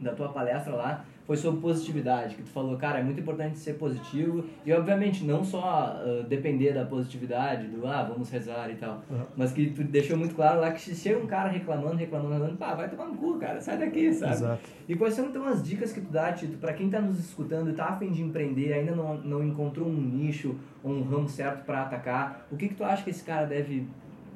da 0.00 0.12
tua 0.12 0.30
palestra 0.30 0.74
lá 0.74 1.04
foi 1.26 1.36
sobre 1.36 1.60
positividade, 1.60 2.34
que 2.34 2.42
tu 2.42 2.50
falou, 2.50 2.76
cara, 2.76 2.98
é 2.98 3.02
muito 3.02 3.20
importante 3.20 3.58
ser 3.58 3.74
positivo 3.74 4.44
e 4.66 4.72
obviamente 4.72 5.24
não 5.24 5.44
só 5.44 6.02
uh, 6.04 6.24
depender 6.24 6.72
da 6.72 6.84
positividade, 6.84 7.68
do 7.68 7.86
ah, 7.86 8.02
vamos 8.02 8.30
rezar 8.30 8.68
e 8.70 8.74
tal, 8.74 9.02
uhum. 9.08 9.24
mas 9.36 9.52
que 9.52 9.70
tu 9.70 9.84
deixou 9.84 10.16
muito 10.16 10.34
claro 10.34 10.60
lá 10.60 10.72
que 10.72 10.80
se 10.80 10.94
chega 10.94 11.18
um 11.18 11.26
cara 11.26 11.48
reclamando, 11.48 11.96
reclamando, 11.96 12.32
reclamando, 12.32 12.56
pá, 12.56 12.74
vai 12.74 12.88
tomar 12.88 13.06
no 13.06 13.16
cu, 13.16 13.38
cara, 13.38 13.60
sai 13.60 13.78
daqui, 13.78 14.12
sabe? 14.12 14.32
Exato. 14.32 14.60
E 14.88 14.96
quais 14.96 15.14
são 15.14 15.26
então 15.26 15.44
as 15.46 15.62
dicas 15.62 15.92
que 15.92 16.00
tu 16.00 16.10
dá, 16.10 16.32
Tito, 16.32 16.58
para 16.58 16.72
quem 16.72 16.90
tá 16.90 17.00
nos 17.00 17.18
escutando 17.18 17.70
e 17.70 17.74
tá 17.74 17.86
afim 17.86 18.10
de 18.10 18.22
empreender, 18.22 18.72
ainda 18.72 18.94
não, 18.94 19.16
não 19.18 19.44
encontrou 19.44 19.86
um 19.86 20.00
nicho 20.00 20.56
ou 20.82 20.92
um 20.92 21.02
ramo 21.02 21.28
certo 21.28 21.64
para 21.64 21.82
atacar, 21.82 22.46
o 22.50 22.56
que 22.56 22.68
que 22.68 22.74
tu 22.74 22.82
acha 22.82 23.04
que 23.04 23.10
esse 23.10 23.22
cara 23.22 23.46
deve 23.46 23.86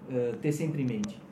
uh, 0.08 0.36
ter 0.40 0.52
sempre 0.52 0.82
em 0.82 0.86
mente? 0.86 1.23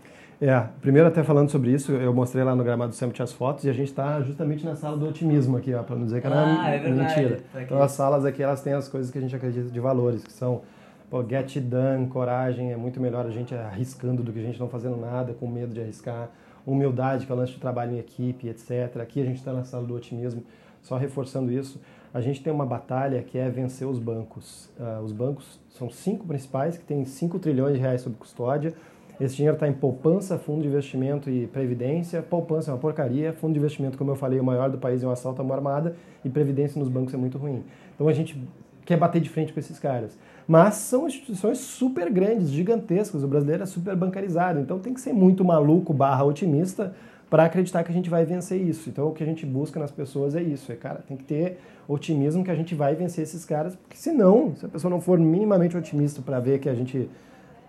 É, 0.44 0.66
primeiro 0.81 1.07
até 1.07 1.22
falando 1.22 1.48
sobre 1.50 1.70
isso, 1.70 1.92
eu 1.92 2.12
mostrei 2.12 2.42
lá 2.42 2.57
no 2.57 2.64
Gramado 2.64 2.92
Summit 2.92 3.22
as 3.22 3.33
fotos 3.33 3.64
e 3.64 3.70
a 3.70 3.72
gente 3.72 3.90
está 3.90 4.20
justamente 4.22 4.64
na 4.64 4.74
sala 4.74 4.96
do 4.96 5.09
otimismo 5.09 5.57
aqui, 5.57 5.72
ó, 5.72 5.85
para 5.85 5.94
não 5.94 6.05
dizer 6.05 6.20
que 6.20 6.26
ah, 6.26 6.68
é 6.68 6.90
mentira. 6.90 7.40
Tá 7.52 7.62
então 7.62 7.81
as 7.81 7.92
salas 7.92 8.24
aqui, 8.24 8.42
elas 8.42 8.61
têm 8.61 8.72
as 8.72 8.88
coisas 8.88 9.12
que 9.12 9.18
a 9.18 9.20
gente 9.20 9.37
acredita 9.37 9.70
de 9.70 9.78
valores, 9.78 10.24
que 10.24 10.33
são 10.33 10.62
pô, 11.09 11.22
get 11.22 11.61
done, 11.61 12.09
coragem, 12.09 12.72
é 12.72 12.76
muito 12.76 13.00
melhor 13.00 13.24
a 13.24 13.31
gente 13.31 13.55
arriscando 13.55 14.20
do 14.20 14.33
que 14.33 14.40
a 14.40 14.42
gente 14.42 14.59
não 14.59 14.68
fazendo 14.68 14.96
nada, 14.96 15.33
com 15.33 15.46
medo 15.46 15.72
de 15.72 15.81
arriscar, 15.81 16.28
humildade, 16.66 17.24
que 17.24 17.31
é 17.31 17.35
o 17.37 17.38
lance 17.38 17.52
de 17.52 17.61
trabalho 17.61 17.92
em 17.92 17.98
equipe, 18.00 18.48
etc. 18.48 18.96
Aqui 19.00 19.22
a 19.22 19.24
gente 19.24 19.37
está 19.37 19.52
na 19.52 19.62
sala 19.62 19.87
do 19.87 19.94
otimismo, 19.94 20.42
só 20.83 20.96
reforçando 20.96 21.52
isso. 21.52 21.81
A 22.12 22.20
gente 22.20 22.42
tem 22.42 22.52
uma 22.52 22.66
batalha 22.66 23.22
que 23.22 23.38
é 23.38 23.48
vencer 23.48 23.87
os 23.87 24.00
bancos. 24.00 24.68
Uh, 24.76 25.02
os 25.05 25.12
bancos 25.12 25.61
são 25.70 25.88
cinco 25.88 26.26
principais, 26.26 26.76
que 26.76 26.85
têm 26.85 27.05
5 27.05 27.38
trilhões 27.38 27.74
de 27.74 27.81
reais 27.81 28.02
sob 28.02 28.16
custódia, 28.16 28.74
Esse 29.20 29.37
dinheiro 29.37 29.55
está 29.55 29.68
em 29.68 29.72
poupança, 29.72 30.38
fundo 30.38 30.62
de 30.62 30.68
investimento 30.68 31.31
e 31.31 31.46
previdência. 31.46 32.22
Poupança 32.22 32.70
é 32.70 32.75
uma 32.75 32.81
porcaria, 32.81 33.33
fundo 33.33 33.53
de 33.53 33.59
investimento, 33.59 33.96
como 33.96 34.11
eu 34.11 34.16
falei, 34.16 34.40
o 34.40 34.44
maior 34.44 34.70
do 34.70 34.79
país 34.79 35.03
é 35.03 35.07
um 35.07 35.11
assalto 35.11 35.40
à 35.40 35.44
mão 35.44 35.55
armada 35.55 35.94
e 36.25 36.29
previdência 36.29 36.79
nos 36.79 36.88
bancos 36.88 37.14
é 37.14 37.16
muito 37.16 37.38
ruim. 37.38 37.62
Então 37.94 38.09
a 38.09 38.12
gente 38.12 38.42
quer 38.85 38.96
bater 38.96 39.20
de 39.20 39.29
frente 39.29 39.53
com 39.53 39.61
esses 39.61 39.79
caras. 39.79 40.18
Mas 40.46 40.75
são 40.75 41.07
instituições 41.07 41.59
super 41.59 42.11
grandes, 42.11 42.51
gigantescas. 42.51 43.22
O 43.22 43.29
brasileiro 43.29 43.62
é 43.62 43.66
super 43.66 43.94
bancarizado, 43.94 44.59
então 44.61 44.79
tem 44.79 44.92
que 44.92 45.01
ser 45.01 45.12
muito 45.12 45.44
maluco 45.44 45.92
barra 45.92 46.25
otimista 46.25 46.94
para 47.31 47.44
acreditar 47.44 47.83
que 47.83 47.90
a 47.90 47.94
gente 47.94 48.11
vai 48.11 48.25
vencer 48.25 48.61
isso. 48.61 48.90
Então 48.90 49.09
o 49.09 49.12
que 49.12 49.22
a 49.22 49.27
gente 49.27 49.46
busca 49.46 49.81
nas 49.81 49.90
pessoas 49.90 50.35
é 50.35 50.42
isso, 50.42 50.70
é 50.70 50.75
cara, 50.75 51.03
tem 51.07 51.16
que 51.16 51.25
ter 51.25 51.59
otimismo 51.88 52.44
que 52.44 52.51
a 52.51 52.55
gente 52.55 52.75
vai 52.75 52.94
vencer 52.94 53.22
esses 53.22 53.44
caras, 53.44 53.75
porque 53.75 53.96
senão, 53.96 54.55
se 54.55 54.66
a 54.66 54.68
pessoa 54.68 54.90
não 54.90 55.01
for 55.01 55.18
minimamente 55.18 55.77
otimista 55.77 56.20
para 56.20 56.38
ver 56.40 56.59
que 56.59 56.68
a 56.68 56.75
gente 56.75 57.09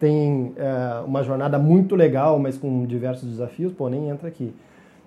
tem 0.03 0.53
é, 0.57 0.99
uma 1.05 1.23
jornada 1.23 1.57
muito 1.57 1.95
legal, 1.95 2.37
mas 2.37 2.57
com 2.57 2.85
diversos 2.85 3.29
desafios, 3.29 3.71
pô, 3.71 3.87
nem 3.87 4.09
entra 4.09 4.27
aqui. 4.27 4.53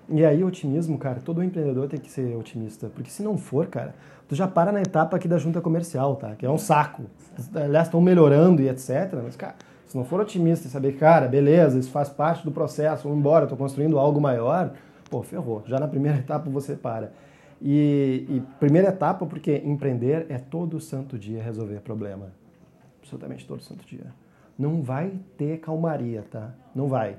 E 0.09 0.25
aí, 0.25 0.43
otimismo, 0.43 0.97
cara, 0.97 1.19
todo 1.23 1.43
empreendedor 1.43 1.87
tem 1.87 1.99
que 1.99 2.09
ser 2.09 2.35
otimista, 2.35 2.89
porque 2.95 3.11
se 3.11 3.21
não 3.21 3.37
for, 3.37 3.67
cara, 3.67 3.93
tu 4.27 4.33
já 4.33 4.47
para 4.47 4.71
na 4.71 4.81
etapa 4.81 5.15
aqui 5.15 5.27
da 5.27 5.37
junta 5.37 5.61
comercial, 5.61 6.15
tá? 6.15 6.33
Que 6.35 6.47
é 6.47 6.49
um 6.49 6.57
saco. 6.57 7.03
Aliás, 7.53 7.85
estão 7.85 8.01
melhorando 8.01 8.59
e 8.59 8.69
etc. 8.69 9.13
Mas, 9.23 9.35
cara, 9.35 9.53
se 9.85 9.95
não 9.95 10.03
for 10.03 10.19
otimista 10.19 10.65
e 10.67 10.71
saber, 10.71 10.93
cara, 10.93 11.27
beleza, 11.27 11.77
isso 11.77 11.91
faz 11.91 12.09
parte 12.09 12.43
do 12.43 12.51
processo, 12.51 13.03
vamos 13.03 13.19
embora, 13.19 13.43
estou 13.43 13.57
construindo 13.57 13.99
algo 13.99 14.19
maior, 14.19 14.71
pô, 15.11 15.21
ferrou. 15.21 15.61
Já 15.67 15.79
na 15.79 15.87
primeira 15.87 16.17
etapa 16.17 16.49
você 16.49 16.75
para. 16.75 17.11
E, 17.61 18.25
e, 18.27 18.43
primeira 18.59 18.87
etapa, 18.87 19.27
porque 19.27 19.61
empreender 19.63 20.25
é 20.27 20.39
todo 20.39 20.79
santo 20.79 21.19
dia 21.19 21.43
resolver 21.43 21.81
problema. 21.81 22.31
Absolutamente 22.99 23.45
todo 23.45 23.61
santo 23.61 23.85
dia. 23.85 24.07
Não 24.57 24.81
vai 24.81 25.13
ter 25.37 25.59
calmaria, 25.59 26.23
tá? 26.29 26.53
Não 26.73 26.87
vai. 26.87 27.17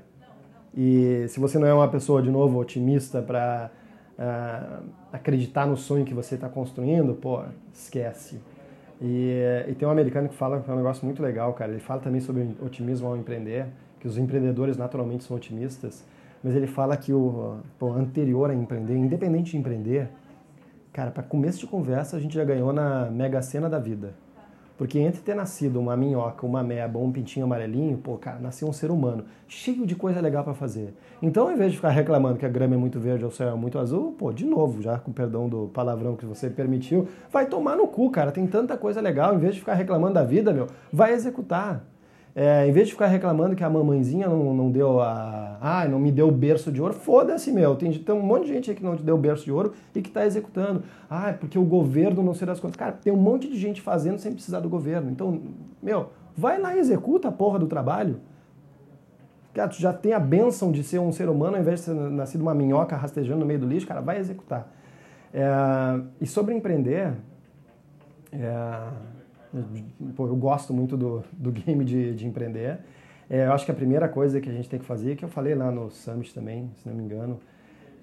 E 0.75 1.25
se 1.29 1.39
você 1.39 1.57
não 1.57 1.67
é 1.67 1.73
uma 1.73 1.87
pessoa, 1.87 2.21
de 2.21 2.29
novo, 2.29 2.59
otimista 2.59 3.21
para 3.21 3.71
uh, 4.17 4.21
ah, 4.21 4.79
acreditar 5.13 5.65
no 5.65 5.75
sonho 5.75 6.05
que 6.05 6.13
você 6.13 6.35
está 6.35 6.47
construindo, 6.49 7.15
pô, 7.15 7.41
esquece. 7.73 8.39
E, 9.01 9.65
e, 9.67 9.75
tem 9.75 9.87
um 9.87 9.91
americano 9.91 10.27
que 10.27 10.35
fala 10.35 10.59
que 10.59 10.69
é 10.69 10.73
um 10.73 10.77
negócio 10.77 11.05
muito 11.05 11.23
legal, 11.23 11.53
cara. 11.53 11.71
Ele 11.71 11.79
fala 11.79 12.01
também 12.01 12.19
sobre 12.19 12.55
otimismo 12.61 13.07
ao 13.07 13.15
empreender, 13.15 13.67
que 13.99 14.07
os 14.07 14.17
empreendedores 14.17 14.77
naturalmente 14.77 15.23
são 15.23 15.37
otimistas, 15.37 16.05
mas 16.43 16.55
ele 16.55 16.67
fala 16.67 16.95
que 16.97 17.13
o 17.13 17.59
pô, 17.77 17.93
anterior 17.93 18.49
a 18.49 18.53
empreender, 18.53 18.95
independente 18.95 19.51
de 19.51 19.57
empreender, 19.57 20.09
cara, 20.91 21.11
para 21.11 21.23
começo 21.23 21.59
de 21.59 21.67
conversa 21.67 22.17
a 22.17 22.19
gente 22.19 22.35
já 22.35 22.43
ganhou 22.43 22.73
na 22.73 23.09
mega 23.09 23.41
cena 23.41 23.69
da 23.69 23.79
vida. 23.79 24.13
Porque 24.79 24.97
entre 24.97 25.19
ter 25.19 25.35
nascido 25.35 25.77
uma 25.77 25.97
minhoca, 25.97 26.45
uma 26.45 26.63
meba, 26.63 26.97
um 26.97 27.11
pintinho 27.11 27.45
amarelinho, 27.45 27.97
pô, 27.97 28.17
cara, 28.17 28.39
nasceu 28.39 28.65
um 28.65 28.71
ser 28.71 28.89
humano, 28.89 29.25
cheio 29.45 29.85
de 29.85 29.93
coisa 29.93 30.21
legal 30.21 30.41
para 30.41 30.53
fazer. 30.53 30.93
Então, 31.21 31.47
ao 31.47 31.51
invés 31.51 31.71
de 31.71 31.75
ficar 31.75 31.89
reclamando 31.89 32.39
que 32.39 32.45
a 32.45 32.49
grama 32.49 32.75
é 32.75 32.77
muito 32.77 32.97
verde 32.97 33.25
ou 33.25 33.29
o 33.29 33.33
céu 33.33 33.49
é 33.49 33.55
muito 33.55 33.77
azul, 33.77 34.15
pô, 34.17 34.31
de 34.31 34.45
novo, 34.45 34.81
já 34.81 34.97
com 34.97 35.11
perdão 35.11 35.49
do 35.49 35.69
palavrão 35.73 36.15
que 36.15 36.25
você 36.25 36.49
permitiu, 36.49 37.09
vai 37.29 37.45
tomar 37.45 37.75
no 37.75 37.87
cu, 37.87 38.09
cara, 38.09 38.31
tem 38.31 38.47
tanta 38.47 38.77
coisa 38.77 39.01
legal. 39.01 39.35
Em 39.35 39.37
vez 39.37 39.55
de 39.55 39.59
ficar 39.59 39.73
reclamando 39.73 40.13
da 40.13 40.23
vida, 40.23 40.53
meu, 40.53 40.67
vai 40.93 41.11
executar. 41.11 41.83
É, 42.41 42.65
em 42.65 42.71
vez 42.71 42.87
de 42.87 42.93
ficar 42.93 43.07
reclamando 43.07 43.53
que 43.53 43.65
a 43.65 43.69
mamãezinha 43.69 44.29
não, 44.29 44.53
não 44.53 44.71
deu 44.71 45.01
a. 45.01 45.57
Ah, 45.59 45.85
não 45.89 45.99
me 45.99 46.09
deu 46.09 46.29
o 46.29 46.31
berço 46.31 46.71
de 46.71 46.81
ouro, 46.81 46.93
foda-se, 46.93 47.51
meu. 47.51 47.75
Tem, 47.75 47.91
tem 47.91 48.15
um 48.15 48.21
monte 48.21 48.45
de 48.45 48.53
gente 48.53 48.69
aí 48.69 48.75
que 48.77 48.81
não 48.81 48.95
te 48.95 49.03
deu 49.03 49.15
o 49.15 49.17
berço 49.17 49.43
de 49.43 49.51
ouro 49.51 49.73
e 49.93 50.01
que 50.01 50.07
está 50.07 50.25
executando. 50.25 50.83
Ah, 51.09 51.33
porque 51.37 51.59
o 51.59 51.65
governo 51.65 52.23
não 52.23 52.33
sei 52.33 52.47
das 52.47 52.57
contas. 52.57 52.77
Cara, 52.77 52.93
tem 52.93 53.11
um 53.11 53.17
monte 53.17 53.49
de 53.49 53.57
gente 53.57 53.81
fazendo 53.81 54.19
sem 54.19 54.31
precisar 54.31 54.61
do 54.61 54.69
governo. 54.69 55.11
Então, 55.11 55.41
meu, 55.83 56.11
vai 56.33 56.57
lá 56.61 56.73
e 56.77 56.79
executa 56.79 57.27
a 57.27 57.31
porra 57.31 57.59
do 57.59 57.67
trabalho. 57.67 58.21
Cara, 59.53 59.67
tu 59.67 59.81
já 59.81 59.91
tem 59.91 60.13
a 60.13 60.19
benção 60.19 60.71
de 60.71 60.81
ser 60.81 60.99
um 60.99 61.11
ser 61.11 61.27
humano 61.27 61.57
ao 61.57 61.61
invés 61.61 61.81
de 61.81 61.85
ser 61.87 61.93
nascido 61.93 62.39
uma 62.39 62.55
minhoca 62.55 62.95
rastejando 62.95 63.41
no 63.41 63.45
meio 63.45 63.59
do 63.59 63.67
lixo, 63.67 63.85
cara, 63.85 63.99
vai 63.99 64.17
executar. 64.17 64.71
É, 65.33 65.43
e 66.21 66.25
sobre 66.25 66.55
empreender. 66.55 67.11
É, 68.31 69.09
Pô, 70.15 70.27
eu 70.27 70.35
gosto 70.35 70.73
muito 70.73 70.95
do, 70.95 71.23
do 71.33 71.51
game 71.51 71.83
de, 71.83 72.13
de 72.13 72.27
empreender. 72.27 72.79
É, 73.29 73.45
eu 73.45 73.53
acho 73.53 73.65
que 73.65 73.71
a 73.71 73.75
primeira 73.75 74.07
coisa 74.07 74.41
que 74.41 74.49
a 74.49 74.53
gente 74.53 74.67
tem 74.67 74.79
que 74.79 74.85
fazer, 74.85 75.15
que 75.15 75.23
eu 75.23 75.29
falei 75.29 75.53
lá 75.53 75.71
no 75.71 75.89
Summit 75.91 76.33
também, 76.33 76.69
se 76.75 76.87
não 76.87 76.95
me 76.95 77.03
engano, 77.03 77.39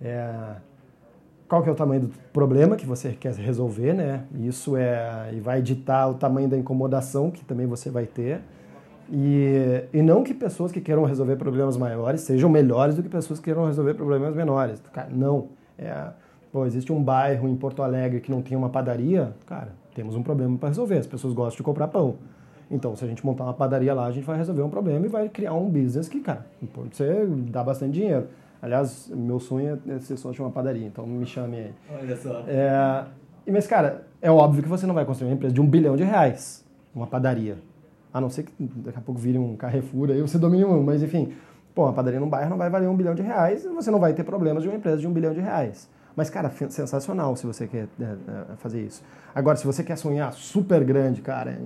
é 0.01 0.57
qual 1.49 1.63
que 1.63 1.69
é 1.69 1.73
o 1.73 1.75
tamanho 1.75 2.03
do 2.03 2.09
problema 2.33 2.77
que 2.77 2.87
você 2.87 3.13
quer 3.13 3.33
resolver, 3.35 3.93
né? 3.93 4.25
Isso 4.35 4.77
é 4.77 5.31
e 5.33 5.41
vai 5.41 5.63
ditar 5.63 6.09
o 6.09 6.15
tamanho 6.15 6.49
da 6.49 6.57
incomodação 6.57 7.31
que 7.31 7.45
também 7.45 7.67
você 7.67 7.91
vai 7.91 8.07
ter. 8.07 8.41
E, 9.11 9.85
e 9.93 10.03
não 10.03 10.25
que 10.25 10.35
pessoas 10.35 10.73
que 10.73 10.81
queiram 10.81 11.05
resolver 11.05 11.37
problemas 11.37 11.77
maiores 11.77 12.23
sejam 12.23 12.51
melhores 12.51 12.97
do 12.97 13.03
que 13.03 13.09
pessoas 13.09 13.39
que 13.39 13.45
queiram 13.45 13.65
resolver 13.67 13.95
problemas 13.95 14.35
menores. 14.35 14.81
Cara, 14.93 15.09
não. 15.11 15.49
É, 15.79 16.09
pô, 16.51 16.67
existe 16.67 16.93
um 16.93 17.03
bairro 17.03 17.49
em 17.49 17.55
Porto 17.55 17.83
Alegre 17.83 18.21
que 18.21 18.31
não 18.31 18.43
tem 18.43 18.57
uma 18.57 18.69
padaria, 18.69 19.33
cara, 19.47 19.73
temos 19.97 20.15
um 20.15 20.23
problema 20.23 20.59
para 20.59 20.69
resolver. 20.69 20.99
As 20.99 21.07
pessoas 21.07 21.33
gostam 21.33 21.57
de 21.57 21.63
comprar 21.63 21.89
pão. 21.89 22.17
Então, 22.71 22.95
se 22.95 23.03
a 23.05 23.09
gente 23.09 23.25
montar 23.25 23.45
uma 23.45 23.55
padaria 23.55 23.95
lá, 23.95 24.07
a 24.07 24.11
gente 24.11 24.25
vai 24.25 24.37
resolver 24.37 24.61
um 24.63 24.69
problema 24.69 25.07
e 25.07 25.09
vai 25.09 25.29
criar 25.29 25.55
um 25.55 25.71
business 25.71 26.07
que, 26.07 26.21
cara, 26.21 26.45
pode 26.75 26.95
ser, 26.95 27.27
dá 27.27 27.65
bastante 27.65 27.95
dinheiro. 27.95 28.27
Aliás, 28.61 29.11
meu 29.15 29.41
sonho 29.41 29.81
é 29.89 29.99
ser 30.01 30.17
sócio 30.17 30.35
de 30.35 30.43
uma 30.43 30.51
padaria, 30.51 30.87
então 30.87 31.07
me 31.07 31.25
chame 31.25 31.57
aí. 31.57 31.75
Olha 31.99 32.17
só. 32.17 32.45
É, 32.47 33.05
mas, 33.51 33.67
cara, 33.67 34.07
é 34.21 34.31
óbvio 34.31 34.63
que 34.63 34.69
você 34.69 34.87
não 34.87 34.95
vai 34.95 35.05
construir 35.05 35.31
uma 35.31 35.35
empresa 35.35 35.55
de 35.55 35.61
um 35.61 35.67
bilhão 35.67 35.97
de 35.97 36.05
reais, 36.05 36.65
uma 36.95 37.07
padaria. 37.07 37.57
A 38.13 38.21
não 38.21 38.29
ser 38.29 38.43
que 38.43 38.53
daqui 38.59 38.99
a 38.99 39.03
pouco 39.03 39.21
vire 39.21 39.39
um 39.39 39.57
Carrefour 39.57 40.11
aí 40.11 40.21
você 40.21 40.39
domine 40.39 40.65
um, 40.65 40.83
mas 40.83 41.03
enfim, 41.03 41.33
pô, 41.75 41.85
uma 41.85 41.93
padaria 41.93 42.19
num 42.21 42.29
bairro 42.29 42.51
não 42.51 42.59
vai 42.59 42.69
valer 42.69 42.89
um 42.89 42.97
bilhão 42.97 43.15
de 43.15 43.23
reais 43.23 43.65
e 43.65 43.69
você 43.69 43.91
não 43.91 44.01
vai 44.01 44.13
ter 44.13 44.25
problemas 44.25 44.63
de 44.63 44.69
uma 44.69 44.77
empresa 44.77 44.99
de 44.99 45.07
um 45.07 45.13
bilhão 45.13 45.33
de 45.33 45.41
reais. 45.41 45.89
Mas, 46.17 46.31
cara, 46.31 46.51
sensacional 46.71 47.37
se 47.37 47.47
você 47.47 47.67
quer 47.67 47.87
é, 48.01 48.05
é, 48.05 48.57
fazer 48.57 48.83
isso. 48.83 49.03
Agora, 49.35 49.57
se 49.57 49.67
você 49.67 49.85
quer 49.85 49.97
sonhar 49.97 50.33
super 50.33 50.83
grande, 50.83 51.21
cara, 51.21 51.59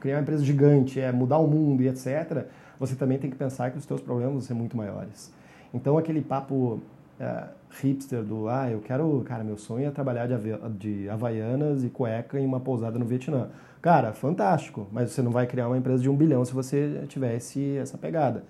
criar 0.00 0.16
uma 0.16 0.22
empresa 0.22 0.42
gigante, 0.42 0.98
é 0.98 1.12
mudar 1.12 1.36
o 1.36 1.46
mundo 1.46 1.82
e 1.82 1.88
etc., 1.88 2.46
você 2.80 2.96
também 2.96 3.18
tem 3.18 3.30
que 3.30 3.36
pensar 3.36 3.70
que 3.70 3.76
os 3.76 3.84
seus 3.84 4.00
problemas 4.00 4.32
vão 4.32 4.40
ser 4.40 4.54
muito 4.54 4.76
maiores. 4.76 5.30
Então, 5.74 5.98
aquele 5.98 6.22
papo 6.22 6.80
é, 7.20 7.44
hipster 7.82 8.22
do, 8.22 8.48
ah, 8.48 8.70
eu 8.70 8.80
quero, 8.80 9.22
cara, 9.26 9.44
meu 9.44 9.58
sonho 9.58 9.86
é 9.86 9.90
trabalhar 9.90 10.26
de, 10.26 10.36
de 10.78 11.08
havaianas 11.10 11.84
e 11.84 11.90
cueca 11.90 12.40
em 12.40 12.46
uma 12.46 12.60
pousada 12.60 12.98
no 12.98 13.04
Vietnã. 13.04 13.48
Cara, 13.82 14.12
fantástico, 14.12 14.86
mas 14.90 15.10
você 15.10 15.20
não 15.20 15.30
vai 15.30 15.46
criar 15.46 15.68
uma 15.68 15.76
empresa 15.76 16.02
de 16.02 16.08
um 16.08 16.16
bilhão 16.16 16.44
se 16.44 16.52
você 16.52 17.04
tivesse 17.08 17.76
essa 17.76 17.98
pegada. 17.98 18.44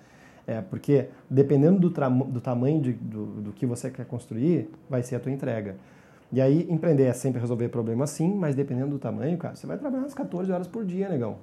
É, 0.45 0.61
porque 0.61 1.07
dependendo 1.29 1.79
do, 1.79 1.89
do 1.89 2.41
tamanho 2.41 2.81
de, 2.81 2.93
do, 2.93 3.25
do 3.25 3.51
que 3.53 3.65
você 3.65 3.89
quer 3.89 4.05
construir, 4.05 4.69
vai 4.89 5.01
ser 5.01 5.15
a 5.15 5.19
tua 5.19 5.31
entrega. 5.31 5.75
E 6.31 6.41
aí, 6.41 6.67
empreender 6.69 7.03
é 7.03 7.13
sempre 7.13 7.39
resolver 7.39 7.69
problemas 7.69 8.09
sim, 8.09 8.33
mas 8.33 8.55
dependendo 8.55 8.89
do 8.89 8.99
tamanho, 8.99 9.37
cara, 9.37 9.55
você 9.55 9.67
vai 9.67 9.77
trabalhar 9.77 10.03
umas 10.03 10.15
14 10.15 10.51
horas 10.51 10.67
por 10.67 10.83
dia, 10.83 11.07
negão. 11.07 11.37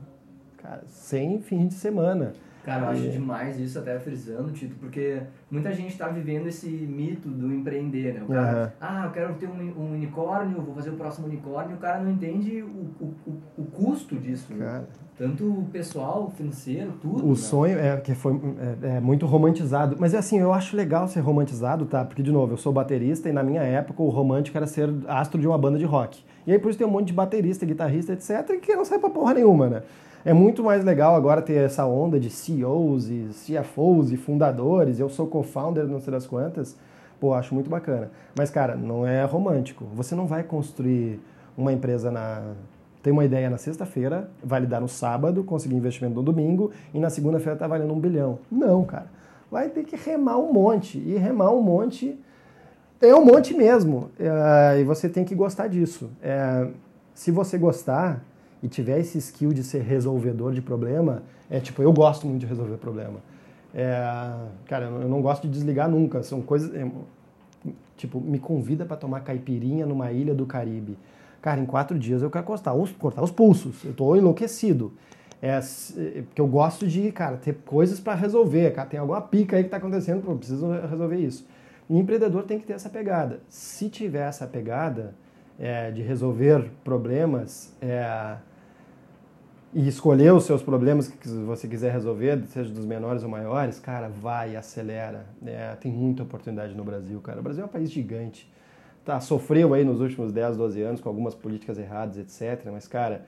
Cara, 0.58 0.82
sem 0.86 1.40
fim 1.40 1.66
de 1.68 1.74
semana. 1.74 2.32
Cara, 2.64 2.86
eu 2.86 2.88
acho 2.90 3.10
demais 3.10 3.58
isso, 3.58 3.78
até 3.78 3.98
frisando, 3.98 4.52
Tito, 4.52 4.76
porque 4.78 5.20
muita 5.50 5.72
gente 5.72 5.92
está 5.92 6.08
vivendo 6.08 6.46
esse 6.46 6.68
mito 6.68 7.28
do 7.28 7.52
empreender, 7.52 8.14
né? 8.14 8.22
O 8.22 8.32
cara, 8.32 8.64
uhum. 8.64 8.70
ah, 8.80 9.04
eu 9.06 9.10
quero 9.12 9.34
ter 9.34 9.48
um, 9.48 9.80
um, 9.80 9.92
unicórnio, 9.92 10.60
vou 10.60 10.74
fazer 10.74 10.90
o 10.90 10.96
próximo 10.96 11.26
unicórnio, 11.26 11.76
o 11.76 11.78
cara 11.78 12.00
não 12.00 12.10
entende 12.10 12.62
o, 12.62 12.66
o, 13.00 13.14
o, 13.56 13.64
custo 13.64 14.14
disso. 14.16 14.52
Né? 14.52 14.64
Cara. 14.64 14.78
Né? 14.80 14.86
Tanto 15.16 15.66
pessoal, 15.70 16.30
financeiro, 16.34 16.92
tudo. 17.00 17.24
O 17.24 17.30
né? 17.30 17.34
sonho 17.34 17.78
é 17.78 17.96
que 17.98 18.14
foi 18.14 18.40
é, 18.82 18.96
é, 18.96 19.00
muito 19.00 19.26
romantizado. 19.26 19.96
Mas 19.98 20.14
é 20.14 20.18
assim, 20.18 20.38
eu 20.38 20.52
acho 20.52 20.74
legal 20.74 21.06
ser 21.08 21.20
romantizado, 21.20 21.84
tá? 21.84 22.04
Porque, 22.04 22.22
de 22.22 22.32
novo, 22.32 22.54
eu 22.54 22.56
sou 22.56 22.72
baterista 22.72 23.28
e 23.28 23.32
na 23.32 23.42
minha 23.42 23.62
época 23.62 24.02
o 24.02 24.08
romântico 24.08 24.56
era 24.56 24.66
ser 24.66 24.88
astro 25.06 25.38
de 25.38 25.46
uma 25.46 25.58
banda 25.58 25.78
de 25.78 25.84
rock. 25.84 26.22
E 26.46 26.52
aí 26.52 26.58
por 26.58 26.70
isso 26.70 26.78
tem 26.78 26.86
um 26.86 26.90
monte 26.90 27.08
de 27.08 27.12
baterista, 27.12 27.66
guitarrista, 27.66 28.14
etc., 28.14 28.58
que 28.60 28.74
não 28.74 28.84
sai 28.84 28.98
pra 28.98 29.10
porra 29.10 29.34
nenhuma, 29.34 29.68
né? 29.68 29.82
É 30.24 30.34
muito 30.34 30.62
mais 30.62 30.84
legal 30.84 31.14
agora 31.14 31.40
ter 31.40 31.64
essa 31.64 31.86
onda 31.86 32.20
de 32.20 32.28
CEOs 32.28 33.08
e 33.08 33.28
CFOs 33.30 34.12
e 34.12 34.16
fundadores. 34.16 35.00
Eu 35.00 35.08
sou 35.08 35.26
co-founder, 35.26 35.86
não 35.86 36.00
sei 36.00 36.12
das 36.12 36.26
quantas. 36.26 36.76
Pô, 37.18 37.32
acho 37.32 37.54
muito 37.54 37.70
bacana. 37.70 38.10
Mas, 38.36 38.50
cara, 38.50 38.76
não 38.76 39.06
é 39.06 39.24
romântico. 39.24 39.86
Você 39.94 40.14
não 40.14 40.26
vai 40.26 40.42
construir 40.42 41.20
uma 41.56 41.72
empresa 41.72 42.10
na. 42.10 42.52
Tem 43.02 43.12
uma 43.12 43.24
ideia 43.24 43.48
na 43.48 43.56
sexta-feira, 43.56 44.28
validar 44.44 44.78
no 44.78 44.88
sábado, 44.88 45.42
conseguir 45.42 45.74
investimento 45.74 46.16
no 46.16 46.22
domingo 46.22 46.70
e 46.92 46.98
na 46.98 47.08
segunda-feira 47.08 47.58
tá 47.58 47.66
valendo 47.66 47.94
um 47.94 47.98
bilhão. 47.98 48.40
Não, 48.50 48.84
cara. 48.84 49.06
Vai 49.50 49.70
ter 49.70 49.84
que 49.84 49.96
remar 49.96 50.36
um 50.36 50.52
monte. 50.52 50.98
E 50.98 51.16
remar 51.16 51.50
um 51.50 51.62
monte 51.62 52.18
é 53.00 53.14
um 53.14 53.24
monte 53.24 53.54
mesmo. 53.54 54.10
É, 54.18 54.80
e 54.80 54.84
você 54.84 55.08
tem 55.08 55.24
que 55.24 55.34
gostar 55.34 55.66
disso. 55.66 56.10
É, 56.22 56.68
se 57.14 57.30
você 57.30 57.56
gostar, 57.56 58.22
e 58.62 58.68
tiver 58.68 58.98
esse 58.98 59.18
skill 59.18 59.52
de 59.52 59.62
ser 59.62 59.82
resolvedor 59.82 60.52
de 60.52 60.60
problema, 60.60 61.22
é 61.50 61.60
tipo, 61.60 61.82
eu 61.82 61.92
gosto 61.92 62.26
muito 62.26 62.40
de 62.40 62.46
resolver 62.46 62.76
problema. 62.76 63.20
É, 63.74 64.02
cara, 64.66 64.86
eu 64.86 65.08
não 65.08 65.22
gosto 65.22 65.46
de 65.46 65.52
desligar 65.52 65.88
nunca. 65.88 66.22
São 66.22 66.42
coisas. 66.42 66.74
É, 66.74 66.86
tipo, 67.96 68.20
me 68.20 68.38
convida 68.38 68.84
para 68.84 68.96
tomar 68.96 69.20
caipirinha 69.20 69.86
numa 69.86 70.10
ilha 70.12 70.34
do 70.34 70.46
Caribe. 70.46 70.96
Cara, 71.40 71.60
em 71.60 71.66
quatro 71.66 71.98
dias 71.98 72.22
eu 72.22 72.30
quero 72.30 72.44
cortar 72.44 72.74
os, 72.74 72.90
cortar 72.92 73.22
os 73.22 73.30
pulsos. 73.30 73.84
Eu 73.84 73.92
tô 73.92 74.14
enlouquecido. 74.16 74.92
É, 75.42 75.58
porque 76.26 76.40
eu 76.40 76.46
gosto 76.46 76.86
de, 76.86 77.10
cara, 77.12 77.36
ter 77.36 77.54
coisas 77.64 77.98
para 77.98 78.14
resolver. 78.14 78.72
Cara, 78.72 78.88
tem 78.88 79.00
alguma 79.00 79.22
pica 79.22 79.56
aí 79.56 79.62
que 79.62 79.68
está 79.68 79.78
acontecendo, 79.78 80.22
pô, 80.22 80.34
preciso 80.34 80.70
resolver 80.70 81.16
isso. 81.16 81.46
E 81.88 81.98
empreendedor 81.98 82.44
tem 82.44 82.58
que 82.58 82.66
ter 82.66 82.74
essa 82.74 82.90
pegada. 82.90 83.40
Se 83.48 83.88
tiver 83.88 84.28
essa 84.28 84.46
pegada 84.46 85.14
é, 85.58 85.90
de 85.90 86.02
resolver 86.02 86.70
problemas 86.84 87.74
é, 87.80 88.36
e 89.72 89.86
escolher 89.86 90.32
os 90.32 90.44
seus 90.44 90.62
problemas 90.62 91.08
que 91.08 91.28
você 91.28 91.68
quiser 91.68 91.92
resolver, 91.92 92.42
seja 92.48 92.70
dos 92.70 92.84
menores 92.84 93.22
ou 93.22 93.28
maiores, 93.28 93.78
cara, 93.78 94.08
vai, 94.08 94.56
acelera. 94.56 95.26
É, 95.46 95.76
tem 95.80 95.92
muita 95.92 96.24
oportunidade 96.24 96.74
no 96.74 96.82
Brasil, 96.82 97.20
cara. 97.20 97.38
O 97.38 97.42
Brasil 97.42 97.62
é 97.62 97.66
um 97.66 97.70
país 97.70 97.90
gigante. 97.90 98.50
Tá, 99.04 99.20
sofreu 99.20 99.72
aí 99.72 99.84
nos 99.84 100.00
últimos 100.00 100.32
10, 100.32 100.56
12 100.56 100.82
anos 100.82 101.00
com 101.00 101.08
algumas 101.08 101.34
políticas 101.34 101.78
erradas, 101.78 102.18
etc. 102.18 102.68
Mas, 102.72 102.88
cara, 102.88 103.24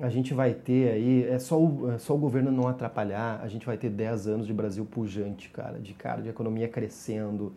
a 0.00 0.08
gente 0.08 0.34
vai 0.34 0.52
ter 0.52 0.90
aí, 0.90 1.24
é 1.24 1.38
só 1.38 1.58
o, 1.58 1.92
é 1.92 1.98
só 1.98 2.14
o 2.14 2.18
governo 2.18 2.50
não 2.50 2.68
atrapalhar, 2.68 3.40
a 3.42 3.48
gente 3.48 3.64
vai 3.64 3.76
ter 3.76 3.88
10 3.88 4.26
anos 4.26 4.46
de 4.46 4.52
Brasil 4.52 4.84
pujante, 4.84 5.48
cara, 5.48 5.78
de 5.78 5.94
cara, 5.94 6.20
de 6.20 6.28
economia 6.28 6.68
crescendo, 6.68 7.52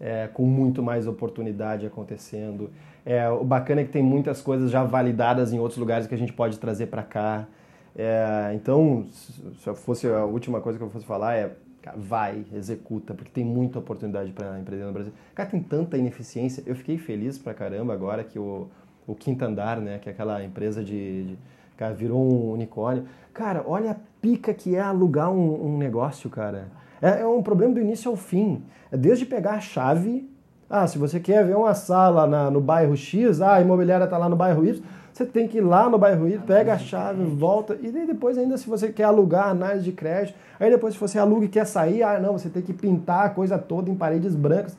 é, 0.00 0.28
com 0.32 0.44
muito 0.44 0.82
mais 0.82 1.06
oportunidade 1.06 1.86
acontecendo. 1.86 2.70
É, 3.06 3.28
o 3.30 3.44
bacana 3.44 3.80
é 3.80 3.84
que 3.84 3.90
tem 3.90 4.02
muitas 4.02 4.42
coisas 4.42 4.70
já 4.70 4.84
validadas 4.84 5.52
em 5.52 5.58
outros 5.58 5.78
lugares 5.78 6.06
que 6.06 6.14
a 6.14 6.18
gente 6.18 6.32
pode 6.32 6.58
trazer 6.58 6.86
para 6.86 7.02
cá. 7.02 7.46
É, 7.98 8.52
então, 8.54 9.06
se 9.10 9.74
fosse 9.74 10.06
a 10.06 10.24
última 10.24 10.60
coisa 10.60 10.78
que 10.78 10.84
eu 10.84 10.88
fosse 10.88 11.04
falar 11.04 11.34
é 11.34 11.56
vai, 11.96 12.44
executa, 12.52 13.14
porque 13.14 13.30
tem 13.30 13.44
muita 13.44 13.78
oportunidade 13.78 14.30
para 14.32 14.58
empreender 14.60 14.84
no 14.84 14.92
Brasil. 14.92 15.12
Cara, 15.34 15.48
tem 15.48 15.60
tanta 15.60 15.96
ineficiência. 15.96 16.62
Eu 16.66 16.76
fiquei 16.76 16.98
feliz 16.98 17.38
pra 17.38 17.54
caramba 17.54 17.92
agora 17.92 18.22
que 18.22 18.38
o, 18.38 18.68
o 19.06 19.14
Quinto 19.14 19.44
Andar, 19.44 19.80
né, 19.80 19.98
que 19.98 20.08
é 20.08 20.12
aquela 20.12 20.44
empresa 20.44 20.84
de, 20.84 21.24
de 21.24 21.38
cara, 21.76 21.94
virou 21.94 22.20
um 22.20 22.52
unicórnio. 22.52 23.04
Cara, 23.32 23.64
olha 23.66 23.92
a 23.92 23.96
pica 24.20 24.52
que 24.52 24.76
é 24.76 24.80
alugar 24.80 25.30
um, 25.30 25.74
um 25.74 25.78
negócio, 25.78 26.28
cara. 26.28 26.68
É, 27.00 27.20
é, 27.20 27.26
um 27.26 27.42
problema 27.42 27.74
do 27.74 27.80
início 27.80 28.10
ao 28.10 28.16
fim. 28.16 28.62
É 28.92 28.96
desde 28.96 29.24
pegar 29.24 29.52
a 29.52 29.60
chave. 29.60 30.28
Ah, 30.68 30.86
se 30.86 30.98
você 30.98 31.18
quer 31.18 31.46
ver 31.46 31.56
uma 31.56 31.74
sala 31.74 32.26
na, 32.26 32.50
no 32.50 32.60
bairro 32.60 32.96
X, 32.96 33.40
ah, 33.40 33.54
a 33.54 33.60
imobiliária 33.60 34.04
está 34.04 34.18
lá 34.18 34.28
no 34.28 34.36
bairro 34.36 34.66
Y, 34.66 34.82
você 35.18 35.26
tem 35.26 35.48
que 35.48 35.58
ir 35.58 35.62
lá 35.62 35.90
no 35.90 35.98
bairro 35.98 36.28
Y, 36.28 36.40
pega 36.42 36.74
a 36.74 36.78
chave, 36.78 37.24
volta, 37.24 37.76
e 37.82 37.90
depois 37.90 38.38
ainda 38.38 38.56
se 38.56 38.68
você 38.68 38.92
quer 38.92 39.04
alugar 39.04 39.48
análise 39.48 39.84
de 39.84 39.90
crédito, 39.90 40.38
aí 40.60 40.70
depois 40.70 40.94
se 40.94 41.00
você 41.00 41.18
aluga 41.18 41.44
e 41.44 41.48
quer 41.48 41.66
sair, 41.66 42.04
ah 42.04 42.20
não, 42.20 42.38
você 42.38 42.48
tem 42.48 42.62
que 42.62 42.72
pintar 42.72 43.26
a 43.26 43.30
coisa 43.30 43.58
toda 43.58 43.90
em 43.90 43.96
paredes 43.96 44.36
brancas. 44.36 44.78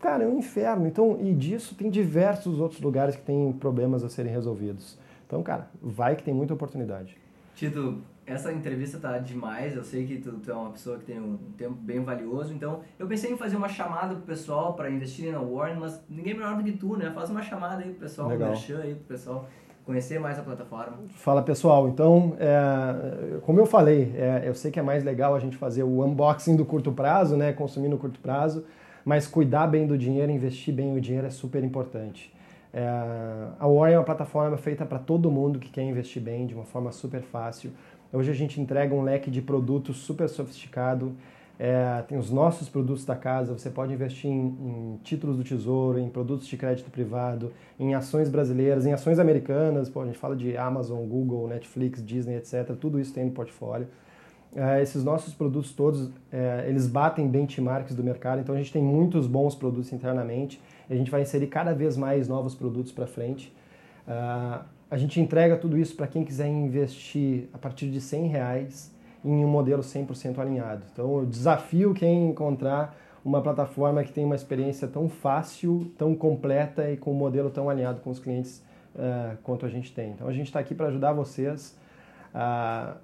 Cara, 0.00 0.22
é 0.22 0.26
um 0.28 0.38
inferno. 0.38 0.86
Então, 0.86 1.18
e 1.20 1.34
disso 1.34 1.74
tem 1.74 1.90
diversos 1.90 2.60
outros 2.60 2.80
lugares 2.80 3.16
que 3.16 3.22
têm 3.22 3.52
problemas 3.52 4.04
a 4.04 4.08
serem 4.08 4.32
resolvidos. 4.32 4.96
Então, 5.26 5.42
cara, 5.42 5.68
vai 5.82 6.14
que 6.14 6.22
tem 6.22 6.32
muita 6.32 6.54
oportunidade. 6.54 7.18
Tito, 7.56 7.98
essa 8.24 8.52
entrevista 8.52 8.96
tá 8.96 9.18
demais. 9.18 9.74
Eu 9.74 9.82
sei 9.82 10.06
que 10.06 10.18
tu, 10.18 10.32
tu, 10.38 10.50
é 10.50 10.54
uma 10.54 10.70
pessoa 10.70 10.98
que 10.98 11.04
tem 11.04 11.20
um 11.20 11.36
tempo 11.58 11.74
bem 11.74 12.02
valioso. 12.02 12.54
Então, 12.54 12.80
eu 12.98 13.08
pensei 13.08 13.32
em 13.32 13.36
fazer 13.36 13.56
uma 13.56 13.68
chamada 13.68 14.14
pro 14.14 14.22
pessoal 14.22 14.74
para 14.74 14.88
investir 14.88 15.32
na 15.32 15.40
Warren, 15.40 15.80
mas 15.80 16.00
ninguém 16.08 16.34
melhor 16.34 16.56
do 16.56 16.62
que 16.62 16.72
tu, 16.72 16.96
né? 16.96 17.10
Faz 17.10 17.28
uma 17.28 17.42
chamada 17.42 17.82
aí 17.82 17.90
pro 17.90 18.00
pessoal, 18.00 18.28
Legal. 18.28 18.52
um 18.52 18.80
aí 18.80 18.94
pro 18.94 19.04
pessoal 19.04 19.48
conhecer 19.90 20.20
mais 20.20 20.38
a 20.38 20.42
plataforma. 20.42 20.98
Fala 21.16 21.42
pessoal, 21.42 21.88
então, 21.88 22.36
é, 22.38 23.40
como 23.40 23.58
eu 23.58 23.66
falei, 23.66 24.12
é, 24.16 24.42
eu 24.44 24.54
sei 24.54 24.70
que 24.70 24.78
é 24.78 24.82
mais 24.82 25.02
legal 25.02 25.34
a 25.34 25.40
gente 25.40 25.56
fazer 25.56 25.82
o 25.82 26.04
unboxing 26.04 26.54
do 26.54 26.64
curto 26.64 26.92
prazo, 26.92 27.36
né? 27.36 27.52
Consumir 27.52 27.88
no 27.88 27.98
curto 27.98 28.20
prazo, 28.20 28.64
mas 29.04 29.26
cuidar 29.26 29.66
bem 29.66 29.88
do 29.88 29.98
dinheiro, 29.98 30.30
investir 30.30 30.72
bem 30.72 30.96
o 30.96 31.00
dinheiro 31.00 31.26
é 31.26 31.30
super 31.30 31.64
importante. 31.64 32.32
É, 32.72 32.86
a 33.58 33.66
Warren 33.66 33.94
é 33.94 33.98
uma 33.98 34.04
plataforma 34.04 34.56
feita 34.56 34.86
para 34.86 35.00
todo 35.00 35.28
mundo 35.28 35.58
que 35.58 35.68
quer 35.68 35.82
investir 35.82 36.22
bem 36.22 36.46
de 36.46 36.54
uma 36.54 36.64
forma 36.64 36.92
super 36.92 37.22
fácil. 37.22 37.72
Hoje 38.12 38.30
a 38.30 38.34
gente 38.34 38.60
entrega 38.60 38.94
um 38.94 39.02
leque 39.02 39.28
de 39.28 39.42
produtos 39.42 39.96
super 39.96 40.28
sofisticado. 40.28 41.12
É, 41.62 42.02
tem 42.08 42.16
os 42.16 42.30
nossos 42.30 42.70
produtos 42.70 43.04
da 43.04 43.14
casa, 43.14 43.52
você 43.52 43.68
pode 43.68 43.92
investir 43.92 44.30
em, 44.30 44.46
em, 44.46 45.00
títulos 45.04 45.36
do 45.36 45.44
tesouro, 45.44 45.98
em 45.98 46.08
produtos 46.08 46.46
de 46.46 46.56
crédito 46.56 46.90
privado, 46.90 47.52
em 47.78 47.94
ações 47.94 48.30
brasileiras, 48.30 48.86
em 48.86 48.94
ações 48.94 49.18
americanas, 49.18 49.90
pô, 49.90 50.00
a 50.00 50.06
gente 50.06 50.16
fala 50.16 50.34
de 50.34 50.56
Amazon, 50.56 51.04
Google, 51.06 51.46
Netflix, 51.48 52.02
Disney, 52.02 52.36
etc. 52.36 52.74
Tudo 52.80 52.98
isso 52.98 53.12
tem 53.12 53.26
no 53.26 53.32
portfólio. 53.32 53.88
É, 54.56 54.80
esses 54.80 55.04
nossos 55.04 55.34
produtos 55.34 55.72
todos, 55.74 56.10
é, 56.32 56.64
eles 56.66 56.86
batem 56.86 57.28
benchmarks 57.28 57.94
do 57.94 58.02
mercado, 58.02 58.40
então 58.40 58.54
a 58.54 58.58
gente 58.58 58.72
tem 58.72 58.82
muitos 58.82 59.26
bons 59.26 59.54
produtos 59.54 59.92
internamente 59.92 60.58
a 60.90 60.96
gente 60.96 61.10
vai 61.10 61.22
inserir 61.22 61.46
cada 61.46 61.72
vez 61.72 61.96
mais 61.96 62.26
novos 62.26 62.54
produtos 62.54 62.90
para 62.90 63.06
frente. 63.06 63.52
Uh, 64.08 64.64
a 64.90 64.96
gente 64.96 65.20
entrega 65.20 65.56
tudo 65.56 65.78
isso 65.78 65.94
para 65.94 66.08
quem 66.08 66.24
quiser 66.24 66.48
investir 66.48 67.48
a 67.52 67.58
partir 67.58 67.88
de 67.90 68.00
100 68.00 68.26
reais 68.26 68.92
em 69.24 69.44
um 69.44 69.48
modelo 69.48 69.82
100% 69.82 70.38
alinhado. 70.38 70.82
Então, 70.92 71.18
eu 71.18 71.26
desafio 71.26 71.92
quem 71.92 72.30
encontrar 72.30 72.96
uma 73.24 73.42
plataforma 73.42 74.02
que 74.02 74.12
tem 74.12 74.24
uma 74.24 74.34
experiência 74.34 74.88
tão 74.88 75.08
fácil, 75.08 75.92
tão 75.98 76.14
completa 76.14 76.90
e 76.90 76.96
com 76.96 77.12
um 77.12 77.14
modelo 77.14 77.50
tão 77.50 77.68
alinhado 77.68 78.00
com 78.00 78.10
os 78.10 78.18
clientes 78.18 78.62
uh, 78.94 79.36
quanto 79.42 79.66
a 79.66 79.68
gente 79.68 79.92
tem. 79.92 80.10
Então, 80.12 80.26
a 80.26 80.32
gente 80.32 80.46
está 80.46 80.58
aqui 80.58 80.74
para 80.74 80.86
ajudar 80.86 81.12
vocês 81.12 81.78
a 82.34 82.96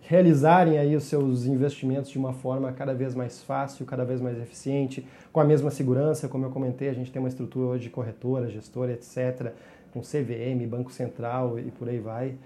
realizarem 0.00 0.78
aí 0.78 0.94
os 0.94 1.04
seus 1.04 1.46
investimentos 1.46 2.10
de 2.10 2.18
uma 2.18 2.32
forma 2.32 2.72
cada 2.72 2.94
vez 2.94 3.14
mais 3.14 3.42
fácil, 3.42 3.84
cada 3.84 4.04
vez 4.04 4.20
mais 4.20 4.38
eficiente, 4.38 5.04
com 5.32 5.40
a 5.40 5.44
mesma 5.44 5.70
segurança, 5.70 6.28
como 6.28 6.46
eu 6.46 6.50
comentei, 6.50 6.88
a 6.88 6.92
gente 6.92 7.10
tem 7.10 7.20
uma 7.20 7.28
estrutura 7.28 7.66
hoje 7.70 7.84
de 7.84 7.90
corretora, 7.90 8.48
gestora, 8.48 8.92
etc., 8.92 9.52
com 9.92 10.00
CVM, 10.00 10.64
Banco 10.68 10.92
Central 10.92 11.58
e 11.58 11.70
por 11.72 11.88
aí 11.88 11.98
vai. 11.98 12.36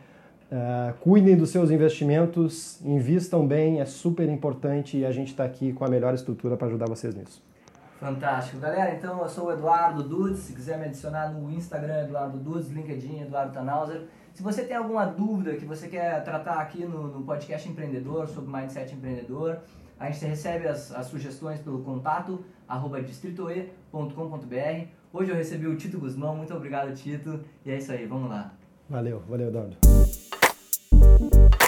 Uh, 0.50 0.92
cuidem 0.98 1.36
dos 1.36 1.50
seus 1.50 1.70
investimentos, 1.70 2.84
invistam 2.84 3.46
bem, 3.46 3.80
é 3.80 3.86
super 3.86 4.28
importante 4.28 4.96
e 4.96 5.06
a 5.06 5.12
gente 5.12 5.28
está 5.28 5.44
aqui 5.44 5.72
com 5.72 5.84
a 5.84 5.88
melhor 5.88 6.12
estrutura 6.12 6.56
para 6.56 6.66
ajudar 6.66 6.86
vocês 6.86 7.14
nisso. 7.14 7.40
Fantástico. 8.00 8.58
Galera, 8.58 8.94
então 8.94 9.20
eu 9.20 9.28
sou 9.28 9.46
o 9.46 9.52
Eduardo 9.52 10.02
Dudes, 10.02 10.40
se 10.40 10.52
quiser 10.52 10.76
me 10.78 10.86
adicionar 10.86 11.32
no 11.32 11.52
Instagram, 11.52 12.04
Eduardo 12.04 12.38
Dudes, 12.38 12.68
LinkedIn, 12.68 13.20
Eduardo 13.20 13.52
Tanauser. 13.52 14.02
Se 14.34 14.42
você 14.42 14.64
tem 14.64 14.76
alguma 14.76 15.04
dúvida 15.04 15.54
que 15.54 15.64
você 15.64 15.86
quer 15.86 16.24
tratar 16.24 16.54
aqui 16.54 16.84
no, 16.84 17.08
no 17.08 17.22
podcast 17.24 17.68
empreendedor, 17.68 18.26
sobre 18.26 18.50
mindset 18.50 18.92
empreendedor, 18.94 19.58
a 20.00 20.10
gente 20.10 20.24
recebe 20.24 20.66
as, 20.66 20.90
as 20.92 21.06
sugestões 21.06 21.60
pelo 21.60 21.82
contato 21.84 22.42
arroba 22.66 23.02
distritoe.com.br. 23.02 24.86
Hoje 25.12 25.30
eu 25.30 25.36
recebi 25.36 25.66
o 25.66 25.76
Tito 25.76 25.98
Guzmão, 25.98 26.34
muito 26.34 26.54
obrigado 26.54 26.94
Tito, 26.94 27.40
e 27.64 27.70
é 27.70 27.76
isso 27.76 27.92
aí, 27.92 28.06
vamos 28.06 28.30
lá. 28.30 28.52
Valeu, 28.88 29.22
valeu 29.28 29.48
Eduardo. 29.48 29.76
thank 31.20 31.34
you 31.34 31.59